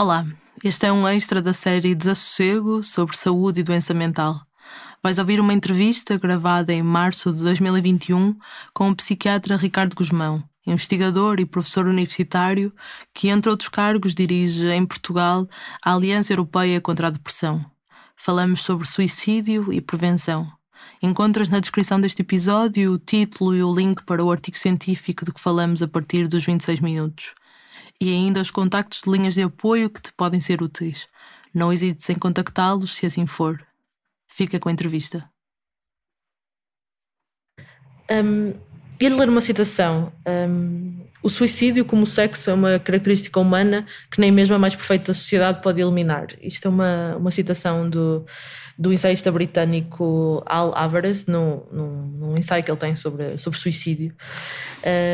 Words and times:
Olá, 0.00 0.26
este 0.64 0.86
é 0.86 0.92
um 0.92 1.06
extra 1.06 1.42
da 1.42 1.52
série 1.52 1.94
Desassossego 1.94 2.82
sobre 2.82 3.14
saúde 3.14 3.60
e 3.60 3.62
doença 3.62 3.92
mental. 3.92 4.40
Vais 5.02 5.18
ouvir 5.18 5.38
uma 5.38 5.52
entrevista 5.52 6.16
gravada 6.16 6.72
em 6.72 6.82
março 6.82 7.30
de 7.30 7.42
2021 7.42 8.34
com 8.72 8.88
o 8.88 8.96
psiquiatra 8.96 9.58
Ricardo 9.58 9.94
Guzmão, 9.94 10.42
investigador 10.66 11.38
e 11.38 11.44
professor 11.44 11.86
universitário 11.86 12.72
que, 13.12 13.28
entre 13.28 13.50
outros 13.50 13.68
cargos, 13.68 14.14
dirige 14.14 14.68
em 14.68 14.86
Portugal 14.86 15.46
a 15.84 15.94
Aliança 15.94 16.32
Europeia 16.32 16.80
contra 16.80 17.08
a 17.08 17.10
Depressão. 17.10 17.62
Falamos 18.16 18.60
sobre 18.60 18.88
suicídio 18.88 19.70
e 19.70 19.82
prevenção. 19.82 20.50
Encontras 21.02 21.50
na 21.50 21.60
descrição 21.60 22.00
deste 22.00 22.22
episódio 22.22 22.94
o 22.94 22.98
título 22.98 23.54
e 23.54 23.62
o 23.62 23.74
link 23.74 24.02
para 24.06 24.24
o 24.24 24.32
artigo 24.32 24.56
científico 24.56 25.26
de 25.26 25.30
que 25.34 25.40
falamos 25.42 25.82
a 25.82 25.88
partir 25.88 26.26
dos 26.26 26.42
26 26.42 26.80
minutos 26.80 27.34
e 28.00 28.08
ainda 28.08 28.40
os 28.40 28.50
contactos 28.50 29.02
de 29.02 29.10
linhas 29.10 29.34
de 29.34 29.42
apoio 29.42 29.90
que 29.90 30.00
te 30.00 30.12
podem 30.12 30.40
ser 30.40 30.62
úteis. 30.62 31.06
Não 31.52 31.72
hesites 31.72 32.08
em 32.08 32.14
contactá-los 32.14 32.94
se 32.94 33.04
assim 33.04 33.26
for. 33.26 33.60
Fica 34.26 34.58
com 34.58 34.68
a 34.68 34.72
entrevista. 34.72 35.28
Um, 38.10 38.54
ler 39.00 39.28
uma 39.28 39.40
citação. 39.40 40.12
Um, 40.26 41.04
o 41.22 41.28
suicídio, 41.28 41.84
como 41.84 42.06
sexo, 42.06 42.48
é 42.50 42.54
uma 42.54 42.78
característica 42.78 43.38
humana 43.38 43.86
que 44.10 44.20
nem 44.20 44.32
mesmo 44.32 44.54
a 44.54 44.58
mais 44.58 44.74
perfeita 44.74 45.12
sociedade 45.12 45.60
pode 45.60 45.80
eliminar. 45.80 46.28
Isto 46.40 46.68
é 46.68 46.70
uma, 46.70 47.16
uma 47.16 47.30
citação 47.30 47.90
do, 47.90 48.24
do 48.78 48.92
ensaísta 48.92 49.30
britânico 49.30 50.42
Al 50.46 50.74
Alvarez, 50.74 51.26
num, 51.26 51.62
num, 51.70 52.06
num 52.06 52.38
ensaio 52.38 52.64
que 52.64 52.70
ele 52.70 52.78
tem 52.78 52.96
sobre, 52.96 53.36
sobre 53.36 53.58
suicídio, 53.58 54.14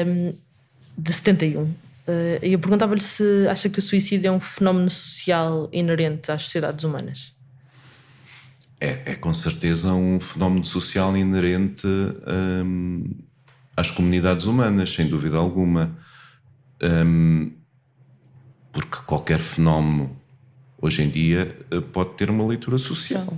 um, 0.07 0.35
de 0.97 1.13
71. 1.13 1.86
Uh, 2.07 2.39
eu 2.41 2.59
perguntava-lhe 2.59 3.01
se 3.01 3.47
acha 3.49 3.69
que 3.69 3.79
o 3.79 3.83
suicídio 3.83 4.29
é 4.29 4.31
um 4.31 4.39
fenómeno 4.39 4.91
social 4.91 5.69
inerente 5.73 6.31
às 6.31 6.43
sociedades 6.43 6.85
humanas. 6.85 7.35
É, 8.81 9.13
é 9.13 9.15
com 9.15 9.33
certeza 9.35 9.93
um 9.93 10.21
fenómeno 10.21 10.65
social 10.65 11.17
inerente 11.17 11.87
um, 11.87 13.11
às 13.77 13.91
comunidades 13.91 14.45
humanas, 14.45 14.95
sem 14.95 15.09
dúvida 15.09 15.37
alguma. 15.37 15.97
Um, 16.83 17.53
porque 18.73 18.99
qualquer 19.07 19.41
fenómeno 19.41 20.15
hoje 20.79 21.03
em 21.03 21.09
dia 21.09 21.57
eh, 21.71 21.81
pode 21.81 22.11
ter 22.15 22.29
uma 22.29 22.47
leitura 22.47 22.77
social. 22.77 23.37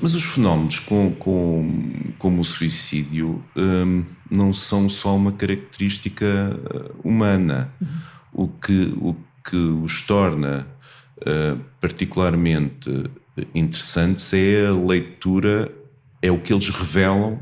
Mas 0.00 0.14
os 0.14 0.22
fenómenos 0.22 0.78
com, 0.78 1.12
com, 1.12 2.12
como 2.18 2.40
o 2.40 2.44
suicídio 2.44 3.42
um, 3.56 4.04
não 4.30 4.52
são 4.52 4.88
só 4.88 5.16
uma 5.16 5.32
característica 5.32 6.24
uh, 6.24 7.08
humana. 7.08 7.72
Uhum. 7.80 7.88
O, 8.32 8.48
que, 8.48 8.94
o 8.96 9.16
que 9.44 9.56
os 9.56 10.02
torna 10.02 10.66
uh, 11.18 11.58
particularmente 11.80 13.10
interessantes 13.54 14.32
é 14.32 14.66
a 14.66 14.72
leitura, 14.72 15.72
é 16.20 16.30
o 16.30 16.38
que 16.38 16.52
eles 16.52 16.68
revelam 16.68 17.40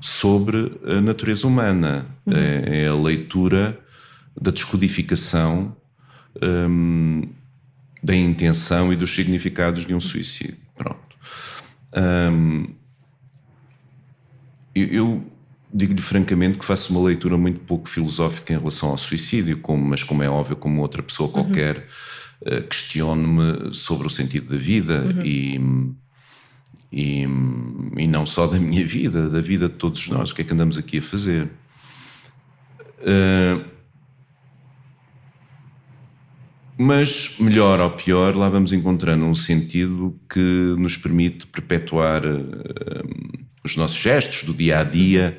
sobre 0.00 0.80
a 0.84 1.00
natureza 1.00 1.46
humana. 1.46 2.06
Uhum. 2.26 2.32
É, 2.34 2.84
é, 2.84 2.88
a 2.88 2.94
leitura 2.94 3.78
da 4.40 4.50
descodificação 4.50 5.76
um, 6.40 7.22
da 8.02 8.14
intenção 8.14 8.92
e 8.92 8.96
dos 8.96 9.14
significados 9.14 9.86
de 9.86 9.94
um 9.94 10.00
suicídio. 10.00 10.56
Pronto. 10.76 11.01
Eu, 14.74 14.86
eu 14.86 15.32
digo-lhe 15.72 16.02
francamente 16.02 16.58
que 16.58 16.64
faço 16.64 16.92
uma 16.92 17.06
leitura 17.06 17.36
muito 17.36 17.60
pouco 17.60 17.88
filosófica 17.88 18.52
em 18.52 18.58
relação 18.58 18.90
ao 18.90 18.98
suicídio, 18.98 19.58
como, 19.58 19.84
mas 19.84 20.02
como 20.02 20.22
é 20.22 20.28
óbvio, 20.28 20.56
como 20.56 20.80
outra 20.80 21.02
pessoa 21.02 21.28
uhum. 21.28 21.32
qualquer, 21.32 21.88
uhum. 22.46 22.58
uh, 22.58 22.62
questiono-me 22.62 23.74
sobre 23.74 24.06
o 24.06 24.10
sentido 24.10 24.50
da 24.50 24.56
vida 24.56 25.02
uhum. 25.02 25.22
e, 25.24 25.60
e, 26.92 27.22
e, 27.96 28.06
não 28.06 28.26
só 28.26 28.46
da 28.46 28.58
minha 28.58 28.84
vida, 28.86 29.28
da 29.28 29.40
vida 29.40 29.68
de 29.68 29.74
todos 29.74 30.06
nós, 30.08 30.30
o 30.30 30.34
que 30.34 30.42
é 30.42 30.44
que 30.44 30.52
andamos 30.52 30.76
aqui 30.76 30.98
a 30.98 31.02
fazer. 31.02 31.50
Uh, 33.00 33.71
mas, 36.78 37.36
melhor 37.38 37.80
ou 37.80 37.90
pior, 37.90 38.34
lá 38.34 38.48
vamos 38.48 38.72
encontrando 38.72 39.24
um 39.24 39.34
sentido 39.34 40.18
que 40.28 40.74
nos 40.78 40.96
permite 40.96 41.46
perpetuar 41.46 42.24
uh, 42.24 43.42
os 43.64 43.76
nossos 43.76 43.96
gestos 43.96 44.44
do 44.44 44.54
dia 44.54 44.80
a 44.80 44.84
dia 44.84 45.38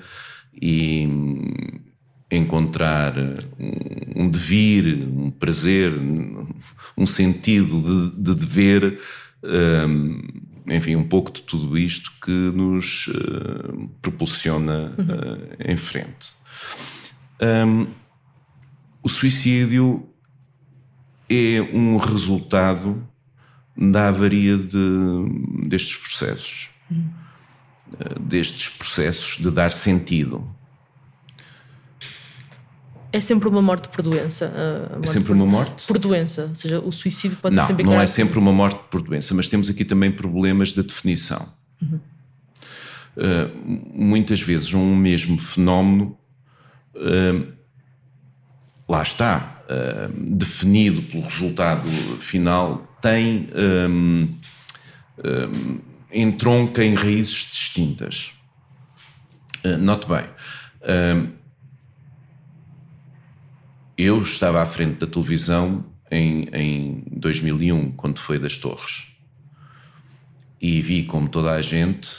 e 0.62 1.08
encontrar 2.32 3.16
um, 4.16 4.30
devir, 4.30 5.06
um 5.06 5.30
prazer, 5.30 5.94
um 6.98 7.06
sentido 7.06 7.82
de, 7.82 8.22
de 8.22 8.36
dever, 8.36 9.00
um, 9.44 10.22
enfim, 10.68 10.96
um 10.96 11.04
pouco 11.04 11.32
de 11.32 11.42
tudo 11.42 11.78
isto 11.78 12.12
que 12.24 12.32
nos 12.32 13.08
uh, 13.08 13.90
propulsiona 14.02 14.94
uh, 14.98 15.72
em 15.72 15.78
frente. 15.78 16.34
Um, 17.42 17.88
o 19.02 19.10
suicídio 19.10 20.08
é 21.30 21.62
um 21.74 21.98
resultado 21.98 23.08
da 23.76 24.10
avaria 24.10 24.58
de, 24.58 25.68
destes 25.68 25.96
processos. 25.96 26.70
Hum. 26.92 27.06
Destes 28.20 28.70
processos 28.70 29.38
de 29.38 29.52
dar 29.52 29.72
sentido. 29.72 30.48
É 33.12 33.20
sempre 33.20 33.48
uma 33.48 33.62
morte 33.62 33.88
por 33.90 34.02
doença. 34.02 34.52
É 35.00 35.06
sempre 35.06 35.28
por, 35.28 35.36
uma 35.36 35.46
morte? 35.46 35.86
Por 35.86 36.00
doença. 36.00 36.48
Ou 36.50 36.56
seja, 36.56 36.80
o 36.80 36.92
suicídio 36.92 37.38
pode 37.40 37.56
não, 37.56 37.62
ser 37.62 37.68
sempre 37.68 37.84
Não, 37.84 37.94
não 37.94 38.02
é 38.02 38.08
sempre 38.08 38.40
uma 38.40 38.52
morte 38.52 38.80
por 38.90 39.04
doença, 39.04 39.36
mas 39.36 39.48
temos 39.48 39.70
aqui 39.70 39.86
também 39.86 40.12
problemas 40.12 40.70
de 40.70 40.82
definição. 40.82 41.48
Uhum. 41.80 42.00
Uh, 43.16 43.94
muitas 43.94 44.42
vezes 44.42 44.74
um 44.74 44.96
mesmo 44.96 45.38
fenómeno, 45.38 46.18
uh, 46.96 47.54
lá 48.90 49.04
está, 49.04 49.63
uh, 49.74 50.36
definido 50.36 51.02
pelo 51.04 51.24
resultado 51.24 51.90
final 52.20 52.88
tem 53.02 53.50
um, 53.56 54.30
um, 55.26 55.80
entronca 56.12 56.84
em 56.84 56.94
raízes 56.94 57.50
distintas. 57.52 58.34
Uh, 59.66 59.78
note 59.78 60.08
bem, 60.08 60.26
uh, 60.26 61.32
eu 63.98 64.22
estava 64.22 64.62
à 64.62 64.66
frente 64.66 65.00
da 65.00 65.08
televisão 65.08 65.86
em, 66.10 66.50
em 66.54 67.04
2001, 67.12 67.92
quando 67.92 68.20
foi 68.20 68.38
das 68.38 68.58
Torres, 68.58 69.08
e 70.62 70.82
vi, 70.82 71.04
como 71.04 71.28
toda 71.28 71.52
a 71.52 71.62
gente, 71.62 72.10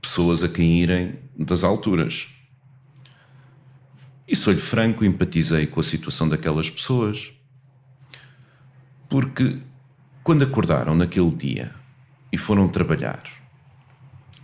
pessoas 0.00 0.42
a 0.42 0.48
caírem 0.48 1.16
das 1.36 1.64
alturas 1.64 2.35
e 4.26 4.34
sou-lhe 4.34 4.60
franco, 4.60 5.04
empatizei 5.04 5.66
com 5.66 5.80
a 5.80 5.84
situação 5.84 6.28
daquelas 6.28 6.68
pessoas. 6.68 7.32
Porque 9.08 9.60
quando 10.24 10.42
acordaram 10.42 10.94
naquele 10.94 11.30
dia 11.30 11.72
e 12.32 12.36
foram 12.36 12.68
trabalhar, 12.68 13.22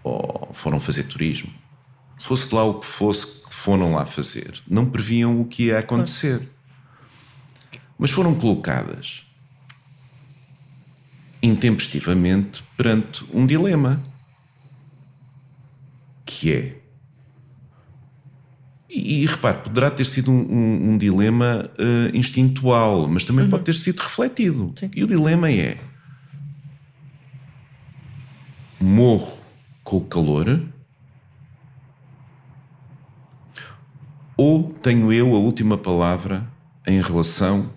ou 0.05 0.51
foram 0.55 0.79
fazer 0.79 1.05
turismo, 1.05 1.53
fosse 2.19 2.55
lá 2.55 2.63
o 2.63 2.79
que 2.79 2.87
fosse 2.87 3.43
que 3.43 3.55
foram 3.55 3.95
lá 3.95 4.07
fazer, 4.07 4.61
não 4.69 4.89
previam 4.89 5.41
o 5.41 5.45
que 5.45 5.65
ia 5.65 5.81
acontecer. 5.81 6.49
Mas 7.99 8.11
foram 8.11 8.35
colocadas 8.35 9.25
intempestivamente 11.43 12.63
perante 12.77 13.25
um 13.33 13.45
dilema 13.45 14.01
que 16.25 16.53
é 16.53 16.82
e, 18.93 19.23
e 19.23 19.27
repare, 19.27 19.63
poderá 19.63 19.91
ter 19.91 20.05
sido 20.05 20.31
um, 20.31 20.35
um, 20.35 20.91
um 20.91 20.99
dilema 20.99 21.71
uh, 21.79 22.15
instintual, 22.17 23.09
mas 23.09 23.25
também 23.25 23.47
uhum. 23.47 23.51
pode 23.51 23.65
ter 23.65 23.73
sido 23.73 23.99
refletido. 24.01 24.75
Sim. 24.79 24.91
E 24.95 25.03
o 25.03 25.07
dilema 25.07 25.51
é: 25.51 25.79
morro 28.79 29.39
com 29.83 29.97
o 29.97 30.05
calor 30.05 30.61
ou 34.37 34.75
tenho 34.83 35.11
eu 35.11 35.35
a 35.35 35.39
última 35.39 35.79
palavra 35.79 36.47
em 36.87 37.01
relação 37.01 37.73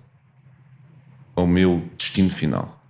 ao 1.33 1.47
meu 1.47 1.89
destino 1.97 2.29
final? 2.29 2.83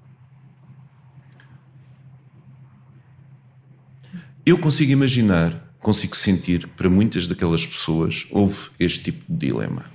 Eu 4.43 4.57
consigo 4.57 4.91
imaginar 4.91 5.64
consigo 5.85 6.17
sentir 6.17 6.61
que 6.61 6.69
para 6.69 6.89
muitas 6.89 7.27
daquelas 7.27 7.63
pessoas 7.63 8.25
houve 8.31 8.71
este 8.79 9.03
tipo 9.03 9.23
de 9.29 9.45
dilema. 9.45 9.85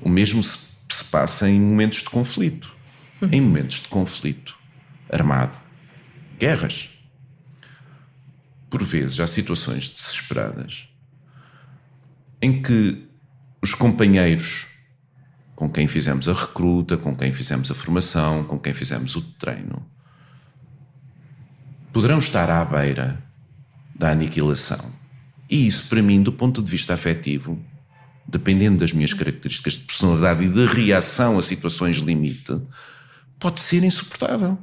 O 0.00 0.08
mesmo 0.08 0.42
se, 0.42 0.78
se 0.90 1.04
passa 1.04 1.46
em 1.46 1.60
momentos 1.60 1.98
de 1.98 2.08
conflito. 2.08 2.74
Uhum. 3.20 3.28
Em 3.30 3.38
momentos 3.38 3.82
de 3.82 3.88
conflito 3.88 4.56
armado. 5.12 5.60
Guerras. 6.38 6.88
Por 8.70 8.82
vezes 8.82 9.20
há 9.20 9.26
situações 9.26 9.90
desesperadas 9.90 10.88
em 12.40 12.62
que 12.62 13.06
os 13.60 13.74
companheiros 13.74 14.68
com 15.54 15.68
quem 15.68 15.86
fizemos 15.86 16.30
a 16.30 16.32
recruta, 16.32 16.96
com 16.96 17.14
quem 17.14 17.30
fizemos 17.30 17.70
a 17.70 17.74
formação, 17.74 18.42
com 18.44 18.58
quem 18.58 18.72
fizemos 18.72 19.14
o 19.16 19.20
treino, 19.20 19.86
poderão 21.92 22.18
estar 22.18 22.48
à 22.48 22.64
beira 22.64 23.22
da 23.94 24.10
aniquilação. 24.10 24.92
E 25.48 25.66
isso, 25.66 25.88
para 25.88 26.02
mim, 26.02 26.22
do 26.22 26.32
ponto 26.32 26.62
de 26.62 26.70
vista 26.70 26.94
afetivo, 26.94 27.62
dependendo 28.26 28.78
das 28.78 28.92
minhas 28.92 29.12
características 29.12 29.74
de 29.74 29.80
personalidade 29.80 30.44
e 30.44 30.48
de 30.48 30.66
reação 30.66 31.38
a 31.38 31.42
situações 31.42 31.98
limite, 31.98 32.60
pode 33.38 33.60
ser 33.60 33.84
insuportável. 33.84 34.58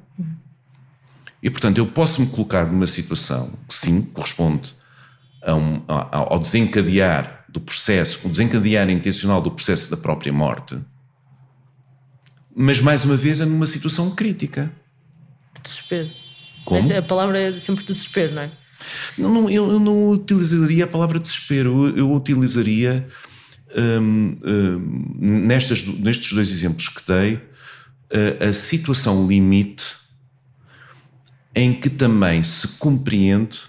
E, 1.42 1.50
portanto, 1.50 1.78
eu 1.78 1.88
posso 1.88 2.22
me 2.22 2.28
colocar 2.28 2.66
numa 2.66 2.88
situação 2.88 3.54
que, 3.68 3.74
sim, 3.74 4.02
corresponde 4.02 4.76
um, 5.48 5.82
ao 5.88 6.40
desencadear 6.40 7.46
do 7.50 7.60
processo, 7.60 8.20
o 8.24 8.30
desencadear 8.30 8.90
intencional 8.90 9.42
do 9.42 9.52
processo 9.52 9.90
da 9.90 9.98
própria 9.98 10.32
morte, 10.32 10.78
mas 12.56 12.82
mais 12.82 13.06
uma 13.06 13.16
vez 13.16 13.40
é 13.40 13.46
numa 13.46 13.66
situação 13.66 14.12
crítica. 14.12 14.72
Desespero. 15.64 16.10
Como? 16.66 16.80
Essa, 16.80 16.98
a 17.00 17.02
palavra 17.02 17.40
é 17.40 17.60
sempre 17.60 17.84
desespero, 17.84 18.36
não 18.36 18.42
é? 18.44 18.52
Não, 19.18 19.50
eu 19.50 19.80
não 19.80 20.10
utilizaria 20.10 20.86
a 20.86 20.88
palavra 20.88 21.20
desespero, 21.20 21.88
eu, 21.98 22.12
utilizaria 22.12 23.08
hum, 23.76 24.38
hum, 24.44 25.18
nestas, 25.20 25.86
nestes 25.86 26.34
dois 26.34 26.50
exemplos 26.50 26.88
que 26.88 27.02
dei 27.06 27.40
a, 28.42 28.50
a 28.50 28.54
situação 28.54 29.28
limite 29.28 29.96
em 31.54 31.74
que 31.74 31.90
também 31.90 32.44
se 32.44 32.68
compreende 32.80 33.60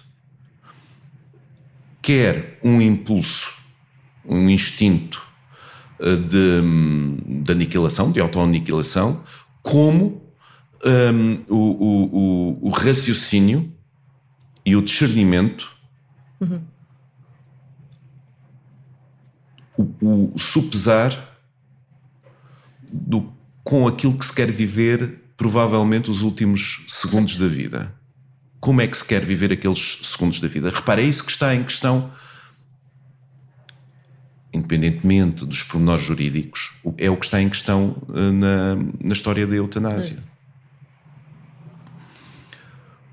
quer 2.01 2.59
um 2.63 2.81
impulso, 2.81 3.53
um 4.25 4.49
instinto 4.49 5.21
eh, 5.99 6.15
de, 6.17 7.41
de 7.43 7.51
aniquilação, 7.51 8.11
de 8.11 8.19
autoaniquilação, 8.19 9.23
como 9.61 10.21
um, 10.85 11.37
o, 11.47 11.57
o, 11.57 12.67
o, 12.67 12.69
raciocínio 12.69 13.72
e 14.65 14.75
o 14.75 14.81
discernimento, 14.81 15.71
uhum. 16.39 16.61
o, 19.77 20.33
o 20.35 20.39
supesar 20.39 21.37
do, 22.91 23.33
com 23.63 23.87
aquilo 23.87 24.17
que 24.17 24.25
se 24.25 24.33
quer 24.33 24.51
viver, 24.51 25.21
provavelmente, 25.35 26.09
os 26.09 26.21
últimos 26.21 26.83
segundos 26.87 27.35
da 27.37 27.47
vida. 27.47 27.93
Como 28.59 28.81
é 28.81 28.87
que 28.87 28.95
se 28.95 29.05
quer 29.05 29.25
viver 29.25 29.51
aqueles 29.51 29.99
segundos 30.03 30.39
da 30.39 30.47
vida? 30.47 30.69
Repara, 30.69 31.01
é 31.01 31.05
isso 31.05 31.25
que 31.25 31.31
está 31.31 31.53
em 31.53 31.63
questão 31.63 32.11
independentemente 34.53 35.45
dos 35.45 35.63
pormenores 35.63 36.05
jurídicos, 36.05 36.75
é 36.97 37.09
o 37.09 37.17
que 37.17 37.25
está 37.25 37.41
em 37.41 37.49
questão 37.49 37.95
eh, 38.13 38.31
na, 38.31 38.75
na 38.75 39.13
história 39.13 39.47
da 39.47 39.55
eutanásia. 39.55 40.23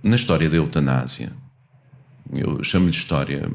Na 0.02 0.17
história 0.17 0.49
da 0.49 0.56
eutanásia, 0.56 1.31
eu 2.35 2.64
chamo-lhe 2.64 2.91
história, 2.91 3.50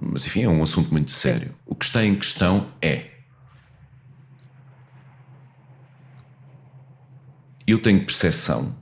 mas 0.00 0.26
enfim, 0.26 0.42
é 0.42 0.48
um 0.48 0.62
assunto 0.62 0.90
muito 0.90 1.10
sério. 1.10 1.54
O 1.66 1.74
que 1.74 1.84
está 1.84 2.04
em 2.04 2.14
questão 2.14 2.70
é. 2.80 3.10
Eu 7.66 7.78
tenho 7.78 8.04
percepção 8.06 8.74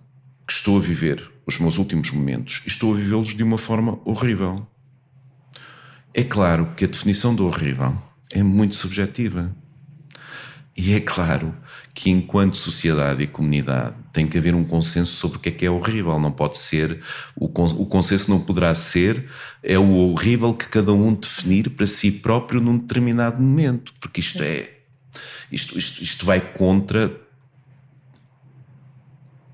que 0.46 0.52
estou 0.52 0.76
a 0.76 0.80
viver 0.80 1.32
os 1.46 1.58
meus 1.58 1.78
últimos 1.78 2.10
momentos 2.10 2.62
e 2.64 2.68
estou 2.68 2.94
a 2.94 2.96
vivê-los 2.96 3.34
de 3.34 3.42
uma 3.42 3.58
forma 3.58 3.98
horrível. 4.04 4.66
É 6.12 6.22
claro 6.22 6.74
que 6.76 6.84
a 6.84 6.88
definição 6.88 7.34
do 7.34 7.46
horrível 7.46 8.00
é 8.30 8.42
muito 8.42 8.76
subjetiva. 8.76 9.54
E 10.76 10.92
é 10.92 11.00
claro 11.00 11.54
que, 11.92 12.10
enquanto 12.10 12.56
sociedade 12.56 13.22
e 13.22 13.26
comunidade, 13.26 13.96
tem 14.14 14.28
que 14.28 14.38
haver 14.38 14.54
um 14.54 14.62
consenso 14.62 15.16
sobre 15.16 15.38
o 15.38 15.40
que 15.40 15.48
é 15.48 15.52
que 15.52 15.66
é 15.66 15.70
horrível. 15.70 16.18
Não 16.20 16.30
pode 16.30 16.56
ser, 16.56 17.02
o, 17.34 17.46
o 17.46 17.86
consenso 17.86 18.30
não 18.30 18.40
poderá 18.40 18.72
ser, 18.72 19.28
é 19.60 19.76
o 19.76 19.92
horrível 19.92 20.54
que 20.54 20.68
cada 20.68 20.92
um 20.92 21.12
definir 21.12 21.68
para 21.70 21.84
si 21.84 22.12
próprio 22.12 22.60
num 22.60 22.78
determinado 22.78 23.42
momento, 23.42 23.92
porque 24.00 24.20
isto 24.20 24.40
é. 24.40 24.70
Isto, 25.50 25.76
isto, 25.76 26.02
isto 26.02 26.24
vai 26.24 26.40
contra 26.40 27.20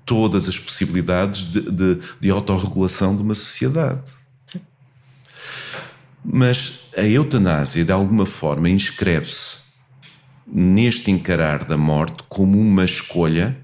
todas 0.05 0.47
as 0.47 0.59
possibilidades 0.59 1.51
de, 1.51 1.61
de, 1.61 1.99
de 2.19 2.29
autorregulação 2.29 3.15
de 3.15 3.23
uma 3.23 3.33
sociedade. 3.33 4.11
Mas 6.23 6.81
a 6.95 7.01
eutanásia, 7.01 7.83
de 7.83 7.91
alguma 7.91 8.27
forma, 8.27 8.69
inscreve-se 8.69 9.57
neste 10.45 11.09
encarar 11.09 11.63
da 11.63 11.77
morte 11.77 12.23
como 12.29 12.59
uma 12.59 12.85
escolha 12.85 13.57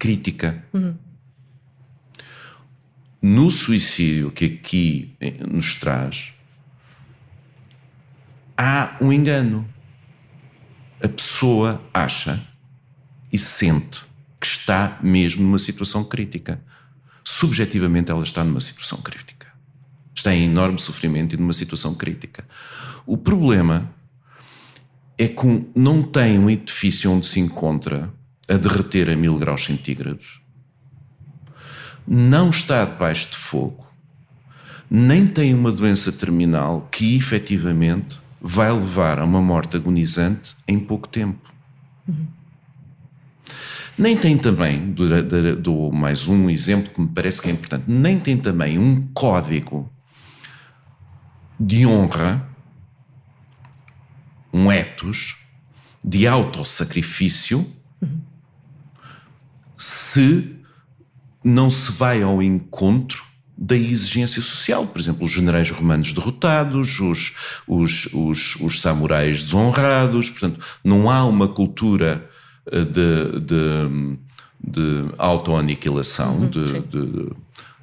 crítica. 0.00 0.64
Uhum. 0.72 0.96
No 3.22 3.50
suicídio 3.52 4.32
que 4.32 4.46
aqui 4.46 5.16
nos 5.48 5.76
traz, 5.76 6.34
há 8.56 8.96
um 9.00 9.12
engano. 9.12 9.68
A 11.00 11.08
pessoa 11.08 11.80
acha 11.94 12.44
e 13.32 13.38
sente 13.38 14.04
que 14.40 14.46
está 14.46 14.98
mesmo 15.02 15.44
numa 15.44 15.58
situação 15.58 16.02
crítica. 16.02 16.60
Subjetivamente, 17.22 18.10
ela 18.10 18.24
está 18.24 18.42
numa 18.42 18.60
situação 18.60 19.00
crítica 19.00 19.40
está 20.20 20.34
em 20.34 20.44
enorme 20.44 20.78
sofrimento 20.78 21.34
e 21.34 21.38
numa 21.38 21.52
situação 21.52 21.94
crítica. 21.94 22.44
O 23.06 23.16
problema 23.16 23.90
é 25.18 25.28
que 25.28 25.66
não 25.74 26.02
tem 26.02 26.38
um 26.38 26.48
edifício 26.48 27.10
onde 27.10 27.26
se 27.26 27.40
encontra 27.40 28.12
a 28.50 28.56
derreter 28.56 29.08
a 29.08 29.16
mil 29.16 29.38
graus 29.38 29.64
centígrados, 29.64 30.40
não 32.06 32.50
está 32.50 32.84
debaixo 32.84 33.30
de 33.30 33.36
fogo, 33.36 33.86
nem 34.90 35.26
tem 35.26 35.54
uma 35.54 35.70
doença 35.70 36.10
terminal 36.10 36.88
que 36.90 37.16
efetivamente 37.16 38.20
vai 38.40 38.72
levar 38.72 39.20
a 39.20 39.24
uma 39.24 39.40
morte 39.40 39.76
agonizante 39.76 40.56
em 40.66 40.80
pouco 40.80 41.06
tempo. 41.06 41.52
Uhum. 42.08 42.26
Nem 43.96 44.16
tem 44.16 44.36
também, 44.36 44.94
dou 45.60 45.92
mais 45.92 46.26
um 46.26 46.48
exemplo 46.48 46.90
que 46.90 47.00
me 47.00 47.08
parece 47.08 47.40
que 47.40 47.48
é 47.48 47.52
importante, 47.52 47.84
nem 47.86 48.18
tem 48.18 48.36
também 48.36 48.78
um 48.78 49.06
código 49.12 49.92
de 51.58 51.86
honra, 51.86 52.48
um 54.52 54.72
ethos 54.72 55.36
de 56.02 56.26
autossacrifício, 56.26 57.70
se 60.10 60.56
não 61.44 61.70
se 61.70 61.92
vai 61.92 62.22
ao 62.22 62.42
encontro 62.42 63.22
da 63.56 63.76
exigência 63.76 64.42
social. 64.42 64.86
Por 64.86 65.00
exemplo, 65.00 65.24
os 65.24 65.30
generais 65.30 65.70
romanos 65.70 66.12
derrotados, 66.12 66.98
os, 66.98 67.34
os, 67.66 68.08
os, 68.12 68.56
os 68.56 68.80
samurais 68.80 69.42
desonrados. 69.42 70.30
Portanto, 70.30 70.60
não 70.82 71.10
há 71.10 71.24
uma 71.24 71.46
cultura 71.46 72.28
eh, 72.72 72.84
de, 72.84 73.40
de, 73.40 74.18
de 74.60 75.14
autoaniquilação, 75.18 76.38
uhum, 76.38 76.48
de, 76.50 76.80
de 76.80 77.30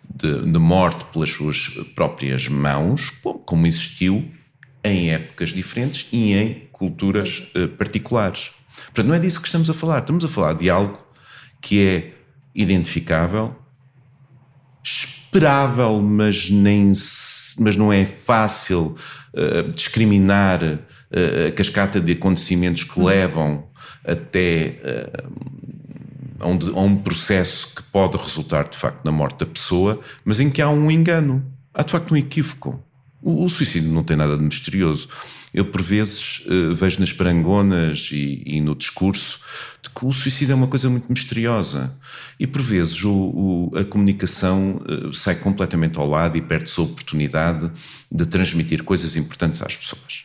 de, 0.10 0.58
morte 0.58 1.06
pelas 1.14 1.30
suas 1.30 1.70
próprias 1.94 2.48
mãos, 2.48 3.12
como 3.46 3.68
existiu 3.68 4.28
em 4.84 5.12
épocas 5.12 5.50
diferentes 5.50 6.08
e 6.12 6.34
em 6.34 6.68
culturas 6.72 7.52
uh, 7.56 7.68
particulares. 7.68 8.52
Portanto, 8.86 9.08
não 9.08 9.14
é 9.14 9.20
disso 9.20 9.40
que 9.40 9.48
estamos 9.48 9.70
a 9.70 9.76
falar. 9.76 10.00
Estamos 10.00 10.26
a 10.26 10.28
falar 10.28 10.54
de 10.54 10.72
algo 10.72 10.98
que 11.62 11.86
é 11.86 12.17
identificável, 12.58 13.56
esperável, 14.84 16.02
mas, 16.02 16.50
nem, 16.50 16.92
mas 17.60 17.78
não 17.78 17.94
é 17.94 18.04
fácil 18.04 18.96
uh, 19.34 19.72
discriminar 19.72 20.64
uh, 20.64 21.48
a 21.48 21.52
cascata 21.52 22.02
de 22.02 22.14
acontecimentos 22.14 22.84
que 22.84 23.00
levam 23.00 23.68
até 24.04 24.82
a 26.42 26.48
um, 26.48 26.58
a 26.76 26.82
um 26.82 26.96
processo 26.96 27.76
que 27.76 27.84
pode 27.84 28.18
resultar 28.18 28.70
de 28.70 28.78
facto 28.78 29.04
na 29.04 29.12
morte 29.12 29.40
da 29.40 29.46
pessoa, 29.46 30.00
mas 30.24 30.40
em 30.40 30.50
que 30.50 30.62
há 30.62 30.70
um 30.70 30.90
engano. 30.90 31.46
Há 31.74 31.84
de 31.84 31.92
facto 31.92 32.14
um 32.14 32.18
equívoco. 32.18 32.84
O, 33.30 33.50
suicídio 33.50 33.92
não 33.92 34.06
tem 34.06 34.16
nada 34.16 34.38
de 34.38 34.44
misterioso. 34.44 35.10
Eu, 35.54 35.66
por 35.66 35.82
vezes, 35.82 36.42
uh, 36.46 36.74
vejo 36.74 37.02
nas 37.02 37.12
parangonas 37.12 38.10
e, 38.14 38.42
e, 38.46 38.62
no 38.62 38.74
discurso 38.74 39.42
de 39.84 39.90
que 39.90 40.06
o 40.06 40.14
suicídio 40.14 40.54
é 40.54 40.56
uma 40.56 40.68
coisa 40.68 40.90
muito 40.90 41.10
misteriosa. 41.10 41.94
E, 42.40 42.48
por 42.48 42.62
vezes, 42.62 43.04
o, 43.04 43.12
o, 43.12 43.78
a 43.78 43.84
comunicação 43.84 44.82
uh, 44.88 45.14
sai 45.14 45.36
completamente 45.36 46.00
ao 46.00 46.08
lado 46.08 46.38
e 46.38 46.42
perde-se 46.42 46.80
a 46.80 46.84
oportunidade 46.84 47.70
de 48.10 48.26
transmitir 48.26 48.82
coisas 48.84 49.18
importantes 49.18 49.62
às 49.62 49.76
pessoas. 49.76 50.24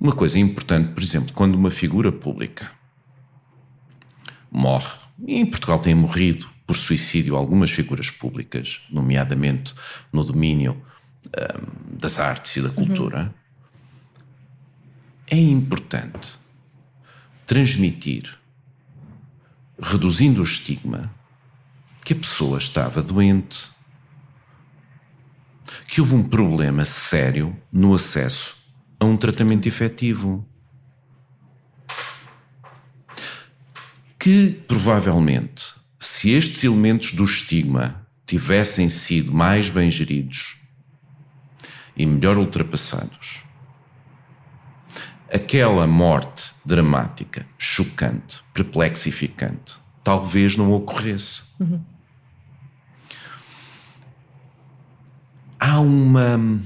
Uma 0.00 0.12
coisa 0.12 0.38
importante, 0.38 0.94
por 0.94 1.02
exemplo, 1.02 1.34
quando 1.34 1.54
uma 1.54 1.70
figura 1.70 2.10
pública 2.10 2.70
morre 4.50 4.88
e 5.26 5.36
em 5.36 5.44
Portugal 5.44 5.78
têm 5.80 5.94
morrido 5.94 6.48
por 6.66 6.76
suicídio 6.76 7.36
algumas 7.36 7.70
figuras 7.70 8.08
públicas, 8.08 8.80
nomeadamente 8.90 9.74
no 10.10 10.24
domínio 10.24 10.82
um, 11.26 11.96
das 11.98 12.18
artes 12.18 12.56
e 12.56 12.62
da 12.62 12.70
cultura. 12.70 13.22
Uhum. 13.22 13.30
É 15.28 15.36
importante 15.36 16.38
transmitir, 17.44 18.38
reduzindo 19.80 20.40
o 20.40 20.44
estigma, 20.44 21.12
que 22.04 22.12
a 22.12 22.16
pessoa 22.16 22.58
estava 22.58 23.02
doente, 23.02 23.68
que 25.88 26.00
houve 26.00 26.14
um 26.14 26.22
problema 26.22 26.84
sério 26.84 27.56
no 27.72 27.94
acesso 27.94 28.56
a 28.98 29.04
um 29.04 29.16
tratamento 29.16 29.66
efetivo. 29.66 30.46
Que 34.18 34.50
provavelmente, 34.66 35.74
se 35.98 36.30
estes 36.30 36.62
elementos 36.64 37.12
do 37.12 37.24
estigma 37.24 38.06
tivessem 38.26 38.88
sido 38.88 39.32
mais 39.32 39.70
bem 39.70 39.90
geridos 39.90 40.56
e 41.96 42.04
melhor 42.04 42.36
ultrapassados, 42.36 43.42
aquela 45.32 45.86
morte 45.86 46.54
dramática, 46.64 47.46
chocante, 47.58 48.42
perplexificante, 48.52 49.78
talvez 50.04 50.56
não 50.56 50.72
ocorresse. 50.72 51.42
Uhum. 51.58 51.82
Há 55.58 55.80
uma. 55.80 56.60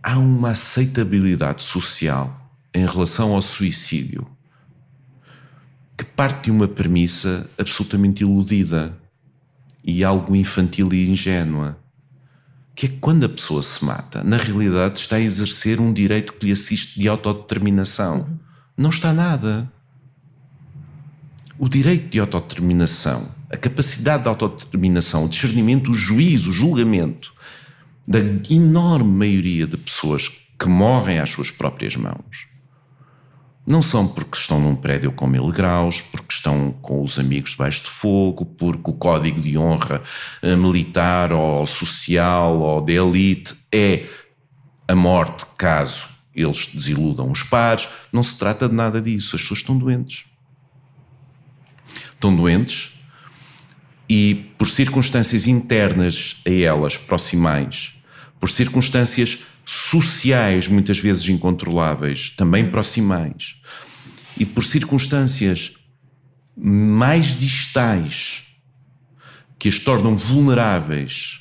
Há 0.00 0.16
uma 0.16 0.50
aceitabilidade 0.50 1.62
social 1.62 2.50
em 2.72 2.86
relação 2.86 3.34
ao 3.34 3.42
suicídio 3.42 4.26
que 5.98 6.04
parte 6.04 6.44
de 6.44 6.50
uma 6.52 6.68
premissa 6.68 7.50
absolutamente 7.58 8.22
iludida 8.22 8.96
e 9.82 10.04
algo 10.04 10.36
infantil 10.36 10.92
e 10.92 11.10
ingênua 11.10 11.76
que 12.78 12.86
é 12.86 12.90
quando 13.00 13.24
a 13.26 13.28
pessoa 13.28 13.60
se 13.60 13.84
mata, 13.84 14.22
na 14.22 14.36
realidade 14.36 15.00
está 15.00 15.16
a 15.16 15.20
exercer 15.20 15.80
um 15.80 15.92
direito 15.92 16.34
que 16.34 16.46
lhe 16.46 16.52
assiste 16.52 17.00
de 17.00 17.08
autodeterminação. 17.08 18.38
Não 18.76 18.90
está 18.90 19.12
nada. 19.12 19.68
O 21.58 21.68
direito 21.68 22.08
de 22.08 22.20
autodeterminação, 22.20 23.34
a 23.50 23.56
capacidade 23.56 24.22
de 24.22 24.28
autodeterminação, 24.28 25.24
o 25.24 25.28
discernimento, 25.28 25.90
o 25.90 25.94
juízo, 25.94 26.50
o 26.50 26.52
julgamento 26.52 27.34
da 28.06 28.20
enorme 28.48 29.10
maioria 29.10 29.66
de 29.66 29.76
pessoas 29.76 30.28
que 30.56 30.68
morrem 30.68 31.18
às 31.18 31.30
suas 31.30 31.50
próprias 31.50 31.96
mãos 31.96 32.46
não 33.68 33.82
são 33.82 34.08
porque 34.08 34.38
estão 34.38 34.58
num 34.58 34.74
prédio 34.74 35.12
com 35.12 35.26
mil 35.26 35.48
graus, 35.48 36.00
porque 36.00 36.32
estão 36.32 36.72
com 36.80 37.02
os 37.02 37.18
amigos 37.18 37.50
debaixo 37.50 37.82
de 37.82 37.90
fogo, 37.90 38.46
porque 38.46 38.90
o 38.90 38.94
código 38.94 39.40
de 39.40 39.58
honra 39.58 40.02
eh, 40.40 40.56
militar 40.56 41.32
ou 41.32 41.66
social 41.66 42.58
ou 42.58 42.80
de 42.80 42.94
elite 42.94 43.54
é 43.70 44.06
a 44.88 44.94
morte 44.94 45.44
caso 45.58 46.08
eles 46.34 46.68
desiludam 46.72 47.30
os 47.30 47.42
pares. 47.42 47.88
Não 48.12 48.22
se 48.22 48.38
trata 48.38 48.68
de 48.68 48.74
nada 48.74 49.02
disso. 49.02 49.36
As 49.36 49.42
pessoas 49.42 49.60
estão 49.60 49.76
doentes. 49.76 50.24
Estão 52.14 52.34
doentes 52.34 52.92
e, 54.08 54.34
por 54.56 54.68
circunstâncias 54.68 55.46
internas 55.46 56.36
a 56.46 56.50
elas, 56.50 56.96
proximais, 56.96 57.94
por 58.40 58.48
circunstâncias 58.48 59.40
sociais, 59.68 60.66
muitas 60.66 60.98
vezes 60.98 61.28
incontroláveis, 61.28 62.30
também 62.30 62.70
proximais, 62.70 63.56
e 64.34 64.46
por 64.46 64.64
circunstâncias 64.64 65.74
mais 66.56 67.38
distais 67.38 68.44
que 69.58 69.68
as 69.68 69.78
tornam 69.78 70.16
vulneráveis 70.16 71.40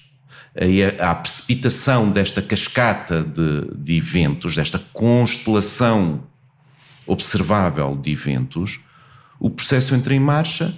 à 0.99 1.15
precipitação 1.15 2.11
desta 2.11 2.41
cascata 2.41 3.23
de, 3.23 3.73
de 3.77 3.95
eventos, 3.95 4.55
desta 4.55 4.79
constelação 4.91 6.23
observável 7.05 7.95
de 7.95 8.11
eventos, 8.11 8.81
o 9.39 9.49
processo 9.49 9.95
entra 9.95 10.13
em 10.13 10.19
marcha 10.19 10.75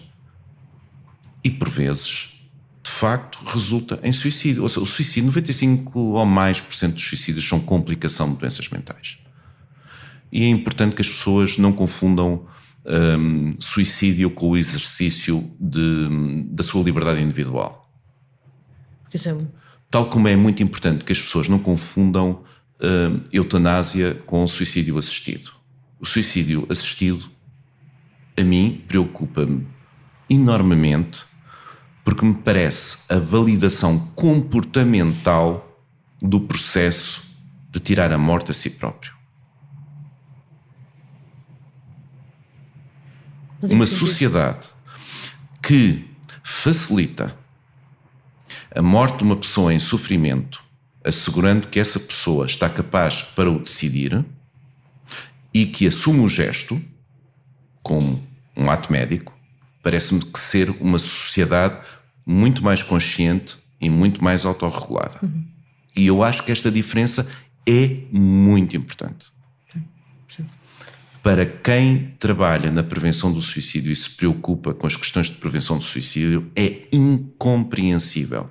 e, 1.44 1.50
por 1.50 1.68
vezes, 1.68 2.38
de 2.83 2.89
facto 2.89 3.39
resulta 3.45 4.00
em 4.03 4.13
suicídio. 4.13 4.63
Ou 4.63 4.69
seja, 4.69 4.81
o 4.81 4.86
suicídio, 4.86 5.27
95 5.27 6.00
ou 6.00 6.25
mais 6.25 6.62
por 6.62 6.74
cento 6.74 6.95
dos 6.95 7.03
suicídios 7.03 7.48
são 7.48 7.59
complicação 7.59 8.31
de 8.31 8.39
doenças 8.39 8.69
mentais. 8.69 9.17
E 10.31 10.43
é 10.43 10.50
importante 10.50 10.95
que 10.95 11.01
as 11.01 11.07
pessoas 11.07 11.57
não 11.57 11.71
confundam 11.71 12.45
um, 12.86 13.51
suicídio 13.59 14.29
com 14.29 14.50
o 14.50 14.57
exercício 14.57 15.50
de, 15.59 16.43
da 16.45 16.63
sua 16.63 16.83
liberdade 16.83 17.21
individual. 17.21 17.89
Exemplo. 19.13 19.51
Tal 19.89 20.09
como 20.09 20.27
é 20.27 20.36
muito 20.36 20.62
importante 20.62 21.03
que 21.03 21.12
as 21.12 21.19
pessoas 21.19 21.48
não 21.48 21.59
confundam 21.59 22.43
um, 22.79 23.21
eutanásia 23.33 24.15
com 24.25 24.45
suicídio 24.48 24.98
assistido. 24.98 25.51
O 26.00 26.05
suicídio 26.05 26.65
assistido, 26.69 27.29
a 28.38 28.43
mim, 28.43 28.83
preocupa-me 28.88 29.67
enormemente 30.29 31.28
porque 32.10 32.25
me 32.25 32.34
parece 32.34 32.98
a 33.08 33.20
validação 33.20 34.00
comportamental 34.16 35.80
do 36.20 36.42
processo 36.42 37.22
de 37.70 37.80
tirar 37.80 38.12
a 38.12 38.18
morte 38.18 38.50
a 38.50 38.54
si 38.56 38.72
próprio. 38.72 39.13
Uma 43.62 43.86
sociedade 43.86 44.70
que 45.62 46.04
facilita 46.44 47.38
a 48.75 48.82
morte 48.82 49.20
de 49.20 49.24
uma 49.25 49.36
pessoa 49.36 49.72
em 49.72 49.80
sofrimento, 49.80 50.63
assegurando 51.06 51.68
que 51.68 51.80
essa 51.80 52.00
pessoa 52.00 52.48
está 52.48 52.68
capaz 52.68 53.22
para 53.22 53.51
o 53.51 53.60
decidir 53.60 54.25
e 55.54 55.68
que 55.68 55.86
assume 55.86 56.22
o 56.22 56.28
gesto 56.28 56.82
como 57.84 58.28
um 58.58 58.68
ato 58.68 58.92
médico, 58.92 59.32
parece-me 59.84 60.22
que 60.22 60.39
ser 60.39 60.72
uma 60.82 60.98
sociedade 60.98 61.80
muito 62.29 62.63
mais 62.63 62.83
consciente 62.83 63.57
e 63.81 63.89
muito 63.89 64.24
mais 64.24 64.45
autorregulada. 64.45 65.17
Uhum. 65.24 65.43
E 65.95 66.05
eu 66.05 66.24
acho 66.24 66.43
que 66.43 66.51
esta 66.51 66.69
diferença 66.69 67.27
é 67.67 68.01
muito 68.12 68.77
importante. 68.77 69.25
Para 71.24 71.43
quem 71.43 72.15
trabalha 72.19 72.71
na 72.71 72.83
prevenção 72.83 73.33
do 73.33 73.41
suicídio 73.41 73.91
e 73.91 73.95
se 73.95 74.12
preocupa 74.12 74.75
com 74.75 74.86
as 74.86 74.95
questões 74.95 75.25
de 75.25 75.33
prevenção 75.33 75.79
do 75.79 75.83
suicídio, 75.83 76.50
é 76.55 76.83
incompreensível 76.93 78.48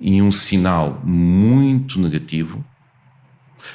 e 0.00 0.20
um 0.20 0.32
sinal 0.32 1.00
muito 1.04 2.00
negativo 2.00 2.64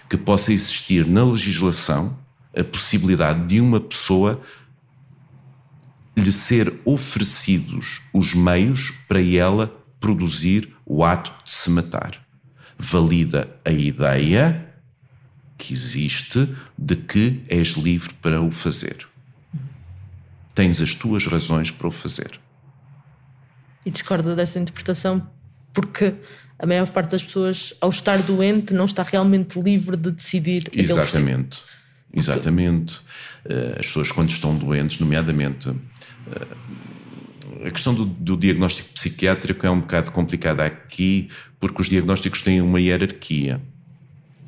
que 0.09 0.17
possa 0.17 0.51
existir 0.51 1.07
na 1.07 1.23
legislação 1.23 2.17
a 2.55 2.63
possibilidade 2.63 3.47
de 3.47 3.61
uma 3.61 3.79
pessoa 3.79 4.41
lhe 6.17 6.31
ser 6.31 6.73
oferecidos 6.83 8.01
os 8.11 8.33
meios 8.33 8.91
para 9.07 9.21
ela 9.21 9.67
produzir 9.99 10.75
o 10.83 11.03
ato 11.03 11.31
de 11.43 11.51
se 11.51 11.69
matar. 11.69 12.19
Valida 12.77 13.47
a 13.63 13.71
ideia 13.71 14.67
que 15.57 15.73
existe 15.73 16.55
de 16.77 16.95
que 16.95 17.43
és 17.47 17.69
livre 17.69 18.13
para 18.15 18.41
o 18.41 18.51
fazer. 18.51 19.07
Tens 20.55 20.81
as 20.81 20.95
tuas 20.95 21.27
razões 21.27 21.69
para 21.69 21.87
o 21.87 21.91
fazer. 21.91 22.39
E 23.85 23.91
discorda 23.91 24.35
dessa 24.35 24.59
interpretação 24.59 25.29
porque 25.71 26.15
a 26.57 26.65
maior 26.65 26.89
parte 26.89 27.11
das 27.11 27.23
pessoas, 27.23 27.75
ao 27.79 27.91
estar 27.91 28.17
doente, 28.23 28.73
não 28.73 28.85
está 28.85 29.03
realmente 29.03 29.59
livre 29.59 29.95
de 29.95 30.09
decidir. 30.09 30.67
Exatamente. 30.73 31.59
Exatamente. 32.17 32.99
Eh, 33.45 33.77
as 33.79 33.85
pessoas, 33.87 34.11
quando 34.11 34.29
estão 34.29 34.57
doentes, 34.57 34.99
nomeadamente 34.99 35.69
a 37.65 37.71
questão 37.71 37.93
do, 37.93 38.05
do, 38.05 38.37
diagnóstico 38.37 38.89
psiquiátrico 38.93 39.65
é 39.65 39.69
um 39.69 39.79
bocado 39.79 40.11
complicada 40.11 40.65
aqui, 40.65 41.29
porque 41.59 41.81
os 41.81 41.89
diagnósticos 41.89 42.41
têm 42.41 42.61
uma 42.61 42.79
hierarquia. 42.79 43.61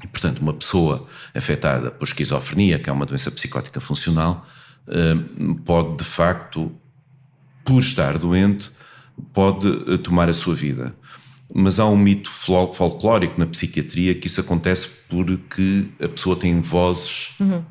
E, 0.03 0.07
portanto, 0.07 0.39
uma 0.39 0.53
pessoa 0.53 1.07
afetada 1.33 1.91
por 1.91 2.05
esquizofrenia, 2.05 2.79
que 2.79 2.89
é 2.89 2.93
uma 2.93 3.05
doença 3.05 3.31
psicótica 3.31 3.81
funcional, 3.81 4.47
eh, 4.87 5.15
pode, 5.65 5.97
de 5.97 6.03
facto, 6.03 6.71
por 7.65 7.81
estar 7.81 8.17
doente, 8.17 8.71
pode 9.33 9.67
eh, 9.67 9.97
tomar 9.97 10.29
a 10.29 10.33
sua 10.33 10.55
vida. 10.55 10.95
Mas 11.53 11.79
há 11.79 11.87
um 11.87 11.97
mito 11.97 12.29
folclórico 12.29 13.39
na 13.39 13.45
psiquiatria 13.45 14.13
que 14.13 14.27
isso 14.27 14.39
acontece 14.39 14.87
porque 15.07 15.85
a 15.99 16.07
pessoa 16.07 16.35
tem 16.35 16.61
vozes. 16.61 17.31
Uhum 17.39 17.63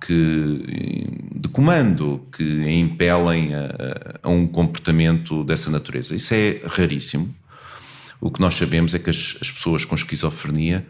que, 0.00 1.06
de 1.34 1.48
comando 1.48 2.26
que 2.32 2.64
a 2.64 2.72
impelem 2.72 3.54
a, 3.54 4.18
a, 4.22 4.28
um 4.28 4.46
comportamento 4.46 5.44
dessa 5.44 5.70
natureza. 5.70 6.14
Isso 6.14 6.32
é 6.32 6.62
raríssimo. 6.64 7.34
O 8.20 8.30
que 8.30 8.40
nós 8.40 8.54
sabemos 8.54 8.94
é 8.94 8.98
que 8.98 9.10
as, 9.10 9.36
as 9.40 9.50
pessoas 9.50 9.84
com 9.84 9.94
esquizofrenia, 9.94 10.86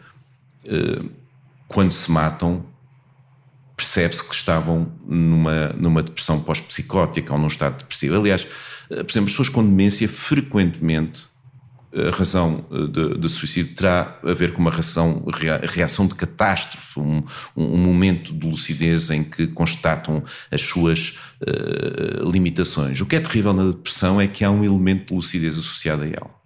eh, 0.65 1.03
quando 1.67 1.91
se 1.91 2.09
matam, 2.09 2.65
percebe-se 3.75 4.23
que 4.23 4.35
estavam 4.35 4.91
numa, 5.05 5.69
numa 5.69 6.03
depressão 6.03 6.41
pós-psicótica 6.41 7.33
ou 7.33 7.39
num 7.39 7.47
estado 7.47 7.79
depressivo. 7.79 8.15
Aliás, 8.15 8.47
eh, 8.89 9.03
por 9.03 9.11
exemplo, 9.11 9.27
as 9.27 9.33
pessoas 9.33 9.49
com 9.49 9.63
demência 9.63 10.07
frequentemente 10.07 11.25
a 11.93 12.15
razão 12.15 12.65
de, 12.91 13.17
de, 13.17 13.29
suicídio 13.29 13.75
terá 13.75 14.17
a 14.23 14.33
ver 14.33 14.53
com 14.53 14.61
uma 14.61 14.71
reação, 14.71 15.25
reação 15.63 16.07
de 16.07 16.15
catástrofe, 16.15 16.99
um, 16.99 17.21
um, 17.55 17.77
momento 17.77 18.33
de 18.33 18.47
lucidez 18.47 19.09
em 19.09 19.23
que 19.23 19.47
constatam 19.47 20.23
as 20.49 20.61
suas 20.61 21.17
uh, 21.41 22.29
limitações. 22.29 23.01
O 23.01 23.05
que 23.05 23.17
é 23.17 23.19
terrível 23.19 23.51
na 23.51 23.65
depressão 23.65 24.21
é 24.21 24.27
que 24.27 24.43
há 24.43 24.49
um 24.49 24.63
elemento 24.63 25.07
de 25.07 25.15
lucidez 25.15 25.57
associado 25.57 26.03
a 26.03 26.07
ela. 26.07 26.41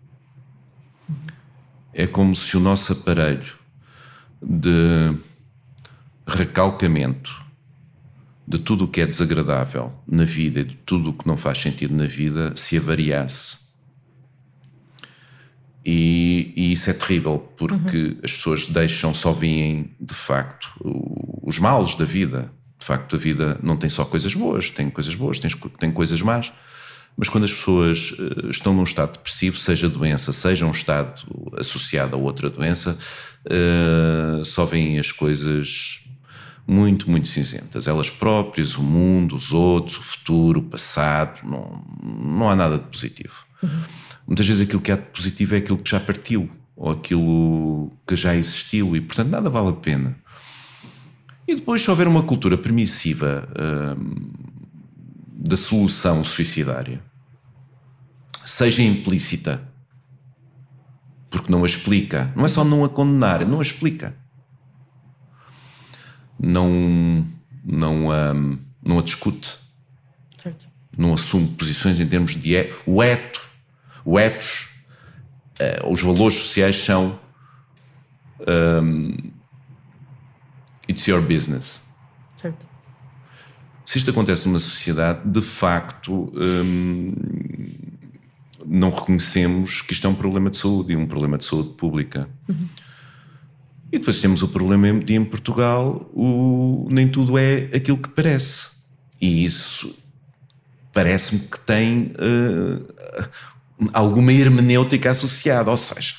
É 1.93 2.07
como 2.07 2.35
se 2.35 2.57
o 2.57 2.59
nosso 2.59 2.93
aparelho 2.93 3.53
de 4.41 5.15
recalcamento 6.27 7.45
de 8.47 8.59
tudo 8.59 8.85
o 8.85 8.87
que 8.87 9.01
é 9.01 9.05
desagradável 9.05 9.93
na 10.07 10.23
vida 10.23 10.59
e 10.59 10.63
de 10.63 10.75
tudo 10.75 11.11
o 11.11 11.13
que 11.13 11.27
não 11.27 11.37
faz 11.37 11.59
sentido 11.59 11.95
na 11.95 12.05
vida 12.05 12.53
se 12.55 12.77
avariasse. 12.77 13.64
E, 15.85 16.51
e 16.55 16.71
isso 16.71 16.89
é 16.89 16.93
terrível 16.93 17.37
porque 17.55 17.97
uhum. 17.97 18.17
as 18.23 18.31
pessoas 18.31 18.65
deixam, 18.65 19.13
só 19.13 19.31
veem 19.31 19.91
de 20.01 20.15
facto 20.15 20.67
os 21.43 21.59
males 21.59 21.93
da 21.93 22.05
vida. 22.05 22.51
De 22.79 22.85
facto, 22.85 23.15
a 23.15 23.19
vida 23.19 23.59
não 23.61 23.77
tem 23.77 23.89
só 23.89 24.03
coisas 24.03 24.33
boas, 24.33 24.69
tem 24.69 24.89
coisas 24.89 25.13
boas, 25.13 25.37
tem, 25.37 25.51
tem 25.79 25.91
coisas 25.91 26.21
más. 26.21 26.51
Mas 27.17 27.29
quando 27.29 27.45
as 27.45 27.53
pessoas 27.53 28.13
eh, 28.19 28.49
estão 28.49 28.73
num 28.73 28.83
estado 28.83 29.13
depressivo, 29.13 29.57
seja 29.57 29.87
doença, 29.87 30.33
seja 30.33 30.65
um 30.65 30.71
estado 30.71 31.21
associado 31.57 32.15
a 32.15 32.19
outra 32.19 32.49
doença, 32.49 32.97
uh, 33.45 34.43
só 34.43 34.65
veem 34.65 34.99
as 34.99 35.13
coisas 35.13 36.01
muito, 36.67 37.09
muito 37.09 37.29
cinzentas. 37.29 37.87
Elas 37.87 38.09
próprias, 38.09 38.75
o 38.75 38.83
mundo, 38.83 39.35
os 39.35 39.53
outros, 39.53 39.97
o 39.97 40.03
futuro, 40.03 40.59
o 40.59 40.63
passado, 40.63 41.39
não, 41.43 41.85
não 42.03 42.49
há 42.49 42.55
nada 42.55 42.77
de 42.77 42.85
positivo. 42.85 43.44
Uhum. 43.61 43.81
Muitas 44.27 44.47
vezes 44.47 44.61
aquilo 44.61 44.81
que 44.81 44.91
há 44.91 44.95
de 44.95 45.03
positivo 45.03 45.55
é 45.55 45.57
aquilo 45.59 45.77
que 45.77 45.89
já 45.89 45.99
partiu, 45.99 46.49
ou 46.75 46.91
aquilo 46.91 47.91
que 48.07 48.15
já 48.15 48.35
existiu, 48.35 48.95
e 48.95 49.01
portanto 49.01 49.29
nada 49.29 49.49
vale 49.49 49.69
a 49.69 49.73
pena. 49.73 50.15
E 51.47 51.53
depois, 51.53 51.81
se 51.81 51.89
houver 51.89 52.07
uma 52.07 52.23
cultura 52.23 52.57
permissiva 52.57 53.47
hum, 53.97 54.31
da 55.31 55.55
solução 55.55 56.23
suicidária, 56.23 56.99
seja 58.43 58.81
implícita, 58.81 59.61
porque 61.29 61.51
não 61.51 61.63
a 61.63 61.67
explica, 61.67 62.33
não 62.35 62.45
é 62.45 62.47
só 62.47 62.63
não 62.63 62.83
a 62.83 62.89
condenar, 62.89 63.45
não 63.45 63.59
a 63.59 63.61
explica 63.61 64.15
não, 66.39 67.25
não, 67.63 68.09
um, 68.09 68.59
não 68.83 68.99
a 68.99 69.01
discute. 69.01 69.57
Certo. 70.41 70.67
Não 70.97 71.13
assume 71.13 71.47
posições 71.49 71.99
em 71.99 72.07
termos 72.07 72.35
de 72.35 72.55
e, 72.55 72.73
o 72.85 73.01
eto, 73.03 73.41
o 74.05 74.19
etos, 74.19 74.69
uh, 75.59 75.91
os 75.91 76.01
valores 76.01 76.35
sociais 76.35 76.77
são 76.77 77.19
um, 78.47 79.17
it's 80.87 81.07
your 81.07 81.21
business. 81.21 81.83
Certo. 82.41 82.65
Se 83.85 83.97
isto 83.97 84.11
acontece 84.11 84.47
numa 84.47 84.59
sociedade, 84.59 85.19
de 85.25 85.41
facto, 85.41 86.31
um, 86.35 87.13
não 88.65 88.89
reconhecemos 88.89 89.81
que 89.81 89.93
isto 89.93 90.07
é 90.07 90.09
um 90.09 90.15
problema 90.15 90.49
de 90.49 90.57
saúde 90.57 90.93
e 90.93 90.95
um 90.95 91.05
problema 91.05 91.37
de 91.37 91.45
saúde 91.45 91.69
pública. 91.69 92.27
Uhum. 92.47 92.67
E 93.91 93.99
depois 93.99 94.19
temos 94.19 94.41
o 94.41 94.47
problema 94.47 94.99
de 94.99 95.13
em 95.13 95.23
Portugal 95.23 96.09
o, 96.13 96.87
nem 96.89 97.07
tudo 97.07 97.37
é 97.37 97.69
aquilo 97.73 97.97
que 97.97 98.09
parece. 98.09 98.69
E 99.21 99.45
isso 99.45 99.95
parece-me 100.91 101.41
que 101.41 101.59
tem 101.59 102.13
uh, 102.13 103.29
alguma 103.93 104.31
hermenêutica 104.31 105.11
associada. 105.11 105.71
Ou 105.71 105.77
seja, 105.77 106.15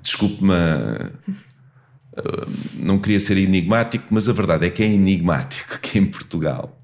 desculpe-me, 0.00 0.52
uh, 0.52 2.50
não 2.74 2.98
queria 2.98 3.20
ser 3.20 3.36
enigmático, 3.36 4.06
mas 4.10 4.28
a 4.28 4.32
verdade 4.32 4.66
é 4.66 4.70
que 4.70 4.82
é 4.82 4.86
enigmático 4.86 5.78
que 5.80 5.98
em 5.98 6.06
Portugal 6.06 6.78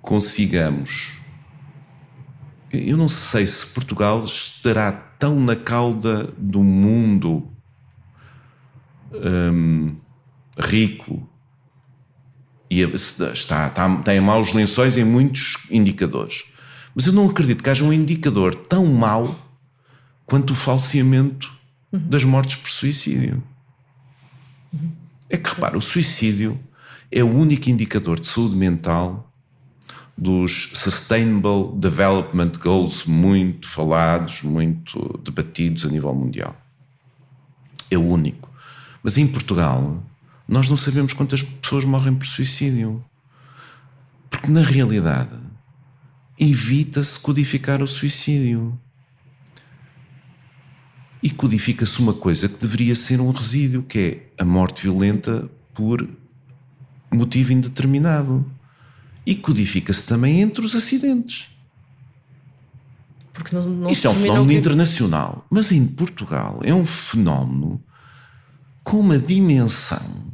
consigamos. 0.00 1.20
Eu 2.72 2.96
não 2.96 3.08
sei 3.08 3.46
se 3.46 3.66
Portugal 3.66 4.24
estará 4.24 4.92
tão 4.92 5.40
na 5.40 5.56
cauda 5.56 6.32
do 6.38 6.62
mundo 6.62 7.50
um, 9.12 9.96
rico 10.58 11.28
e 12.70 12.80
está, 12.82 13.32
está, 13.32 13.96
tem 14.04 14.20
maus 14.20 14.52
lençóis 14.52 14.96
em 14.96 15.04
muitos 15.04 15.56
indicadores. 15.70 16.44
Mas 16.94 17.06
eu 17.06 17.12
não 17.12 17.28
acredito 17.28 17.62
que 17.62 17.70
haja 17.70 17.84
um 17.84 17.92
indicador 17.92 18.54
tão 18.54 18.86
mau 18.86 19.38
quanto 20.26 20.52
o 20.52 20.56
falseamento 20.56 21.52
das 21.92 22.24
mortes 22.24 22.56
por 22.56 22.70
suicídio. 22.70 23.42
É 25.28 25.36
que 25.36 25.48
repara, 25.48 25.76
o 25.76 25.82
suicídio 25.82 26.58
é 27.10 27.22
o 27.22 27.32
único 27.32 27.68
indicador 27.68 28.20
de 28.20 28.26
saúde 28.26 28.56
mental 28.56 29.32
dos 30.16 30.70
Sustainable 30.74 31.72
Development 31.76 32.52
Goals 32.62 33.04
muito 33.04 33.68
falados, 33.68 34.42
muito 34.42 35.18
debatidos 35.24 35.86
a 35.86 35.88
nível 35.88 36.14
mundial. 36.14 36.54
É 37.90 37.96
o 37.96 38.06
único. 38.06 38.50
Mas 39.02 39.16
em 39.16 39.26
Portugal, 39.26 40.02
nós 40.46 40.68
não 40.68 40.76
sabemos 40.76 41.12
quantas 41.12 41.42
pessoas 41.42 41.84
morrem 41.84 42.14
por 42.14 42.26
suicídio. 42.26 43.02
Porque 44.28 44.48
na 44.48 44.62
realidade, 44.62 45.30
evita-se 46.40 47.20
codificar 47.20 47.82
o 47.82 47.86
suicídio. 47.86 48.76
E 51.22 51.28
codifica-se 51.30 52.00
uma 52.00 52.14
coisa 52.14 52.48
que 52.48 52.58
deveria 52.58 52.94
ser 52.94 53.20
um 53.20 53.30
resíduo, 53.30 53.82
que 53.82 53.98
é 54.38 54.42
a 54.42 54.44
morte 54.44 54.84
violenta 54.84 55.50
por 55.74 56.08
motivo 57.12 57.52
indeterminado. 57.52 58.50
E 59.26 59.34
codifica-se 59.34 60.06
também 60.06 60.40
entre 60.40 60.64
os 60.64 60.74
acidentes. 60.74 61.50
Porque 63.34 63.54
não, 63.54 63.62
não 63.62 63.90
Isto 63.90 64.06
é 64.06 64.10
um 64.10 64.14
fenómeno 64.14 64.48
que... 64.48 64.54
internacional. 64.54 65.46
Mas 65.50 65.70
em 65.70 65.86
Portugal 65.86 66.60
é 66.64 66.74
um 66.74 66.86
fenómeno 66.86 67.82
com 68.82 68.98
uma 68.98 69.18
dimensão 69.18 70.32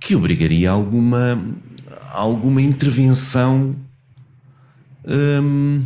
que 0.00 0.16
obrigaria 0.16 0.70
alguma, 0.70 1.38
alguma 2.10 2.62
intervenção 2.62 3.76
um, 5.08 5.84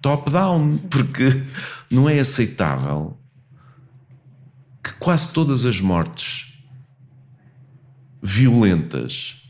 top-down, 0.00 0.78
porque 0.90 1.42
não 1.90 2.08
é 2.08 2.18
aceitável 2.18 3.18
que 4.82 4.92
quase 4.94 5.32
todas 5.32 5.64
as 5.64 5.80
mortes 5.80 6.52
violentas, 8.22 9.42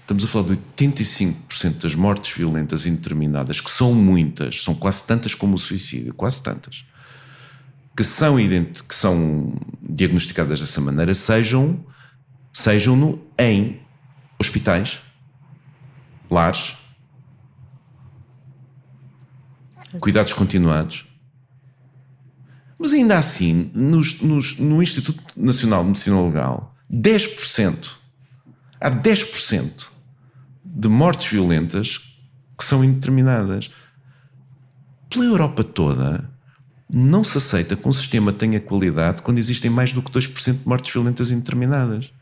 estamos 0.00 0.24
a 0.24 0.28
falar 0.28 0.48
de 0.48 0.56
85% 0.76 1.82
das 1.82 1.94
mortes 1.94 2.36
violentas 2.36 2.84
indeterminadas, 2.84 3.60
que 3.60 3.70
são 3.70 3.94
muitas, 3.94 4.62
são 4.62 4.74
quase 4.74 5.06
tantas 5.06 5.34
como 5.34 5.56
o 5.56 5.58
suicídio, 5.58 6.12
quase 6.14 6.42
tantas 6.42 6.84
que 7.96 8.04
são, 8.04 8.36
que 8.88 8.94
são 8.94 9.54
diagnosticadas 9.82 10.60
dessa 10.60 10.80
maneira 10.80 11.14
sejam, 11.14 11.84
sejam 12.52 12.96
no, 12.96 13.22
em 13.38 13.80
hospitais, 14.38 15.02
lares, 16.32 16.76
cuidados 20.00 20.32
continuados. 20.32 21.06
Mas 22.78 22.92
ainda 22.92 23.16
assim, 23.16 23.70
nos, 23.74 24.20
nos, 24.20 24.58
no 24.58 24.82
Instituto 24.82 25.22
Nacional 25.36 25.82
de 25.82 25.88
Medicina 25.88 26.20
Legal, 26.20 26.74
10%, 26.90 27.90
há 28.80 28.90
10% 28.90 29.86
de 30.64 30.88
mortes 30.88 31.30
violentas 31.30 32.00
que 32.58 32.64
são 32.64 32.82
indeterminadas. 32.82 33.70
Pela 35.08 35.26
Europa 35.26 35.62
toda, 35.62 36.28
não 36.92 37.22
se 37.22 37.38
aceita 37.38 37.76
que 37.76 37.88
um 37.88 37.92
sistema 37.92 38.32
tenha 38.32 38.58
qualidade 38.58 39.22
quando 39.22 39.38
existem 39.38 39.70
mais 39.70 39.92
do 39.92 40.02
que 40.02 40.10
2% 40.10 40.62
de 40.62 40.68
mortes 40.68 40.92
violentas 40.92 41.30
indeterminadas. 41.30 42.12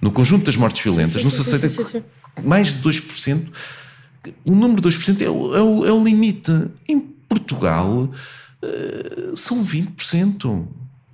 No 0.00 0.10
conjunto 0.10 0.46
das 0.46 0.56
mortes 0.56 0.82
violentas, 0.82 1.22
não 1.22 1.30
se 1.30 1.42
aceita 1.42 1.68
que 1.68 2.02
mais 2.42 2.74
de 2.74 2.82
2%. 2.82 3.48
O 4.44 4.54
número 4.54 4.80
de 4.80 4.88
2% 4.88 5.22
é 5.22 5.30
o, 5.30 5.56
é 5.56 5.62
o, 5.62 5.86
é 5.86 5.92
o 5.92 6.04
limite. 6.04 6.52
Em 6.88 7.00
Portugal, 7.00 8.10
uh, 8.62 9.36
são 9.36 9.64
20%. 9.64 10.66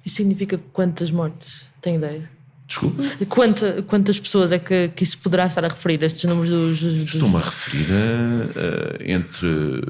Isso 0.05 0.17
significa 0.17 0.61
quantas 0.73 1.11
mortes? 1.11 1.63
Tem 1.81 1.97
ideia? 1.97 2.31
Desculpa? 2.67 3.03
Quanta, 3.29 3.83
quantas 3.83 4.19
pessoas 4.19 4.51
é 4.51 4.59
que, 4.59 4.89
que 4.89 5.05
isso 5.05 5.19
poderá 5.19 5.47
estar 5.47 5.65
a 5.65 5.69
referir, 5.69 6.03
estes 6.03 6.25
números 6.25 6.51
dos. 6.51 6.81
dos... 6.81 7.15
Estou-me 7.15 7.37
a 7.37 7.41
referir 7.41 7.87
a, 7.93 9.05
a, 9.05 9.13
entre 9.13 9.83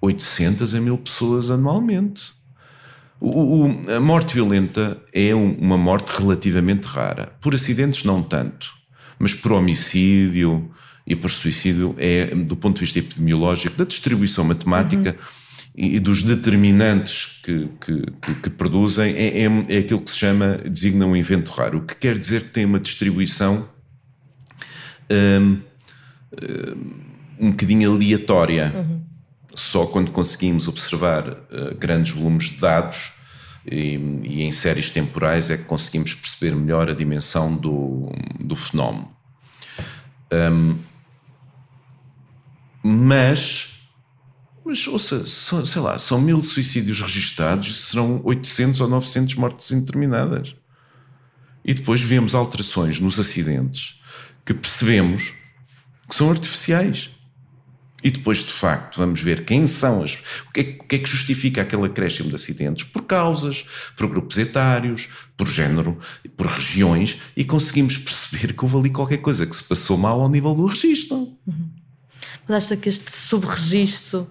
800 0.00 0.74
a 0.74 0.80
1000 0.80 0.98
pessoas 0.98 1.50
anualmente. 1.50 2.34
O, 3.18 3.66
o, 3.66 3.90
a 3.90 3.98
morte 3.98 4.34
violenta 4.34 5.00
é 5.12 5.34
um, 5.34 5.54
uma 5.54 5.76
morte 5.76 6.10
relativamente 6.10 6.84
rara. 6.84 7.32
Por 7.40 7.54
acidentes, 7.54 8.04
não 8.04 8.22
tanto, 8.22 8.68
mas 9.18 9.34
por 9.34 9.52
homicídio 9.52 10.70
e 11.06 11.14
por 11.14 11.30
suicídio 11.30 11.94
é, 11.98 12.34
do 12.34 12.56
ponto 12.56 12.76
de 12.76 12.80
vista 12.80 12.98
epidemiológico, 12.98 13.76
da 13.76 13.84
distribuição 13.84 14.44
matemática 14.44 15.10
uhum. 15.10 15.84
e, 15.84 16.00
dos 16.00 16.22
determinantes 16.22 17.40
que, 17.42 17.68
que, 17.80 18.10
que, 18.20 18.34
que 18.42 18.50
produzem, 18.50 19.14
é, 19.14 19.42
é, 19.42 19.46
é, 19.68 19.78
aquilo 19.78 20.00
que 20.00 20.10
se 20.10 20.18
chama, 20.18 20.58
designa 20.68 21.06
um 21.06 21.16
evento 21.16 21.50
raro, 21.52 21.78
o 21.78 21.82
que 21.82 21.94
quer 21.94 22.18
dizer 22.18 22.42
que 22.42 22.50
tem 22.50 22.64
uma 22.64 22.80
distribuição 22.80 23.68
um, 25.08 25.58
um 27.38 27.50
bocadinho 27.50 27.92
aleatória. 27.92 28.72
Uhum. 28.74 29.00
Só 29.54 29.86
quando 29.86 30.10
conseguimos 30.10 30.68
observar 30.68 31.28
uh, 31.30 31.74
grandes 31.78 32.12
volumes 32.12 32.50
de 32.50 32.58
dados 32.58 33.15
e, 33.70 33.96
e, 34.22 34.42
em 34.42 34.52
séries 34.52 34.90
temporais 34.90 35.50
é 35.50 35.56
que 35.56 35.64
conseguimos 35.64 36.14
perceber 36.14 36.54
melhor 36.54 36.88
a 36.88 36.94
dimensão 36.94 37.56
do, 37.56 38.12
do 38.38 38.54
fenómeno. 38.54 39.10
Um, 40.32 40.78
mas, 42.82 43.80
mas 44.64 44.86
ouça, 44.86 45.26
sei 45.26 45.80
lá, 45.80 45.98
são 45.98 46.20
mil 46.20 46.40
suicídios 46.42 47.00
registados 47.00 47.68
e 47.68 47.74
serão 47.74 48.20
800 48.22 48.80
ou 48.80 48.88
900 48.88 49.34
mortes 49.34 49.70
indeterminadas. 49.72 50.54
E 51.64 51.74
depois 51.74 52.00
vemos 52.00 52.34
alterações 52.34 53.00
nos 53.00 53.18
acidentes 53.18 54.00
que 54.44 54.54
percebemos 54.54 55.34
que 56.08 56.14
são 56.14 56.30
artificiais. 56.30 57.10
E 58.02 58.10
depois, 58.10 58.38
de 58.38 58.52
facto, 58.52 58.98
vamos 58.98 59.20
ver 59.20 59.44
quem 59.44 59.66
são 59.66 60.02
as. 60.02 60.14
O 60.48 60.52
que, 60.52 60.60
é, 60.60 60.62
o 60.80 60.86
que 60.86 60.96
é 60.96 60.98
que 60.98 61.08
justifica 61.08 61.62
aquele 61.62 61.86
acréscimo 61.86 62.28
de 62.28 62.34
acidentes? 62.34 62.84
Por 62.84 63.02
causas, 63.02 63.64
por 63.96 64.06
grupos 64.06 64.38
etários, 64.38 65.08
por 65.36 65.48
género, 65.48 65.98
por 66.36 66.46
regiões, 66.46 67.18
e 67.36 67.44
conseguimos 67.44 67.98
perceber 67.98 68.52
que 68.52 68.64
houve 68.64 68.76
ali 68.76 68.90
qualquer 68.90 69.18
coisa 69.18 69.46
que 69.46 69.56
se 69.56 69.64
passou 69.64 69.96
mal 69.96 70.20
ao 70.20 70.28
nível 70.28 70.54
do 70.54 70.66
registro. 70.66 71.36
Uhum. 71.46 71.70
Mas 72.46 72.64
acha 72.64 72.76
que 72.76 72.88
este 72.88 73.10
subregistro 73.12 74.30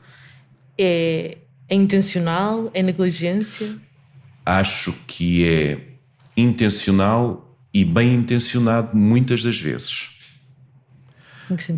é, 0.77 1.37
é 1.67 1.75
intencional? 1.75 2.69
É 2.73 2.81
negligência? 2.81 3.75
Acho 4.45 4.93
que 5.07 5.45
é 5.45 5.79
intencional 6.37 7.57
e 7.73 7.83
bem 7.83 8.13
intencionado 8.13 8.95
muitas 8.95 9.43
das 9.43 9.59
vezes. 9.59 10.14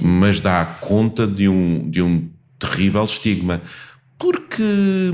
Mas 0.05 0.39
dá 0.39 0.65
conta 0.65 1.27
de 1.27 1.47
um, 1.47 1.89
de 1.89 2.01
um 2.01 2.29
terrível 2.59 3.03
estigma. 3.03 3.61
Porque 4.17 4.63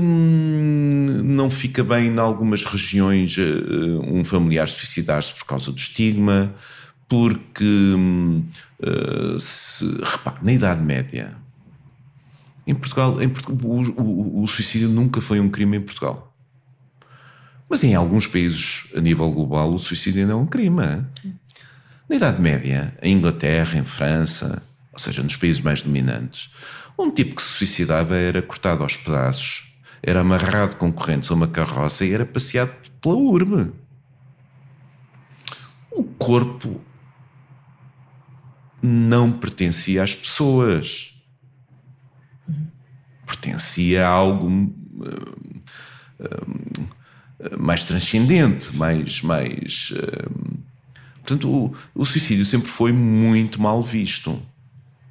hum, 0.00 1.20
não 1.22 1.50
fica 1.50 1.84
bem 1.84 2.06
em 2.06 2.18
algumas 2.18 2.64
regiões 2.64 3.36
uh, 3.36 4.00
um 4.02 4.24
familiar 4.24 4.66
suicidar-se 4.66 5.34
por 5.34 5.44
causa 5.44 5.70
do 5.70 5.76
estigma, 5.76 6.54
porque 7.06 7.64
uh, 8.82 9.38
se, 9.38 9.84
repare, 10.02 10.38
na 10.42 10.52
Idade 10.54 10.82
Média, 10.82 11.36
em 12.66 12.74
Portugal, 12.74 13.20
em 13.20 13.28
Portugal 13.28 13.58
o, 13.62 14.00
o, 14.00 14.42
o, 14.42 14.46
suicídio 14.46 14.88
nunca 14.88 15.20
foi 15.20 15.38
um 15.38 15.50
crime 15.50 15.76
em 15.76 15.82
Portugal. 15.82 16.34
Mas 17.68 17.84
em 17.84 17.94
alguns 17.94 18.26
países 18.26 18.84
a 18.96 19.00
nível 19.00 19.30
global 19.30 19.72
o 19.72 19.78
suicídio 19.78 20.22
ainda 20.22 20.32
é 20.32 20.36
um 20.36 20.46
crime. 20.46 20.82
É? 20.82 21.04
Na 22.08 22.16
Idade 22.16 22.40
Média, 22.40 22.96
em 23.02 23.16
Inglaterra, 23.16 23.78
em 23.78 23.84
França, 23.84 24.62
ou 24.92 24.98
seja, 24.98 25.22
nos 25.22 25.36
países 25.36 25.60
mais 25.60 25.80
dominantes, 25.80 26.50
um 26.98 27.10
tipo 27.10 27.34
que 27.34 27.42
se 27.42 27.48
suicidava 27.48 28.16
era 28.16 28.42
cortado 28.42 28.82
aos 28.82 28.96
pedaços, 28.96 29.74
era 30.02 30.20
amarrado 30.20 30.76
com 30.76 30.92
correntes 30.92 31.30
a 31.30 31.34
uma 31.34 31.48
carroça 31.48 32.04
e 32.04 32.12
era 32.12 32.26
passeado 32.26 32.74
pela 33.00 33.14
urbe. 33.14 33.72
O 35.90 36.04
corpo 36.04 36.80
não 38.82 39.32
pertencia 39.32 40.02
às 40.02 40.14
pessoas. 40.14 41.14
Pertencia 43.24 44.06
a 44.06 44.10
algo 44.10 44.46
uh, 44.46 44.70
uh, 46.20 47.58
mais 47.58 47.82
transcendente, 47.82 48.76
mais. 48.76 49.22
mais 49.22 49.94
portanto, 51.24 51.48
o, 51.48 51.74
o 51.94 52.04
suicídio 52.04 52.44
sempre 52.44 52.68
foi 52.68 52.92
muito 52.92 53.60
mal 53.60 53.82
visto 53.82 54.40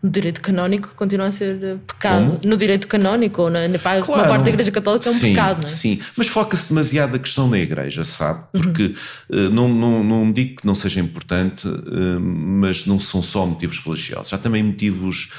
no 0.04 0.10
direito 0.10 0.41
canónico 0.41 0.89
continua 0.97 1.28
a 1.28 1.32
ser 1.32 1.63
eh, 1.63 1.78
pecado. 1.88 2.26
Como? 2.26 2.39
No 2.43 2.58
direito 2.58 2.89
canónico, 2.89 3.43
ou 3.43 3.49
na, 3.49 3.69
na 3.69 3.80
claro. 3.80 4.04
uma 4.06 4.28
parte 4.28 4.43
da 4.43 4.49
Igreja 4.49 4.69
Católica 4.69 5.08
é 5.08 5.12
um 5.13 5.15
sim, 5.15 5.30
pecado, 5.30 5.58
não 5.60 5.63
é? 5.63 5.67
Sim, 5.67 6.02
mas 6.17 6.28
foca-se 6.28 6.67
demasiado 6.67 7.15
a 7.15 7.19
questão 7.19 7.49
na 7.49 7.58
Igreja, 7.58 8.04
sabe? 8.04 8.43
Porque 8.52 8.95
uhum. 9.32 9.47
uh, 9.47 9.49
não, 9.49 9.69
não, 9.69 10.04
não 10.04 10.32
digo 10.32 10.58
que 10.58 10.67
não 10.67 10.76
seja 10.76 10.99
importante, 10.99 11.65
uh, 11.65 12.19
mas 12.19 12.86
não 12.86 12.99
são 12.99 13.23
só 13.23 13.45
motivos 13.45 13.80
religiosos. 13.80 14.34
Há 14.34 14.38
também 14.38 14.62
motivos, 14.62 15.32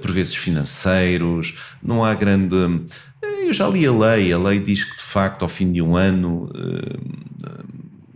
por 0.00 0.12
vezes, 0.12 0.34
financeiros. 0.34 1.54
Não 1.82 2.04
há 2.04 2.14
grande. 2.14 2.54
Eu 3.42 3.52
já 3.52 3.68
li 3.68 3.84
a 3.84 3.92
lei, 3.92 4.32
a 4.32 4.38
lei 4.38 4.60
diz 4.60 4.84
que 4.84 4.96
de 4.96 5.02
facto 5.02 5.42
ao 5.42 5.48
fim 5.48 5.72
de 5.72 5.82
um 5.82 5.96
ano 5.96 6.50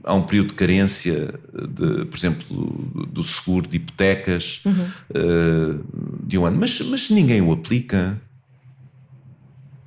há 0.05 0.15
um 0.15 0.23
período 0.23 0.49
de 0.49 0.55
carência, 0.55 1.35
de, 1.53 2.05
por 2.07 2.17
exemplo, 2.17 3.07
do, 3.11 3.23
seguro 3.23 3.69
de 3.69 3.77
hipotecas 3.77 4.61
uhum. 4.65 4.91
uh, 5.11 6.27
de 6.27 6.39
um 6.39 6.45
ano, 6.45 6.59
mas, 6.59 6.81
mas 6.81 7.11
ninguém 7.11 7.41
o 7.41 7.53
aplica. 7.53 8.21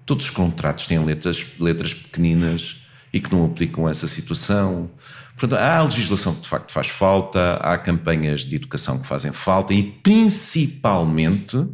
Todos 0.05 0.25
os 0.25 0.31
contratos 0.31 0.85
têm 0.85 1.03
letras, 1.03 1.45
letras 1.59 1.93
pequeninas 1.93 2.81
e 3.11 3.19
que 3.19 3.31
não 3.31 3.45
aplicam 3.45 3.89
essa 3.89 4.07
situação. 4.07 4.89
Portanto, 5.35 5.59
há 5.59 5.77
a 5.77 5.83
legislação 5.83 6.35
que 6.35 6.41
de 6.41 6.49
facto 6.49 6.71
faz 6.71 6.87
falta, 6.87 7.55
há 7.55 7.77
campanhas 7.77 8.41
de 8.41 8.55
educação 8.55 8.99
que 8.99 9.07
fazem 9.07 9.33
falta 9.33 9.73
e, 9.73 9.83
principalmente, 9.83 11.67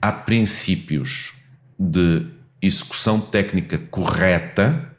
há 0.00 0.10
princípios 0.10 1.34
de 1.78 2.26
execução 2.62 3.20
técnica 3.20 3.78
correta 3.78 4.89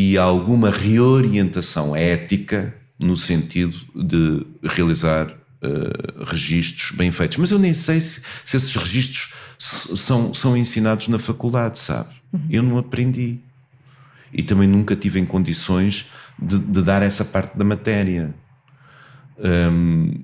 e 0.00 0.16
alguma 0.16 0.70
reorientação 0.70 1.96
ética 1.96 2.72
no 3.00 3.16
sentido 3.16 3.76
de 3.96 4.46
realizar 4.62 5.28
uh, 5.28 6.24
registros 6.24 6.92
bem 6.96 7.10
feitos. 7.10 7.36
Mas 7.36 7.50
eu 7.50 7.58
nem 7.58 7.74
sei 7.74 8.00
se, 8.00 8.22
se 8.44 8.56
esses 8.56 8.72
registros 8.76 9.34
são, 9.58 10.32
são 10.32 10.56
ensinados 10.56 11.08
na 11.08 11.18
faculdade, 11.18 11.80
sabe? 11.80 12.14
Uhum. 12.32 12.46
Eu 12.48 12.62
não 12.62 12.78
aprendi. 12.78 13.40
E 14.32 14.40
também 14.44 14.68
nunca 14.68 14.94
tive 14.94 15.18
em 15.18 15.26
condições 15.26 16.06
de, 16.38 16.60
de 16.60 16.82
dar 16.82 17.02
essa 17.02 17.24
parte 17.24 17.58
da 17.58 17.64
matéria. 17.64 18.32
Um, 19.36 20.22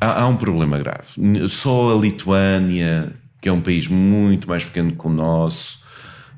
há, 0.00 0.22
há 0.22 0.28
um 0.28 0.36
problema 0.36 0.78
grave. 0.78 1.48
Só 1.48 1.96
a 1.96 2.00
Lituânia, 2.00 3.12
que 3.40 3.48
é 3.48 3.52
um 3.52 3.60
país 3.60 3.88
muito 3.88 4.48
mais 4.48 4.64
pequeno 4.64 4.94
que 4.94 5.06
o 5.06 5.10
nosso, 5.10 5.82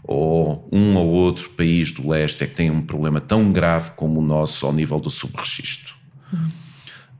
ou 0.07 0.69
um 0.73 0.97
ou 0.97 1.09
outro 1.09 1.51
país 1.51 1.91
do 1.91 2.09
leste 2.09 2.45
é 2.45 2.47
que 2.47 2.55
tem 2.55 2.71
um 2.71 2.81
problema 2.81 3.21
tão 3.21 3.53
grave 3.53 3.91
como 3.97 4.21
o 4.21 4.25
nosso 4.25 4.65
ao 4.65 4.73
nível 4.73 5.01
do 5.01 5.11
subregistro. 5.11 5.95
Uhum. 6.33 6.49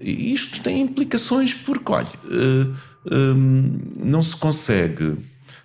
E 0.01 0.33
isto 0.33 0.61
tem 0.63 0.83
implicações 0.83 1.53
porque, 1.53 1.91
olha, 1.91 2.09
uh, 2.25 2.77
um, 3.13 3.81
não 3.97 4.23
se 4.23 4.37
consegue, 4.37 5.17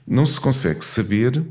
não 0.07 0.25
se 0.25 0.39
consegue 0.39 0.83
saber 0.83 1.45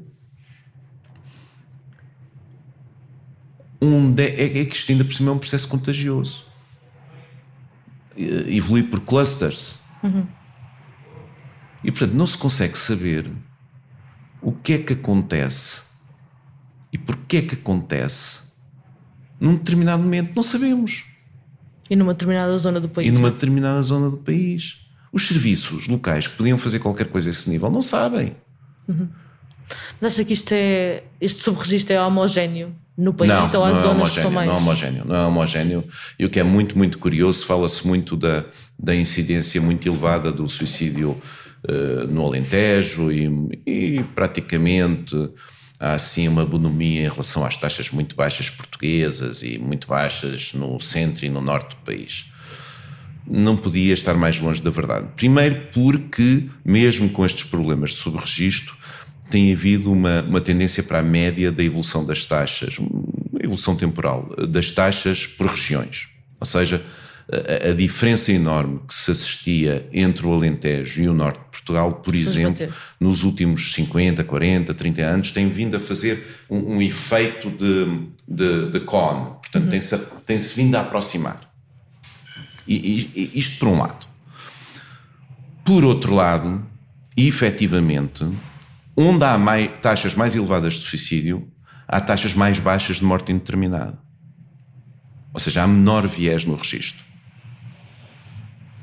onde 3.80 4.22
é, 4.22 4.60
é 4.60 4.64
que 4.64 4.76
isto 4.76 4.90
ainda 4.90 5.04
por 5.04 5.14
cima 5.14 5.30
é 5.30 5.34
um 5.34 5.38
processo 5.38 5.68
contagioso. 5.68 6.44
Evolui 8.16 8.82
por 8.82 9.00
clusters. 9.00 9.78
Uhum. 10.02 10.26
E 11.84 11.90
portanto 11.90 12.14
não 12.14 12.26
se 12.26 12.36
consegue 12.36 12.76
saber 12.76 13.30
o 14.42 14.52
que 14.52 14.74
é 14.74 14.78
que 14.78 14.92
acontece 14.92 15.82
e 16.92 16.98
porquê 16.98 17.38
é 17.38 17.42
que 17.42 17.54
acontece 17.54 18.50
num 19.40 19.54
determinado 19.54 20.02
momento, 20.02 20.32
não 20.36 20.42
sabemos. 20.42 21.04
E 21.88 21.96
numa 21.96 22.12
determinada 22.12 22.56
zona 22.58 22.78
do 22.78 22.88
país. 22.88 23.08
E 23.08 23.10
numa 23.10 23.30
determinada 23.30 23.82
zona 23.82 24.10
do 24.10 24.18
país. 24.18 24.78
Os 25.12 25.26
serviços 25.26 25.88
locais 25.88 26.28
que 26.28 26.36
podiam 26.36 26.56
fazer 26.56 26.78
qualquer 26.78 27.08
coisa 27.08 27.28
a 27.28 27.32
esse 27.32 27.50
nível 27.50 27.70
não 27.70 27.82
sabem. 27.82 28.36
Uhum. 28.86 29.08
Mas 30.00 30.14
acha 30.14 30.24
que 30.24 30.32
isto 30.32 30.52
é, 30.52 31.02
este 31.20 31.42
subregistro 31.42 31.94
é 31.94 32.00
homogéneo 32.00 32.74
no 32.96 33.14
país 33.14 33.52
não, 33.52 33.60
ou 33.60 33.66
há 33.66 33.72
não 33.72 33.82
zonas 33.82 34.08
é 34.08 34.14
que 34.14 34.20
são 34.20 34.30
mais? 34.30 34.48
Não 34.48 34.54
é 34.54 34.58
homogéneo, 34.58 35.04
não 35.04 35.16
é 35.16 35.26
homogéneo. 35.26 35.84
E 36.18 36.24
o 36.24 36.30
que 36.30 36.38
é 36.38 36.42
muito, 36.42 36.76
muito 36.76 36.98
curioso, 36.98 37.44
fala-se 37.46 37.86
muito 37.86 38.16
da, 38.16 38.44
da 38.78 38.94
incidência 38.94 39.60
muito 39.60 39.88
elevada 39.88 40.30
do 40.30 40.48
suicídio 40.48 41.20
uh, 41.68 42.06
no 42.06 42.26
Alentejo 42.26 43.10
e, 43.10 43.28
e, 43.66 44.04
praticamente 44.14 45.14
há 45.78 45.92
assim 45.92 46.28
uma 46.28 46.44
bonomia 46.44 47.06
em 47.06 47.08
relação 47.08 47.44
às 47.44 47.56
taxas 47.56 47.90
muito 47.90 48.14
baixas 48.14 48.50
portuguesas 48.50 49.42
e 49.42 49.58
muito 49.58 49.88
baixas 49.88 50.52
no 50.52 50.78
centro 50.78 51.24
e 51.24 51.30
no 51.30 51.40
norte 51.40 51.70
do 51.70 51.76
país. 51.76 52.26
Não 53.26 53.56
podia 53.56 53.94
estar 53.94 54.14
mais 54.14 54.40
longe 54.40 54.60
da 54.60 54.70
verdade. 54.70 55.08
Primeiro 55.16 55.68
porque, 55.72 56.48
mesmo 56.64 57.08
com 57.10 57.24
estes 57.24 57.44
problemas 57.44 57.90
de 57.90 57.96
subregistro, 57.96 58.74
tem 59.30 59.52
havido 59.52 59.92
uma, 59.92 60.22
uma 60.22 60.40
tendência 60.40 60.82
para 60.82 60.98
a 60.98 61.02
média 61.02 61.52
da 61.52 61.62
evolução 61.62 62.04
das 62.04 62.24
taxas, 62.24 62.76
evolução 63.40 63.76
temporal, 63.76 64.34
das 64.48 64.72
taxas 64.72 65.26
por 65.26 65.46
regiões. 65.46 66.08
Ou 66.40 66.46
seja, 66.46 66.82
a, 67.30 67.68
a, 67.70 67.74
diferença 67.74 68.32
enorme 68.32 68.80
que 68.86 68.94
se 68.94 69.10
assistia 69.10 69.88
entre 69.92 70.26
o 70.26 70.32
Alentejo 70.32 71.02
e 71.02 71.08
o 71.08 71.14
Norte 71.14 71.40
Portugal, 71.70 71.92
por 71.92 72.14
exemplo, 72.14 72.68
nos 72.98 73.22
últimos 73.22 73.72
50, 73.72 74.24
40, 74.24 74.74
30 74.74 75.02
anos, 75.02 75.30
tem 75.30 75.48
vindo 75.48 75.76
a 75.76 75.80
fazer 75.80 76.44
um, 76.50 76.76
um 76.76 76.82
efeito 76.82 77.50
de, 77.50 78.08
de, 78.28 78.70
de 78.70 78.80
cone. 78.80 79.36
Portanto, 79.40 79.64
uhum. 79.64 79.70
tem-se 79.70 79.98
tem 80.26 80.38
vindo 80.38 80.74
a 80.74 80.80
aproximar. 80.80 81.40
E, 82.66 83.08
e, 83.14 83.38
isto 83.38 83.58
por 83.58 83.68
um 83.68 83.78
lado. 83.78 84.06
Por 85.64 85.84
outro 85.84 86.14
lado, 86.14 86.64
efetivamente, 87.16 88.26
onde 88.96 89.24
há 89.24 89.38
mais, 89.38 89.70
taxas 89.80 90.14
mais 90.14 90.34
elevadas 90.34 90.74
de 90.74 90.80
suicídio, 90.80 91.48
há 91.86 92.00
taxas 92.00 92.34
mais 92.34 92.58
baixas 92.58 92.96
de 92.96 93.04
morte 93.04 93.32
indeterminada. 93.32 93.98
Ou 95.32 95.38
seja, 95.38 95.62
há 95.62 95.66
menor 95.66 96.06
viés 96.08 96.44
no 96.44 96.56
registro. 96.56 97.04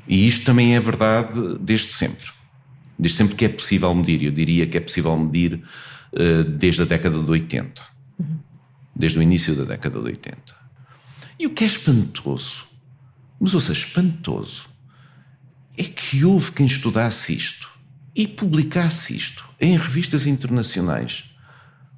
E 0.06 0.26
isto 0.26 0.46
também 0.46 0.74
é 0.74 0.80
verdade 0.80 1.58
desde 1.60 1.92
sempre. 1.92 2.37
Desde 2.98 3.16
sempre 3.16 3.36
que 3.36 3.44
é 3.44 3.48
possível 3.48 3.94
medir. 3.94 4.24
Eu 4.24 4.32
diria 4.32 4.66
que 4.66 4.76
é 4.76 4.80
possível 4.80 5.16
medir 5.16 5.54
uh, 6.12 6.44
desde 6.44 6.82
a 6.82 6.84
década 6.84 7.22
de 7.22 7.30
80. 7.30 7.82
Desde 8.94 9.18
o 9.18 9.22
início 9.22 9.54
da 9.54 9.64
década 9.64 10.00
de 10.00 10.06
80. 10.06 10.38
E 11.38 11.46
o 11.46 11.50
que 11.50 11.62
é 11.62 11.66
espantoso, 11.66 12.64
mas 13.38 13.54
ouça, 13.54 13.72
espantoso, 13.72 14.68
é 15.76 15.84
que 15.84 16.24
houve 16.24 16.50
quem 16.50 16.66
estudasse 16.66 17.32
isto 17.32 17.70
e 18.14 18.26
publicasse 18.26 19.16
isto 19.16 19.48
em 19.60 19.78
revistas 19.78 20.26
internacionais 20.26 21.30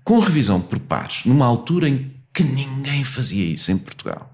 com 0.05 0.19
revisão 0.19 0.61
por 0.61 0.79
pares, 0.79 1.25
numa 1.25 1.47
altura 1.47 1.89
em 1.89 2.15
que 2.33 2.45
ninguém 2.45 3.05
fazia 3.05 3.45
isso 3.47 3.73
em 3.73 3.79
Portugal. 3.79 4.31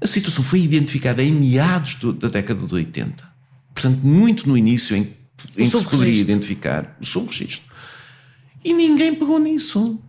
A 0.00 0.06
situação 0.06 0.44
foi 0.44 0.60
identificada 0.60 1.22
em 1.22 1.32
meados 1.32 1.96
do, 1.96 2.12
da 2.12 2.28
década 2.28 2.64
de 2.64 2.74
80. 2.74 3.28
Portanto, 3.78 4.00
muito 4.04 4.48
no 4.48 4.58
início 4.58 4.96
em, 4.96 5.02
em 5.56 5.70
que 5.70 5.78
se 5.78 5.84
poderia 5.84 6.20
identificar 6.20 6.96
o 7.00 7.06
subregistro. 7.06 7.62
E 8.64 8.72
ninguém 8.72 9.14
pegou 9.14 9.38
nisso. 9.38 10.00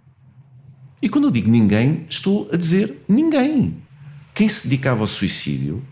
E 0.99 1.08
quando 1.08 1.25
eu 1.25 1.32
digo 1.32 1.51
ninguém, 1.51 2.08
estou 2.10 2.49
a 2.51 2.58
dizer 2.58 3.03
ninguém. 3.08 3.77
Quem 4.34 4.49
se 4.49 4.67
dedicava 4.67 5.01
ao 5.01 5.08
suicídio, 5.08 5.86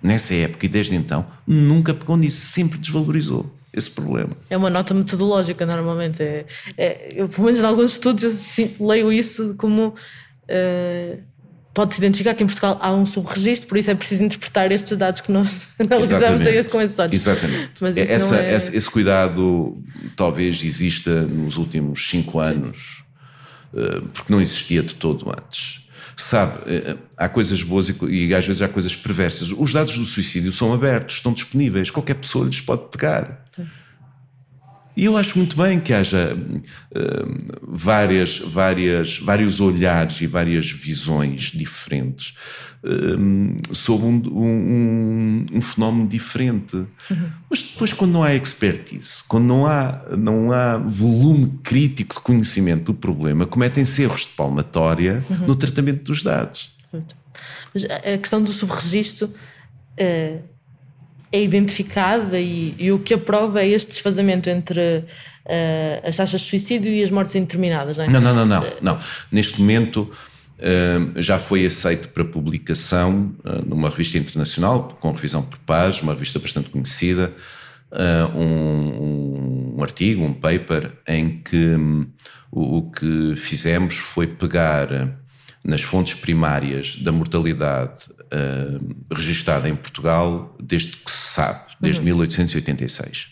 nessa 0.00 0.34
época 0.34 0.66
e 0.66 0.68
desde 0.68 0.94
então, 0.94 1.26
nunca 1.44 1.92
pegou 1.92 2.16
nisso, 2.16 2.46
sempre 2.46 2.78
desvalorizou 2.78 3.52
esse 3.72 3.90
problema. 3.90 4.36
É 4.48 4.56
uma 4.56 4.70
nota 4.70 4.94
metodológica, 4.94 5.66
normalmente. 5.66 6.22
É, 6.22 6.46
é 6.78 7.08
eu, 7.12 7.28
pelo 7.28 7.46
menos 7.46 7.58
em 7.58 7.64
alguns 7.64 7.92
estudos, 7.92 8.22
eu 8.56 8.86
leio 8.86 9.12
isso 9.12 9.56
como. 9.58 9.96
Uh, 10.44 11.20
pode-se 11.76 12.00
identificar 12.00 12.34
que 12.34 12.42
em 12.42 12.46
Portugal 12.46 12.78
há 12.80 12.90
um 12.90 13.04
subregistro, 13.04 13.68
por 13.68 13.76
isso 13.76 13.90
é 13.90 13.94
preciso 13.94 14.24
interpretar 14.24 14.72
estes 14.72 14.96
dados 14.96 15.20
que 15.20 15.30
nós 15.30 15.68
analisamos 15.78 16.46
aí 16.46 16.64
com 16.64 16.80
esses 16.80 16.98
olhos. 16.98 17.12
Exatamente. 17.12 17.72
Mas 17.82 17.96
Essa, 17.98 18.36
é... 18.36 18.56
esse, 18.56 18.90
cuidado 18.90 19.76
talvez 20.16 20.64
exista 20.64 21.20
nos 21.20 21.58
últimos 21.58 22.08
cinco 22.08 22.40
anos, 22.40 23.04
eh, 23.74 24.00
porque 24.14 24.32
não 24.32 24.40
existia 24.40 24.82
de 24.82 24.94
todo 24.94 25.28
antes. 25.28 25.82
Sabe, 26.16 26.60
eh, 26.64 26.96
há 27.14 27.28
coisas 27.28 27.62
boas 27.62 27.90
e, 27.90 28.34
às 28.34 28.46
vezes 28.46 28.62
há 28.62 28.68
coisas 28.68 28.96
perversas. 28.96 29.52
Os 29.52 29.70
dados 29.70 29.98
do 29.98 30.06
suicídio 30.06 30.52
são 30.52 30.72
abertos, 30.72 31.16
estão 31.16 31.34
disponíveis, 31.34 31.90
qualquer 31.90 32.14
pessoa 32.14 32.46
lhes 32.46 32.62
pode 32.62 32.88
pegar. 32.88 33.44
Sim. 33.54 33.66
E 34.96 35.04
eu 35.04 35.16
acho 35.16 35.36
muito 35.36 35.54
bem 35.56 35.78
que 35.78 35.92
haja 35.92 36.34
uh, 36.34 37.60
várias, 37.62 38.38
várias, 38.38 39.18
vários 39.18 39.60
olhares 39.60 40.22
e 40.22 40.26
várias 40.26 40.70
visões 40.70 41.52
diferentes 41.52 42.34
uh, 42.82 43.74
sobre 43.74 44.06
um, 44.06 44.22
um, 44.26 45.44
um, 45.52 45.60
fenómeno 45.60 46.08
diferente. 46.08 46.76
Uhum. 46.76 47.30
Mas 47.50 47.62
depois, 47.62 47.92
quando 47.92 48.12
não 48.12 48.22
há 48.22 48.34
expertise, 48.34 49.22
quando 49.28 49.44
não 49.44 49.66
há, 49.66 50.02
não 50.16 50.50
há 50.50 50.78
volume 50.78 51.58
crítico 51.62 52.14
de 52.14 52.20
conhecimento 52.20 52.92
do 52.92 52.94
problema, 52.94 53.44
cometem-se 53.44 54.02
erros 54.02 54.22
de 54.22 54.28
palmatória 54.28 55.22
uhum. 55.28 55.46
no 55.46 55.54
tratamento 55.54 56.04
dos 56.04 56.22
dados. 56.22 56.74
Mas 57.74 57.84
a 57.84 58.16
questão 58.16 58.42
do 58.42 58.50
subregistro. 58.50 59.30
Uh 60.00 60.55
é 61.32 61.42
identificada 61.42 62.38
e, 62.38 62.74
e, 62.78 62.92
o 62.92 62.98
que 62.98 63.14
aprova 63.14 63.60
é 63.60 63.68
este 63.68 63.88
desfazamento 63.88 64.48
entre 64.48 64.80
uh, 65.44 66.08
as 66.08 66.16
taxas 66.16 66.40
de 66.40 66.46
suicídio 66.46 66.92
e 66.92 67.02
as 67.02 67.10
mortes 67.10 67.34
indeterminadas, 67.34 67.96
não 67.96 68.04
é? 68.04 68.08
Não, 68.08 68.20
não, 68.20 68.34
não, 68.34 68.46
não. 68.46 68.62
Uh, 68.62 68.76
não. 68.80 68.98
Neste 69.30 69.60
momento 69.60 70.10
uh, 70.58 71.20
já 71.20 71.38
foi 71.38 71.66
aceito 71.66 72.08
para 72.08 72.24
publicação 72.24 73.34
numa 73.66 73.90
revista 73.90 74.18
internacional, 74.18 74.96
com 75.00 75.10
revisão 75.12 75.42
por 75.42 75.58
pares, 75.58 76.00
uma 76.00 76.12
revista 76.12 76.38
bastante 76.38 76.70
conhecida, 76.70 77.32
um, 78.34 79.76
um, 79.76 79.82
artigo, 79.82 80.22
um 80.22 80.34
paper, 80.34 80.92
em 81.06 81.38
que 81.38 81.56
um, 81.56 82.06
o, 82.50 82.78
o 82.78 82.90
que 82.90 83.34
fizemos 83.36 83.94
foi 83.94 84.26
pegar 84.26 84.88
nas 85.66 85.82
fontes 85.82 86.14
primárias 86.14 86.96
da 86.96 87.10
mortalidade 87.10 88.08
uh, 88.26 88.78
registada 89.12 89.68
em 89.68 89.74
Portugal 89.74 90.54
desde 90.62 90.96
que 90.96 91.10
se 91.10 91.34
sabe, 91.34 91.58
desde 91.80 91.98
uhum. 92.00 92.06
1886. 92.06 93.30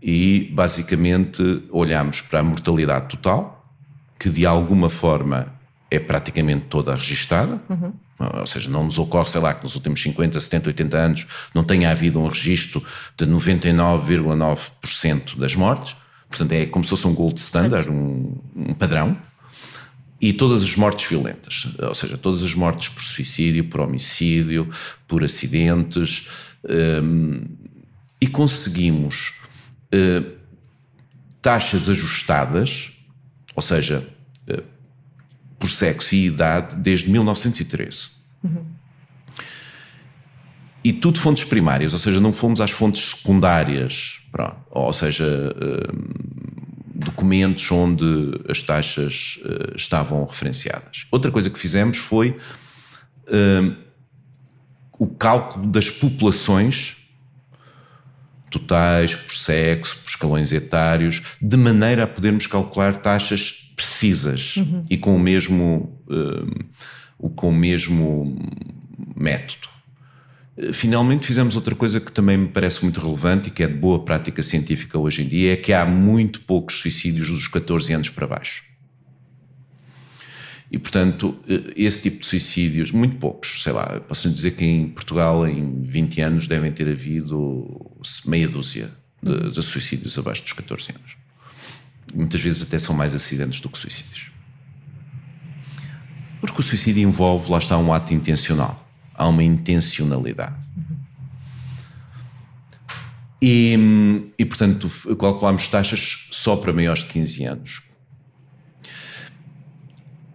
E 0.00 0.50
basicamente 0.54 1.42
olhamos 1.70 2.22
para 2.22 2.40
a 2.40 2.42
mortalidade 2.42 3.08
total, 3.08 3.70
que 4.18 4.30
de 4.30 4.46
alguma 4.46 4.88
forma 4.88 5.52
é 5.90 5.98
praticamente 5.98 6.64
toda 6.66 6.94
registada, 6.94 7.60
uhum. 7.68 7.92
ou 8.40 8.46
seja, 8.46 8.70
não 8.70 8.84
nos 8.84 8.98
ocorre, 8.98 9.28
sei 9.28 9.42
lá, 9.42 9.52
que 9.52 9.64
nos 9.64 9.74
últimos 9.74 10.02
50, 10.02 10.40
70, 10.40 10.70
80 10.70 10.96
anos 10.96 11.26
não 11.54 11.62
tenha 11.62 11.90
havido 11.90 12.18
um 12.18 12.26
registro 12.26 12.82
de 13.18 13.26
99,9% 13.26 15.36
das 15.36 15.54
mortes, 15.54 15.94
portanto 16.26 16.52
é 16.52 16.64
como 16.64 16.84
se 16.84 16.90
fosse 16.90 17.06
um 17.06 17.14
gold 17.14 17.38
standard, 17.38 17.90
um, 17.90 18.34
um 18.56 18.72
padrão 18.72 19.27
e 20.20 20.32
todas 20.32 20.64
as 20.64 20.74
mortes 20.74 21.08
violentas, 21.08 21.68
ou 21.78 21.94
seja, 21.94 22.18
todas 22.18 22.42
as 22.42 22.54
mortes 22.54 22.88
por 22.88 23.02
suicídio, 23.02 23.64
por 23.64 23.80
homicídio, 23.80 24.68
por 25.06 25.22
acidentes, 25.22 26.28
um, 27.02 27.44
e 28.20 28.26
conseguimos 28.26 29.34
uh, 29.94 30.36
taxas 31.40 31.88
ajustadas, 31.88 32.92
ou 33.54 33.62
seja, 33.62 34.06
uh, 34.48 34.62
por 35.58 35.70
sexo 35.70 36.14
e 36.16 36.26
idade, 36.26 36.74
desde 36.76 37.08
1913. 37.10 38.08
Uhum. 38.42 38.64
E 40.82 40.92
tudo 40.92 41.20
fontes 41.20 41.44
primárias, 41.44 41.92
ou 41.92 41.98
seja, 41.98 42.20
não 42.20 42.32
fomos 42.32 42.60
às 42.60 42.70
fontes 42.72 43.10
secundárias, 43.10 44.20
pronto, 44.32 44.56
ou 44.70 44.92
seja, 44.92 45.24
uh, 45.24 46.57
documentos 46.98 47.70
onde 47.70 48.04
as 48.48 48.62
taxas 48.62 49.38
uh, 49.44 49.76
estavam 49.76 50.24
referenciadas. 50.24 51.06
Outra 51.10 51.30
coisa 51.30 51.48
que 51.48 51.58
fizemos 51.58 51.96
foi 51.96 52.36
uh, 53.28 53.76
o 54.98 55.06
cálculo 55.06 55.66
das 55.68 55.88
populações 55.88 56.96
totais, 58.50 59.14
por 59.14 59.34
sexo, 59.34 59.96
por 59.98 60.08
escalões 60.08 60.52
etários, 60.52 61.22
de 61.40 61.56
maneira 61.56 62.04
a 62.04 62.06
podermos 62.06 62.46
calcular 62.46 62.96
taxas 62.96 63.72
precisas 63.76 64.56
uhum. 64.56 64.82
e 64.90 64.96
com 64.96 65.14
o 65.14 65.20
mesmo, 65.20 66.02
uh, 66.08 67.30
com 67.30 67.50
o 67.50 67.54
mesmo 67.54 68.36
método. 69.14 69.68
Finalmente 70.72 71.24
fizemos 71.24 71.54
outra 71.54 71.74
coisa 71.74 72.00
que 72.00 72.10
também 72.10 72.36
me 72.36 72.48
parece 72.48 72.82
muito 72.82 73.00
relevante 73.00 73.48
e 73.48 73.50
que 73.50 73.62
é 73.62 73.68
de 73.68 73.74
boa 73.74 74.04
prática 74.04 74.42
científica 74.42 74.98
hoje 74.98 75.22
em 75.22 75.28
dia, 75.28 75.52
é 75.52 75.56
que 75.56 75.72
há 75.72 75.86
muito 75.86 76.40
poucos 76.40 76.80
suicídios 76.80 77.28
dos 77.28 77.46
14 77.46 77.92
anos 77.92 78.10
para 78.10 78.26
baixo. 78.26 78.64
E, 80.70 80.76
portanto, 80.76 81.38
esse 81.76 82.02
tipo 82.02 82.20
de 82.20 82.26
suicídios, 82.26 82.90
muito 82.90 83.16
poucos, 83.16 83.62
sei 83.62 83.72
lá, 83.72 84.00
posso 84.00 84.28
dizer 84.28 84.50
que 84.50 84.64
em 84.64 84.88
Portugal 84.88 85.46
em 85.46 85.80
20 85.82 86.20
anos 86.22 86.46
devem 86.48 86.72
ter 86.72 86.88
havido 86.88 87.96
meia 88.26 88.48
dúzia 88.48 88.90
de, 89.22 89.50
de 89.52 89.62
suicídios 89.62 90.18
abaixo 90.18 90.42
dos 90.42 90.52
14 90.52 90.90
anos. 90.90 91.16
Muitas 92.12 92.40
vezes 92.40 92.62
até 92.62 92.78
são 92.80 92.94
mais 92.96 93.14
acidentes 93.14 93.60
do 93.60 93.68
que 93.68 93.78
suicídios. 93.78 94.32
Porque 96.40 96.60
o 96.60 96.64
suicídio 96.64 97.02
envolve, 97.02 97.50
lá 97.50 97.58
está, 97.58 97.78
um 97.78 97.92
ato 97.92 98.12
intencional 98.12 98.87
há 99.18 99.26
uma 99.26 99.42
intencionalidade. 99.42 100.54
E, 103.42 103.76
e 104.38 104.44
portanto, 104.44 104.88
calculámos 105.16 105.66
taxas 105.66 106.28
só 106.30 106.56
para 106.56 106.72
maiores 106.72 107.02
de 107.02 107.10
15 107.10 107.44
anos. 107.44 107.82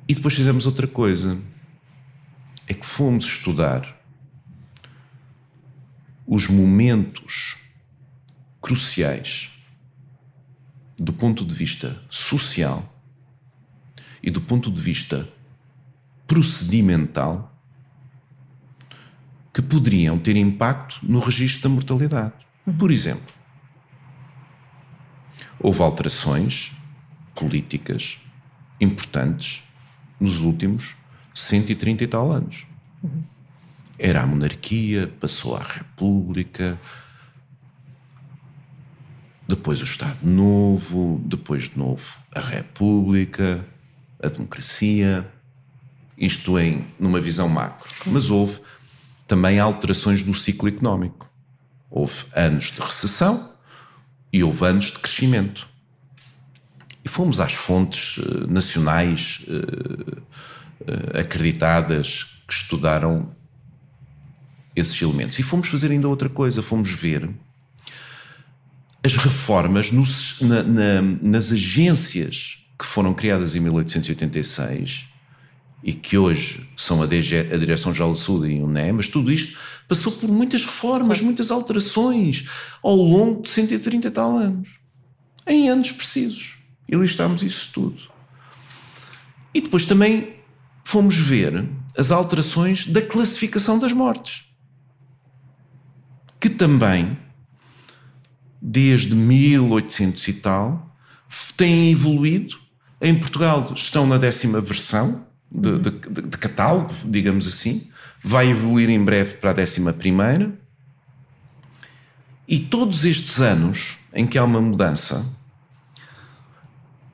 E 0.08 0.14
depois 0.14 0.36
fizemos 0.36 0.66
outra 0.66 0.86
coisa. 0.86 1.40
É 2.68 2.74
que 2.74 2.86
fomos 2.86 3.26
estudar 3.26 4.02
os 6.26 6.48
momentos 6.48 7.58
cruciais 8.62 9.50
do 10.98 11.12
ponto 11.12 11.46
de 11.46 11.54
vista 11.54 12.02
social 12.10 12.90
e 14.22 14.30
do 14.30 14.40
ponto 14.40 14.72
de 14.72 14.82
vista 14.82 15.28
procedimental 16.26 17.53
que 19.54 19.62
poderiam 19.62 20.18
ter 20.18 20.36
impacto 20.36 21.00
no 21.04 21.20
registro 21.20 21.64
da 21.64 21.70
mortalidade. 21.70 22.34
Por 22.80 22.92
exemplo, 22.92 23.32
houve 25.60 25.82
alterações 25.82 26.72
políticas 27.36 28.20
importantes 28.82 29.64
nos 30.20 30.40
últimos 30.40 30.96
130 31.34 32.04
e 32.04 32.08
tal 32.08 32.32
anos. 32.32 32.66
Era 33.98 34.24
a 34.24 34.26
monarquia, 34.26 35.12
passou 35.20 35.56
à 35.56 35.62
república, 35.62 36.80
depois 39.48 39.82
o 39.82 39.84
Estado 39.84 40.18
Novo, 40.24 41.22
depois 41.26 41.70
de 41.70 41.78
novo 41.78 42.16
a 42.34 42.40
república, 42.40 43.64
a 44.22 44.28
democracia, 44.28 45.30
isto 46.18 46.58
em 46.58 46.88
numa 47.00 47.20
visão 47.20 47.48
macro. 47.48 47.88
Mas 48.06 48.30
houve 48.30 48.60
também 49.28 49.60
alterações 49.60 50.24
no 50.24 50.34
ciclo 50.34 50.68
económico. 50.68 51.30
Houve 51.90 52.26
anos 52.36 52.72
de 52.72 52.80
recessão 52.80 53.54
e 54.32 54.44
houve 54.44 54.66
anos 54.66 54.86
de 54.86 55.00
crescimento. 55.00 55.68
E 57.04 57.10
fomos 57.10 57.40
às 57.40 57.54
fontes 57.54 58.18
uh, 58.18 58.48
nacionais 58.48 59.46
uh, 59.48 60.22
uh, 60.22 61.20
acreditadas 61.20 62.24
que 62.48 62.54
estudaram 62.54 63.36
esses 64.76 65.00
elementos. 65.02 65.38
E 65.38 65.44
fomos 65.44 65.68
fazer 65.68 65.92
ainda 65.92 66.08
outra 66.08 66.30
coisa, 66.30 66.64
fomos 66.64 66.92
ver 66.92 67.30
as 69.04 69.16
reformas 69.18 69.92
nos, 69.92 70.40
na, 70.42 70.64
na, 70.64 71.02
nas 71.02 71.52
agências 71.52 72.60
que 72.80 72.86
foram 72.86 73.14
criadas 73.14 73.56
em 73.56 73.60
1886 73.60 75.13
e 75.84 75.94
que 75.94 76.18
hoje 76.18 76.66
são 76.78 77.04
a, 77.04 77.06
DG, 77.06 77.50
a 77.54 77.58
Direção-Geral 77.58 78.14
de 78.14 78.22
Saúde 78.22 78.54
e 78.54 78.62
o 78.62 78.68
NEM, 78.68 78.94
mas 78.94 79.10
tudo 79.10 79.32
isto 79.32 79.60
passou 79.88 80.14
por 80.14 80.30
muitas 80.30 80.66
reformas, 80.66 81.22
muitas 81.22 81.52
alterações 81.52 82.48
ao 82.82 82.96
longo 82.96 83.42
de 83.42 83.50
130 83.50 84.08
e 84.08 84.12
tal 84.12 84.38
anos, 84.38 84.80
em 85.46 85.70
anos 85.70 85.92
precisos. 85.92 86.58
E 86.88 86.96
listámos 86.96 87.44
isso 87.44 87.72
tudo. 87.74 88.02
E 89.54 89.60
depois 89.60 89.86
também 89.86 90.36
fomos 90.86 91.18
ver 91.18 91.68
as 91.98 92.12
alterações 92.12 92.88
da 92.88 93.02
classificação 93.02 93.78
das 93.78 93.92
mortes, 93.92 94.46
que 96.40 96.50
também, 96.50 97.18
desde 98.62 99.14
1800 99.14 100.28
e 100.28 100.34
tal, 100.34 100.96
têm 101.58 101.92
evoluído. 101.92 102.58
Em 103.02 103.14
Portugal 103.16 103.72
estão 103.76 104.08
na 104.08 104.18
décima 104.18 104.62
versão, 104.62 105.26
de, 105.54 105.80
de, 105.80 106.22
de, 106.22 106.38
catálogo, 106.38 106.94
digamos 107.06 107.48
assim, 107.48 107.90
vai 108.24 108.50
evoluir 108.50 108.90
em 108.90 109.04
breve 109.04 109.38
para 109.38 109.52
a 109.52 109.54
décima 109.54 109.94
primeira. 109.94 110.52
E 112.48 112.60
todos 112.60 113.06
estes 113.06 113.40
anos 113.40 114.00
em 114.14 114.26
que 114.26 114.38
há 114.38 114.44
uma 114.44 114.62
mudança, 114.62 115.26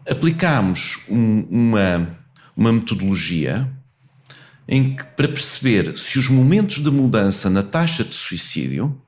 aplicámos 0.10 1.00
um, 1.10 1.42
uma, 1.50 2.18
uma 2.56 2.74
metodologia 2.74 3.70
em 4.68 4.96
que, 4.96 5.04
para 5.04 5.28
perceber 5.28 5.98
se 5.98 6.18
os 6.18 6.30
momentos 6.30 6.82
de 6.82 6.90
mudança 6.90 7.50
na 7.50 7.64
taxa 7.64 8.04
de 8.04 8.16
suicídio 8.16 9.00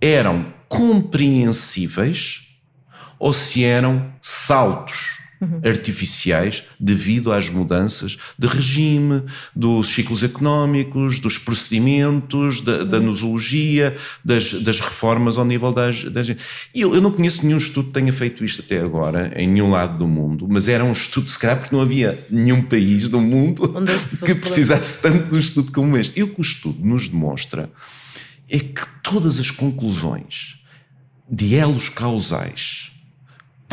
eram 0.00 0.52
compreensíveis 0.68 2.48
ou 3.18 3.32
se 3.32 3.64
eram 3.64 4.12
saltos 4.20 5.13
uhum. 5.44 5.60
artificiais 5.64 6.64
devido 6.78 7.32
às 7.32 7.48
mudanças 7.48 8.18
de 8.38 8.46
regime, 8.46 9.22
dos 9.54 9.88
ciclos 9.88 10.22
económicos, 10.22 11.20
dos 11.20 11.38
procedimentos, 11.38 12.60
da, 12.60 12.84
da 12.84 12.98
uhum. 12.98 13.06
nosologia, 13.06 13.94
das, 14.24 14.52
das, 14.62 14.80
reformas 14.80 15.38
ao 15.38 15.44
nível 15.44 15.72
das. 15.72 16.04
das... 16.04 16.28
E 16.28 16.36
eu, 16.74 16.94
eu, 16.94 17.00
não 17.00 17.10
conheço 17.10 17.44
nenhum 17.44 17.58
estudo 17.58 17.88
que 17.88 17.94
tenha 17.94 18.12
feito 18.12 18.44
isto 18.44 18.62
até 18.62 18.80
agora, 18.80 19.32
em 19.36 19.48
nenhum 19.48 19.70
lado 19.70 19.98
do 19.98 20.08
mundo, 20.08 20.46
mas 20.48 20.68
era 20.68 20.84
um 20.84 20.92
estudo, 20.92 21.28
se 21.28 21.38
calhar, 21.38 21.58
porque 21.58 21.74
não 21.74 21.82
havia 21.82 22.26
nenhum 22.30 22.62
país 22.62 23.08
do 23.08 23.20
mundo 23.20 23.74
que 24.24 24.34
precisasse 24.34 25.02
tanto 25.02 25.28
de 25.28 25.36
um 25.36 25.38
estudo 25.38 25.72
como 25.72 25.96
este. 25.96 26.18
E 26.18 26.22
o 26.22 26.28
que 26.28 26.40
o 26.40 26.42
estudo 26.42 26.84
nos 26.84 27.08
demonstra 27.08 27.70
é 28.48 28.58
que 28.58 28.86
todas 29.02 29.40
as 29.40 29.50
conclusões 29.50 30.58
de 31.30 31.54
elos 31.54 31.88
causais 31.88 32.93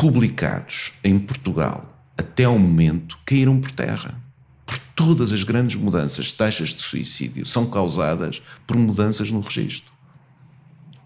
publicados 0.02 0.94
em 1.04 1.16
Portugal 1.16 1.96
até 2.18 2.42
ao 2.42 2.58
momento 2.58 3.16
caíram 3.24 3.60
por 3.60 3.70
terra. 3.70 4.20
Por 4.66 4.76
todas 4.96 5.32
as 5.32 5.44
grandes 5.44 5.76
mudanças 5.76 6.26
de 6.26 6.34
taxas 6.34 6.70
de 6.70 6.82
suicídio 6.82 7.46
são 7.46 7.66
causadas 7.66 8.42
por 8.66 8.76
mudanças 8.76 9.30
no 9.30 9.38
registro. 9.38 9.92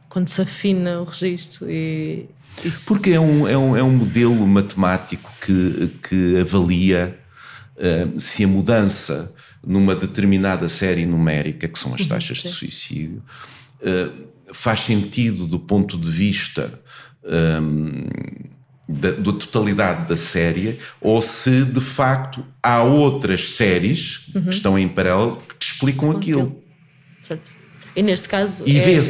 Quando 0.09 0.29
se 0.29 0.41
afina 0.41 1.03
o 1.03 1.05
registro 1.05 1.71
e. 1.71 2.27
Porque 2.87 3.11
é 3.11 3.21
um, 3.21 3.47
é, 3.47 3.59
um, 3.59 3.77
é 3.77 3.83
um 3.83 3.93
modelo 3.93 4.47
matemático 4.47 5.31
que, 5.45 5.91
que 6.09 6.41
avalia 6.41 7.19
uh, 7.77 8.19
se 8.19 8.45
a 8.45 8.49
mudança 8.49 9.35
numa 9.63 9.95
determinada 9.95 10.71
série 10.71 11.05
numérica, 11.05 11.69
que 11.69 11.79
são 11.79 11.95
as 11.95 12.01
uhum, 12.01 12.09
taxas 12.09 12.39
de 12.39 12.49
suicídio, 12.49 13.23
uh, 13.83 14.55
faz 14.55 14.81
sentido 14.81 15.47
do 15.47 15.61
ponto 15.61 15.99
de 15.99 16.11
vista. 16.11 16.81
Um, 17.23 18.56
da, 18.89 19.11
da, 19.11 19.33
totalidade 19.33 20.09
da 20.09 20.17
série 20.17 20.79
ou 21.01 21.21
se 21.21 21.65
de 21.65 21.81
facto 21.81 22.45
há 22.63 22.83
outras 22.83 23.51
séries 23.51 24.29
uhum. 24.35 24.45
que 24.45 24.55
estão 24.55 24.79
em 24.79 24.89
paralelo 24.89 25.43
que 25.59 25.65
explicam 25.65 26.11
aquilo. 26.11 26.63
E 27.97 28.03
neste 28.03 28.29
caso 28.29 28.63
e 28.67 28.79
é 28.79 29.03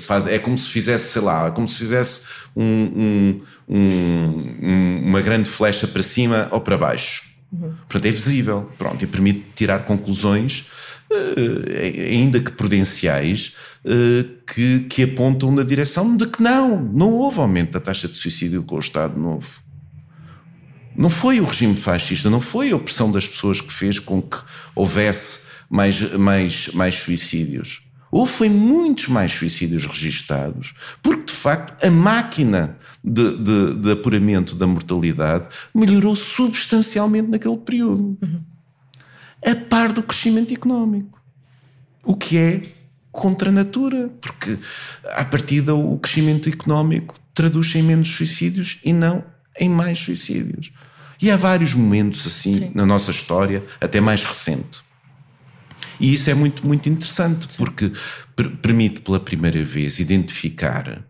faz, 0.00 0.26
é 0.26 0.38
como 0.38 0.56
se 0.56 0.68
fizesse, 0.68 1.12
sei 1.12 1.22
lá, 1.22 1.48
é 1.48 1.50
como 1.50 1.66
se 1.66 1.76
fizesse 1.76 2.22
um, 2.54 3.42
um, 3.68 3.76
um, 3.76 5.02
uma 5.06 5.20
grande 5.20 5.50
flecha 5.50 5.88
para 5.88 6.02
cima 6.02 6.48
ou 6.52 6.60
para 6.60 6.78
baixo. 6.78 7.24
Uhum. 7.52 7.74
Portanto, 7.88 8.06
é 8.06 8.10
visível, 8.12 8.70
pronto, 8.78 9.02
e 9.02 9.06
permite 9.06 9.44
tirar 9.56 9.80
conclusões 9.84 10.66
uh, 11.10 12.12
ainda 12.12 12.40
que 12.40 12.52
prudenciais, 12.52 13.54
que, 14.46 14.80
que 14.80 15.02
apontam 15.04 15.52
na 15.52 15.62
direção 15.62 16.16
de 16.16 16.26
que 16.26 16.42
não, 16.42 16.80
não 16.82 17.12
houve 17.12 17.40
aumento 17.40 17.72
da 17.72 17.80
taxa 17.80 18.08
de 18.08 18.16
suicídio 18.16 18.62
com 18.62 18.76
o 18.76 18.80
Estado 18.80 19.18
Novo. 19.18 19.48
Não 20.96 21.08
foi 21.08 21.40
o 21.40 21.44
regime 21.44 21.76
fascista, 21.76 22.28
não 22.28 22.40
foi 22.40 22.72
a 22.72 22.76
opressão 22.76 23.10
das 23.10 23.26
pessoas 23.26 23.60
que 23.60 23.72
fez 23.72 23.98
com 23.98 24.20
que 24.20 24.38
houvesse 24.74 25.46
mais, 25.70 26.00
mais, 26.14 26.68
mais 26.68 26.96
suicídios. 26.96 27.82
Houve 28.10 28.32
foi 28.32 28.48
muitos 28.48 29.08
mais 29.08 29.32
suicídios 29.32 29.84
registados, 29.84 30.74
porque 31.02 31.24
de 31.24 31.32
facto 31.32 31.84
a 31.84 31.90
máquina 31.90 32.78
de, 33.04 33.36
de, 33.36 33.76
de 33.76 33.92
apuramento 33.92 34.56
da 34.56 34.66
mortalidade 34.66 35.48
melhorou 35.74 36.16
substancialmente 36.16 37.28
naquele 37.28 37.58
período. 37.58 38.18
Uhum 38.22 38.40
a 39.44 39.54
par 39.54 39.92
do 39.92 40.02
crescimento 40.02 40.52
económico. 40.52 41.20
O 42.04 42.14
que 42.14 42.36
é 42.36 42.62
contra 43.18 43.48
a 43.50 43.52
natura, 43.52 44.10
porque 44.20 44.56
a 45.12 45.24
partir 45.24 45.68
o 45.68 45.98
crescimento 45.98 46.48
económico 46.48 47.18
traduz-se 47.34 47.76
em 47.76 47.82
menos 47.82 48.08
suicídios 48.08 48.78
e 48.84 48.92
não 48.92 49.24
em 49.58 49.68
mais 49.68 49.98
suicídios. 49.98 50.70
E 51.20 51.28
há 51.28 51.36
vários 51.36 51.74
momentos 51.74 52.24
assim 52.24 52.60
Sim. 52.60 52.70
na 52.76 52.86
nossa 52.86 53.10
história, 53.10 53.64
até 53.80 54.00
mais 54.00 54.22
recente. 54.22 54.82
E 55.98 56.14
isso 56.14 56.30
é 56.30 56.34
muito, 56.34 56.64
muito 56.64 56.88
interessante, 56.88 57.48
Sim. 57.50 57.58
porque 57.58 57.90
permite 58.62 59.00
pela 59.00 59.18
primeira 59.18 59.64
vez 59.64 59.98
identificar 59.98 61.04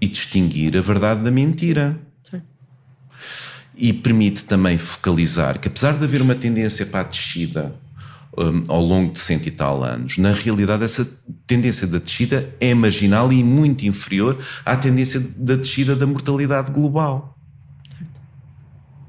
e 0.00 0.08
distinguir 0.08 0.76
a 0.76 0.80
verdade 0.80 1.22
da 1.22 1.30
mentira 1.30 1.96
e 3.76 3.92
permite 3.92 4.44
também 4.44 4.76
focalizar 4.76 5.60
que, 5.60 5.68
apesar 5.68 5.96
de 5.96 6.02
haver 6.02 6.20
uma 6.20 6.34
tendência 6.34 6.84
para 6.84 7.02
a 7.02 7.04
descida 7.04 7.72
um, 8.38 8.62
ao 8.68 8.80
longo 8.80 9.12
de 9.12 9.18
cento 9.18 9.46
e 9.46 9.50
tal 9.50 9.82
anos, 9.82 10.16
na 10.16 10.30
realidade 10.30 10.84
essa 10.84 11.04
tendência 11.46 11.86
da 11.86 11.98
descida 11.98 12.54
é 12.60 12.72
marginal 12.72 13.32
e 13.32 13.42
muito 13.42 13.84
inferior 13.84 14.38
à 14.64 14.76
tendência 14.76 15.20
da 15.36 15.56
descida 15.56 15.96
da 15.96 16.06
mortalidade 16.06 16.70
global. 16.70 17.36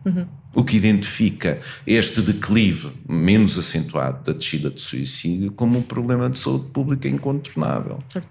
Uhum. 0.04 0.26
O 0.56 0.64
que 0.64 0.78
identifica 0.78 1.60
este 1.86 2.22
declive 2.22 2.92
menos 3.08 3.58
acentuado 3.60 4.24
da 4.24 4.34
descida 4.34 4.72
de 4.72 4.82
suicídio 4.82 5.52
como 5.52 5.78
um 5.78 5.84
problema 5.84 6.28
de 6.28 6.40
saúde 6.40 6.70
pública 6.72 7.08
incontornável. 7.08 8.00
Certo. 8.12 8.28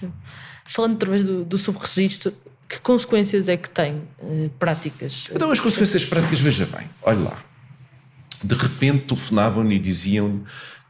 Sim, 0.00 0.12
Falando 0.64 0.94
através 0.94 1.24
do, 1.24 1.44
do 1.44 1.58
subregistro, 1.58 2.32
que 2.68 2.80
consequências 2.80 3.48
é 3.48 3.56
que 3.56 3.68
tem 3.68 4.02
uh, 4.18 4.50
práticas? 4.58 5.28
Então, 5.32 5.50
as 5.50 5.60
consequências 5.60 6.04
práticas, 6.04 6.40
veja 6.40 6.66
bem, 6.66 6.88
olha 7.02 7.18
lá. 7.20 7.45
De 8.42 8.54
repente 8.54 9.06
telefonavam-lhe 9.06 9.76
e 9.76 9.78
diziam 9.78 10.44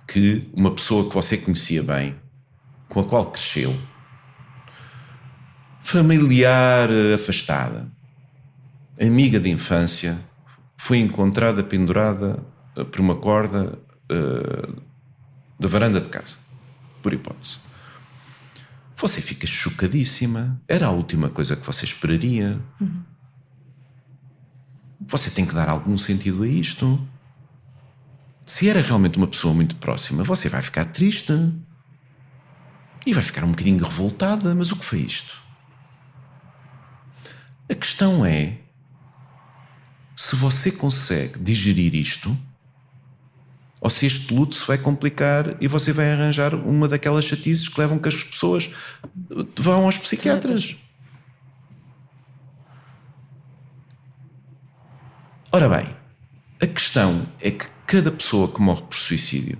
que 0.07 0.49
uma 0.53 0.71
pessoa 0.71 1.09
que 1.09 1.15
você 1.15 1.37
conhecia 1.37 1.83
bem, 1.83 2.17
com 2.89 3.01
a 3.01 3.05
qual 3.05 3.31
cresceu, 3.31 3.77
familiar 5.83 6.89
afastada, 7.15 7.89
amiga 9.01 9.39
de 9.39 9.51
infância, 9.51 10.19
foi 10.77 10.99
encontrada 10.99 11.63
pendurada 11.63 12.43
eh, 12.77 12.85
por 12.85 13.01
uma 13.01 13.17
corda 13.17 13.79
uh, 14.11 14.83
da 15.59 15.69
varanda 15.69 16.01
de 16.01 16.09
casa, 16.09 16.37
por 17.03 17.13
hipótese. 17.13 17.59
Você 18.97 19.21
fica 19.21 19.47
chocadíssima. 19.47 20.61
Era 20.67 20.87
a 20.87 20.91
última 20.91 21.29
coisa 21.29 21.55
que 21.55 21.67
você 21.67 21.85
esperaria. 21.85 22.59
Uhum. 22.81 23.03
Você 25.09 25.31
tem 25.31 25.45
que 25.45 25.55
dar 25.55 25.69
algum 25.69 25.99
sentido 25.99 26.43
a 26.43 26.49
isto. 26.49 26.99
Se 28.47 28.69
era 28.69 28.81
realmente 28.81 29.19
uma 29.19 29.27
pessoa 29.27 29.53
muito 29.53 29.75
próxima, 29.75 30.23
você 30.23 30.49
vai 30.49 30.63
ficar 30.63 30.85
triste 30.85 31.33
e 33.05 33.13
vai 33.13 33.23
ficar 33.23 33.43
um 33.43 33.51
bocadinho 33.51 33.83
revoltada. 33.83 34.55
Mas 34.55 34.71
o 34.71 34.77
que 34.77 34.85
foi 34.85 35.01
isto? 35.01 35.43
A 37.69 37.75
questão 37.75 38.25
é 38.25 38.59
se 40.15 40.37
você 40.37 40.71
consegue 40.71 41.41
digerir 41.41 41.93
isto 41.97 42.39
ou 43.81 43.91
se 43.91 44.07
este 44.07 44.33
luto 44.33 44.55
se 44.55 44.65
vai 44.65 44.79
complicar 44.79 45.57
e 45.61 45.67
você 45.67 45.93
vai 45.93 46.13
arranjar 46.13 46.55
uma 46.55 46.87
daquelas 46.87 47.25
chatices 47.25 47.69
que 47.69 47.81
levam 47.81 47.99
que 47.99 48.09
as 48.09 48.23
pessoas 48.23 48.71
vão 49.59 49.85
aos 49.85 49.99
psiquiatras. 49.99 50.77
Ora 55.51 55.69
bem, 55.69 55.97
a 56.61 56.67
questão 56.67 57.27
é 57.41 57.51
que 57.51 57.76
cada 57.87 58.11
pessoa 58.11 58.49
que 58.49 58.61
morre 58.61 58.83
por 58.83 58.97
suicídio 58.97 59.59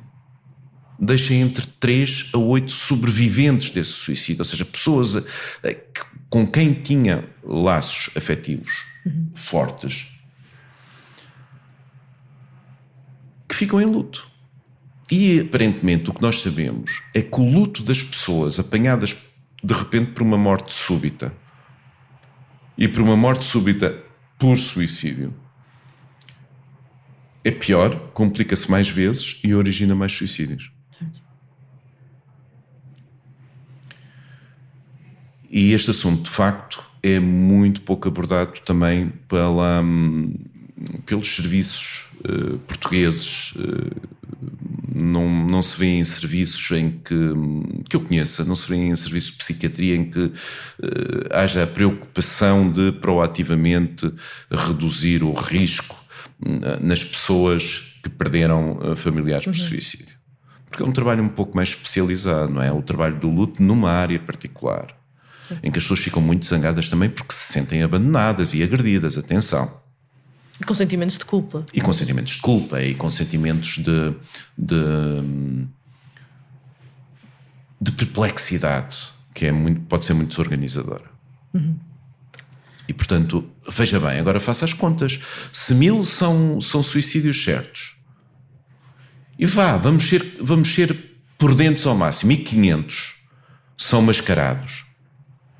deixa 0.99 1.35
entre 1.35 1.67
3 1.67 2.31
a 2.33 2.39
8 2.39 2.73
sobreviventes 2.73 3.71
desse 3.71 3.93
suicídio, 3.93 4.41
ou 4.41 4.45
seja, 4.45 4.65
pessoas 4.65 5.25
com 6.31 6.47
quem 6.47 6.73
tinha 6.73 7.29
laços 7.45 8.11
afetivos 8.17 8.85
uhum. 9.05 9.31
fortes 9.35 10.17
ficam 13.57 13.81
em 13.81 13.87
luto. 13.87 14.29
E 15.11 15.41
aparentemente 15.41 16.11
o 16.11 16.15
que 16.15 16.23
nós 16.23 16.41
sabemos 16.41 17.03
é 17.15 17.23
que 17.23 17.41
o 17.41 17.51
luto 17.51 17.83
das 17.83 18.03
pessoas 18.03 18.59
apanhadas 18.59 19.17
de 19.63 19.75
repente 19.75 20.13
por 20.13 20.23
uma 20.23 20.37
morte 20.37 20.75
súbita 20.75 21.33
e 22.77 22.87
por 22.87 23.01
uma 23.01 23.17
morte 23.17 23.45
súbita 23.45 23.97
por 24.39 24.59
suicídio 24.59 25.33
é 27.47 27.51
pior, 27.53 28.11
complica-se 28.13 28.69
mais 28.69 28.89
vezes 28.89 29.39
e 29.45 29.55
origina 29.55 29.95
mais 29.95 30.11
suicídios. 30.11 30.73
E 35.49 35.73
este 35.73 35.93
assunto, 35.93 36.25
de 36.25 36.31
facto, 36.31 36.83
é 37.05 37.21
muito 37.21 37.83
pouco 37.83 38.09
abordado 38.09 38.61
também 38.65 39.13
pela, 39.29 39.81
hum, 39.81 40.35
pelos 41.07 41.37
serviços 41.37 42.07
uh, 42.29 42.59
portugueses. 42.67 43.53
Uh, 43.53 43.95
não, 45.05 45.47
não 45.47 45.63
se 45.63 45.79
vê 45.79 45.87
em 45.87 46.05
serviços 46.05 46.69
em 46.73 46.91
que, 46.91 47.15
que 47.89 47.95
eu 47.95 48.01
conheça, 48.01 48.45
não 48.45 48.57
se 48.57 48.69
vê 48.69 48.75
em 48.75 48.97
serviços 48.97 49.31
de 49.31 49.37
psiquiatria 49.37 49.95
em 49.95 50.11
que 50.11 50.19
uh, 50.19 50.33
haja 51.31 51.63
a 51.63 51.67
preocupação 51.67 52.69
de 52.69 52.91
proativamente 52.91 54.13
reduzir 54.51 55.23
o 55.23 55.33
risco 55.33 56.06
nas 56.81 57.03
pessoas 57.03 57.99
que 58.03 58.09
perderam 58.09 58.95
familiares 58.97 59.47
uhum. 59.47 59.53
por 59.53 59.59
suicídio. 59.59 60.17
Porque 60.69 60.83
é 60.83 60.87
um 60.87 60.93
trabalho 60.93 61.23
um 61.23 61.29
pouco 61.29 61.57
mais 61.57 61.71
especializado, 61.71 62.53
não 62.53 62.63
é? 62.63 62.71
O 62.73 62.83
trabalho 62.83 63.19
do 63.19 63.31
luto 63.31 63.63
numa 63.63 63.91
área 63.91 64.19
particular, 64.19 64.95
uhum. 65.51 65.59
em 65.63 65.71
que 65.71 65.79
as 65.79 65.85
pessoas 65.85 66.01
ficam 66.01 66.21
muito 66.21 66.45
zangadas 66.45 66.89
também 66.89 67.09
porque 67.09 67.35
se 67.35 67.53
sentem 67.53 67.83
abandonadas 67.83 68.53
e 68.53 68.63
agredidas. 68.63 69.17
Atenção. 69.17 69.73
E 70.61 70.65
com 70.65 70.75
sentimentos 70.75 71.19
de 71.19 71.25
culpa. 71.25 71.65
E 71.73 71.81
com 71.81 71.93
sentimentos 71.93 72.35
de 72.35 72.41
culpa 72.41 72.83
e 72.83 72.95
com 72.95 73.11
sentimentos 73.11 73.79
de, 73.79 74.15
de, 74.57 75.67
de 77.81 77.93
perplexidade, 77.93 78.99
que 79.35 79.47
é 79.47 79.53
muito, 79.53 79.81
pode 79.83 80.05
ser 80.05 80.15
muito 80.15 80.31
desorganizadora. 80.31 81.05
Uhum. 81.53 81.77
E 82.89 82.93
portanto, 82.93 83.49
veja 83.69 83.99
bem, 83.99 84.19
agora 84.19 84.41
faça 84.41 84.65
as 84.65 84.73
contas. 84.73 85.21
Se 85.53 85.75
mil 85.75 86.05
são, 86.05 86.61
são 86.61 86.83
suicídios 86.83 87.43
certos, 87.43 87.97
e 89.39 89.45
vá, 89.45 89.77
vamos 89.77 90.09
ser, 90.09 90.25
vamos 90.41 90.73
ser 90.75 90.97
prudentes 91.37 91.87
ao 91.87 91.95
máximo, 91.95 92.29
1500 92.29 93.17
são 93.77 94.01
mascarados. 94.01 94.87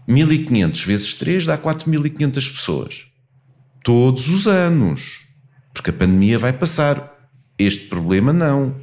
1500 0.09 0.85
vezes 0.85 1.15
3 1.15 1.47
dá 1.47 1.59
4500 1.59 2.49
pessoas 2.49 3.07
todos 3.87 4.29
os 4.29 4.49
anos, 4.49 5.29
porque 5.73 5.91
a 5.91 5.93
pandemia 5.93 6.41
vai 6.41 6.53
passar. 6.53 7.15
Este 7.57 7.87
problema 7.87 8.33
não. 8.33 8.75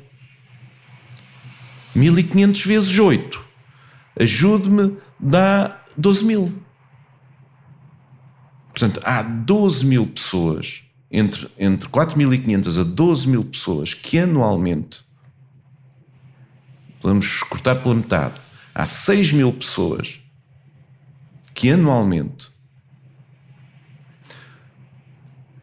1500 1.93 2.65
vezes 2.65 2.97
8. 2.97 3.43
Ajude-me, 4.17 4.97
dá 5.19 5.81
12 5.97 6.23
mil. 6.23 6.53
Portanto, 8.73 8.99
há 9.03 9.21
12 9.21 9.85
mil 9.85 10.07
pessoas, 10.07 10.83
entre, 11.11 11.47
entre 11.59 11.87
4.500 11.87 12.81
a 12.81 12.83
12 12.83 13.27
mil 13.27 13.45
pessoas, 13.45 13.93
que 13.93 14.17
anualmente, 14.17 15.05
vamos 16.99 17.43
cortar 17.43 17.83
pela 17.83 17.93
metade, 17.93 18.41
há 18.73 18.83
6 18.83 19.33
mil 19.33 19.53
pessoas 19.53 20.19
que 21.53 21.69
anualmente 21.69 22.51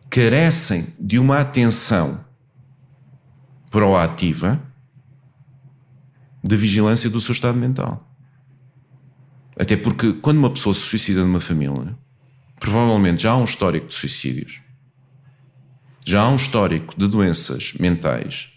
carecem 0.08 0.86
de 1.00 1.18
uma 1.18 1.40
atenção 1.40 2.24
proativa 3.72 4.62
de 6.44 6.56
vigilância 6.56 7.10
do 7.10 7.20
seu 7.20 7.32
estado 7.32 7.58
mental. 7.58 8.08
Até 9.58 9.76
porque 9.76 10.12
quando 10.12 10.38
uma 10.38 10.50
pessoa 10.50 10.74
se 10.74 10.80
suicida 10.82 11.22
numa 11.22 11.40
família, 11.40 11.98
provavelmente 12.60 13.22
já 13.22 13.32
há 13.32 13.36
um 13.36 13.44
histórico 13.44 13.88
de 13.88 13.94
suicídios, 13.94 14.60
já 16.06 16.20
há 16.20 16.28
um 16.28 16.36
histórico 16.36 16.94
de 16.96 17.08
doenças 17.08 17.72
mentais, 17.72 18.50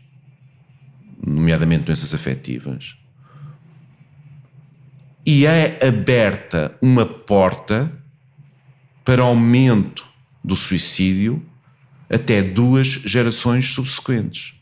nomeadamente 1.25 1.85
doenças 1.85 2.13
afetivas, 2.13 2.97
e 5.25 5.45
é 5.45 5.79
aberta 5.87 6.77
uma 6.81 7.05
porta 7.05 7.91
para 9.05 9.21
aumento 9.21 10.05
do 10.43 10.55
suicídio 10.55 11.43
até 12.09 12.41
duas 12.41 12.87
gerações 12.87 13.73
subsequentes. 13.73 14.53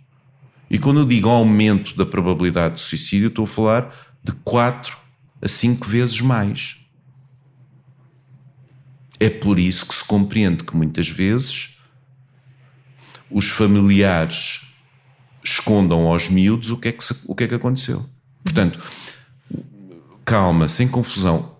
E 0.69 0.77
quando 0.77 0.99
eu 0.99 1.05
digo 1.05 1.27
aumento 1.27 1.95
da 1.95 2.05
probabilidade 2.05 2.75
de 2.75 2.81
suicídio, 2.81 3.27
estou 3.27 3.45
a 3.45 3.47
falar 3.47 4.13
de 4.23 4.31
4 4.43 4.95
a 5.41 5.47
5 5.47 5.87
vezes 5.87 6.21
mais. 6.21 6.80
É 9.21 9.29
por 9.29 9.59
isso 9.59 9.85
que 9.85 9.93
se 9.93 10.03
compreende 10.03 10.63
que 10.63 10.75
muitas 10.75 11.07
vezes 11.07 11.77
os 13.29 13.51
familiares 13.51 14.61
escondam 15.43 16.07
aos 16.07 16.27
miúdos 16.27 16.71
o 16.71 16.77
que 16.77 16.87
é 16.87 16.91
que, 16.91 17.03
se, 17.03 17.15
o 17.27 17.35
que, 17.35 17.43
é 17.43 17.47
que 17.47 17.53
aconteceu. 17.53 18.03
Portanto, 18.43 18.83
calma, 20.25 20.67
sem 20.67 20.87
confusão. 20.87 21.55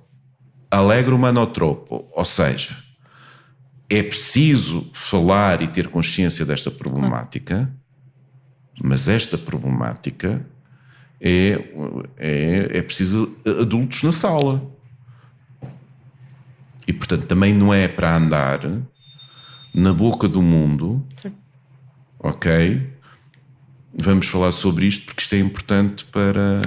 Alegro 0.72 1.20
manotropo, 1.20 2.09
ou 2.12 2.26
seja, 2.26 2.76
é 3.88 4.01
preciso 4.01 4.89
falar 4.91 5.62
e 5.62 5.68
ter 5.68 5.88
consciência 5.88 6.43
desta 6.43 6.72
problemática, 6.72 7.72
mas 8.84 9.07
esta 9.07 9.38
problemática 9.38 10.43
é, 11.20 11.64
é, 12.18 12.78
é 12.80 12.82
preciso 12.82 13.38
adultos 13.45 14.01
na 14.01 14.12
sala. 14.12 14.68
E 16.91 16.93
portanto 16.93 17.25
também 17.25 17.53
não 17.53 17.73
é 17.73 17.87
para 17.87 18.17
andar 18.17 18.69
na 19.73 19.93
boca 19.93 20.27
do 20.27 20.41
mundo, 20.41 21.01
ok? 22.19 22.85
Vamos 23.93 24.27
falar 24.27 24.51
sobre 24.51 24.87
isto 24.87 25.05
porque 25.05 25.21
isto 25.21 25.33
é 25.33 25.39
importante 25.39 26.03
para. 26.03 26.61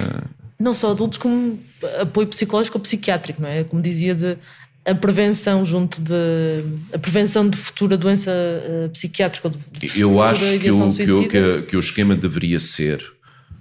Não 0.59 0.73
só 0.73 0.89
adultos, 0.89 1.19
como 1.19 1.59
apoio 2.01 2.27
psicológico 2.27 2.79
ou 2.79 2.81
psiquiátrico, 2.81 3.39
não 3.39 3.47
é? 3.47 3.63
Como 3.63 3.83
dizia, 3.83 4.15
de 4.15 4.35
a 4.83 4.95
prevenção 4.95 5.63
junto 5.63 6.01
de 6.01 6.63
a 6.91 6.97
prevenção 6.97 7.47
de 7.47 7.59
futura 7.59 7.95
doença 7.95 8.31
uh, 8.31 8.89
psiquiátrica. 8.89 9.51
De, 9.51 9.99
eu 9.99 10.19
acho 10.23 10.41
que 10.59 10.71
o, 10.71 10.91
que, 10.91 11.11
o, 11.11 11.27
que, 11.27 11.37
a, 11.37 11.61
que 11.61 11.77
o 11.77 11.79
esquema 11.79 12.15
deveria 12.15 12.59
ser 12.59 13.13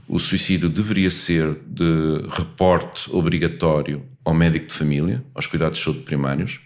o 0.09 0.19
suicídio 0.19 0.71
deveria 0.71 1.11
ser 1.11 1.59
de 1.67 2.27
reporte 2.31 3.11
obrigatório 3.11 4.03
ao 4.25 4.35
médico 4.35 4.67
de 4.69 4.75
família, 4.75 5.25
aos 5.35 5.47
cuidados 5.47 5.79
de 5.79 5.85
saúde 5.85 6.01
primários. 6.01 6.61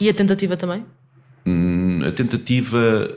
E 0.00 0.08
a 0.08 0.14
tentativa 0.14 0.56
também? 0.56 0.84
Hum, 1.46 2.00
a 2.06 2.12
tentativa 2.12 3.08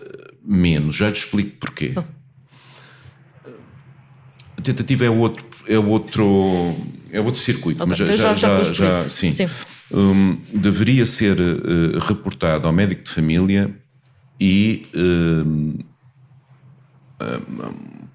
menos, 0.44 0.96
já 0.96 1.12
te 1.12 1.20
explico 1.20 1.58
porquê. 1.58 1.94
Oh. 1.96 2.04
A 4.58 4.62
tentativa 4.62 5.06
é 5.06 5.10
outro, 5.10 5.46
é 5.68 5.80
outro, 5.80 6.76
é 7.12 7.20
outro 7.20 7.42
circuito, 7.42 7.84
okay, 7.84 7.90
mas 7.90 8.00
então 8.00 8.16
já, 8.16 8.36
já, 8.36 8.64
já, 8.64 8.74
já 8.74 9.10
sim. 9.10 9.34
sim 9.34 9.48
um, 9.94 10.38
deveria 10.54 11.06
ser 11.06 11.40
uh, 11.40 12.00
reportado 12.00 12.68
ao 12.68 12.74
médico 12.74 13.04
de 13.04 13.12
família 13.12 13.74
e 14.40 14.88
um, 14.96 15.78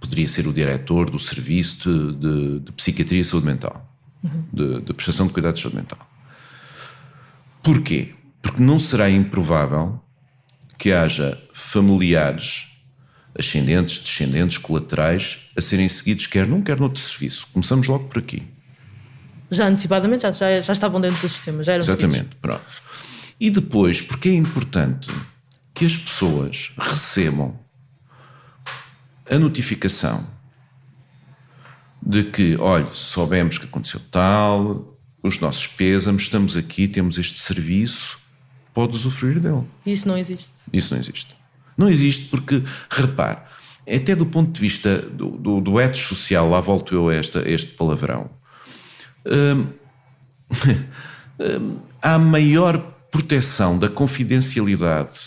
poderia 0.00 0.28
ser 0.28 0.46
o 0.46 0.52
diretor 0.52 1.08
do 1.08 1.18
serviço 1.18 2.12
de, 2.12 2.14
de, 2.16 2.60
de 2.60 2.72
psiquiatria 2.72 3.20
e 3.20 3.24
saúde 3.24 3.46
mental. 3.46 3.87
De, 4.52 4.80
de 4.80 4.92
prestação 4.94 5.26
de 5.26 5.32
cuidados 5.32 5.60
de 5.60 5.62
saúde 5.62 5.76
mental. 5.76 5.98
Porquê? 7.62 8.14
Porque 8.42 8.62
não 8.62 8.78
será 8.78 9.10
improvável 9.10 10.00
que 10.78 10.92
haja 10.92 11.38
familiares 11.52 12.66
ascendentes, 13.38 13.98
descendentes, 13.98 14.58
colaterais 14.58 15.50
a 15.56 15.60
serem 15.60 15.88
seguidos 15.88 16.26
quer 16.26 16.46
num, 16.46 16.62
quer 16.62 16.78
noutro 16.78 17.00
serviço. 17.00 17.46
Começamos 17.52 17.86
logo 17.86 18.08
por 18.08 18.18
aqui. 18.18 18.42
Já 19.50 19.66
antecipadamente, 19.68 20.22
já, 20.22 20.32
já, 20.32 20.58
já 20.60 20.72
estavam 20.72 21.00
dentro 21.00 21.20
do 21.20 21.28
sistema, 21.28 21.62
já 21.62 21.72
eram 21.72 21.84
Exatamente, 21.84 22.18
seguidos. 22.18 22.38
pronto. 22.40 22.64
E 23.40 23.50
depois, 23.50 24.02
porque 24.02 24.28
é 24.28 24.34
importante 24.34 25.10
que 25.72 25.86
as 25.86 25.96
pessoas 25.96 26.72
recebam 26.76 27.58
a 29.30 29.38
notificação 29.38 30.26
de 32.02 32.24
que, 32.24 32.56
olha, 32.56 32.86
soubemos 32.92 33.58
que 33.58 33.66
aconteceu 33.66 34.00
tal, 34.10 34.96
os 35.22 35.40
nossos 35.40 35.66
pésamos, 35.66 36.22
estamos 36.22 36.56
aqui, 36.56 36.88
temos 36.88 37.18
este 37.18 37.38
serviço, 37.38 38.18
pode 38.72 38.94
usufruir 38.94 39.40
dele. 39.40 39.64
Isso 39.84 40.06
não 40.06 40.16
existe. 40.16 40.52
Isso 40.72 40.94
não 40.94 41.00
existe. 41.00 41.36
Não 41.76 41.88
existe 41.88 42.26
porque, 42.26 42.62
repare, 42.90 43.40
até 43.86 44.14
do 44.14 44.26
ponto 44.26 44.52
de 44.52 44.60
vista 44.60 44.98
do, 44.98 45.30
do, 45.30 45.60
do 45.60 45.80
etos 45.80 46.00
social, 46.00 46.48
lá 46.48 46.60
volto 46.60 46.94
eu 46.94 47.08
a, 47.08 47.14
esta, 47.14 47.40
a 47.40 47.48
este 47.48 47.74
palavrão, 47.74 48.30
hum, 49.26 49.66
hum, 51.40 51.78
há 52.00 52.18
maior 52.18 52.78
proteção 53.10 53.78
da 53.78 53.88
confidencialidade 53.88 55.18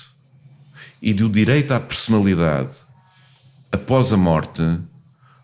e 1.01 1.13
do 1.13 1.28
direito 1.28 1.72
à 1.72 1.80
personalidade 1.80 2.76
após 3.72 4.13
a 4.13 4.17
morte 4.17 4.61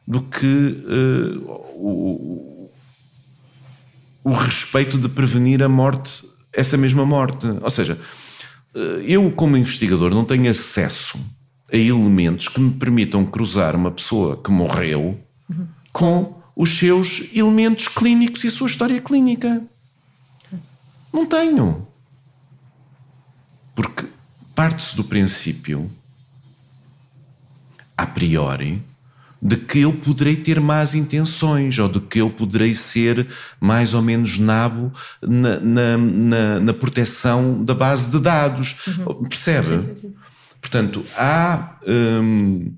do 0.08 0.22
que 0.22 0.46
uh, 0.46 1.52
o, 1.52 2.72
o 4.24 4.32
respeito 4.32 4.98
de 4.98 5.10
prevenir 5.10 5.62
a 5.62 5.68
morte, 5.68 6.26
essa 6.54 6.78
mesma 6.78 7.06
morte. 7.06 7.46
Ou 7.62 7.70
seja, 7.70 8.00
eh, 8.74 9.04
eu, 9.06 9.32
como 9.32 9.58
investigador, 9.58 10.12
não 10.12 10.26
tenho 10.26 10.50
acesso 10.50 11.20
a 11.72 11.76
elementos 11.76 12.48
que 12.48 12.60
me 12.60 12.72
permitam 12.72 13.26
cruzar 13.26 13.76
uma 13.76 13.92
pessoa 13.92 14.42
que 14.42 14.50
morreu 14.50 15.20
com 15.92 16.42
os 16.56 16.78
seus 16.78 17.30
elementos 17.34 17.88
clínicos 17.88 18.44
e 18.44 18.48
a 18.48 18.52
sua 18.52 18.68
história 18.68 19.00
clínica. 19.02 19.62
Não 21.14 21.26
tenho. 21.26 21.88
Porque 23.76 24.08
parte-se 24.56 24.96
do 24.96 25.04
princípio 25.04 25.90
a 27.96 28.06
priori, 28.06 28.84
de 29.42 29.56
que 29.56 29.80
eu 29.80 29.94
poderei 29.94 30.36
ter 30.36 30.60
más 30.60 30.96
intenções 30.96 31.78
ou 31.78 31.88
de 31.88 32.00
que 32.00 32.20
eu 32.20 32.30
poderei 32.30 32.74
ser 32.74 33.28
mais 33.60 33.94
ou 33.94 34.02
menos 34.02 34.40
nabo 34.40 34.92
na, 35.22 35.60
na, 35.60 35.98
na, 35.98 36.60
na 36.60 36.74
proteção 36.74 37.64
da 37.64 37.74
base 37.74 38.10
de 38.10 38.20
dados. 38.20 38.76
Uhum. 38.88 39.24
Percebe? 39.26 39.68
Sim, 39.68 39.84
sim, 39.84 40.02
sim. 40.02 40.14
Portanto, 40.60 41.06
há. 41.16 41.78
Hum, 41.88 42.74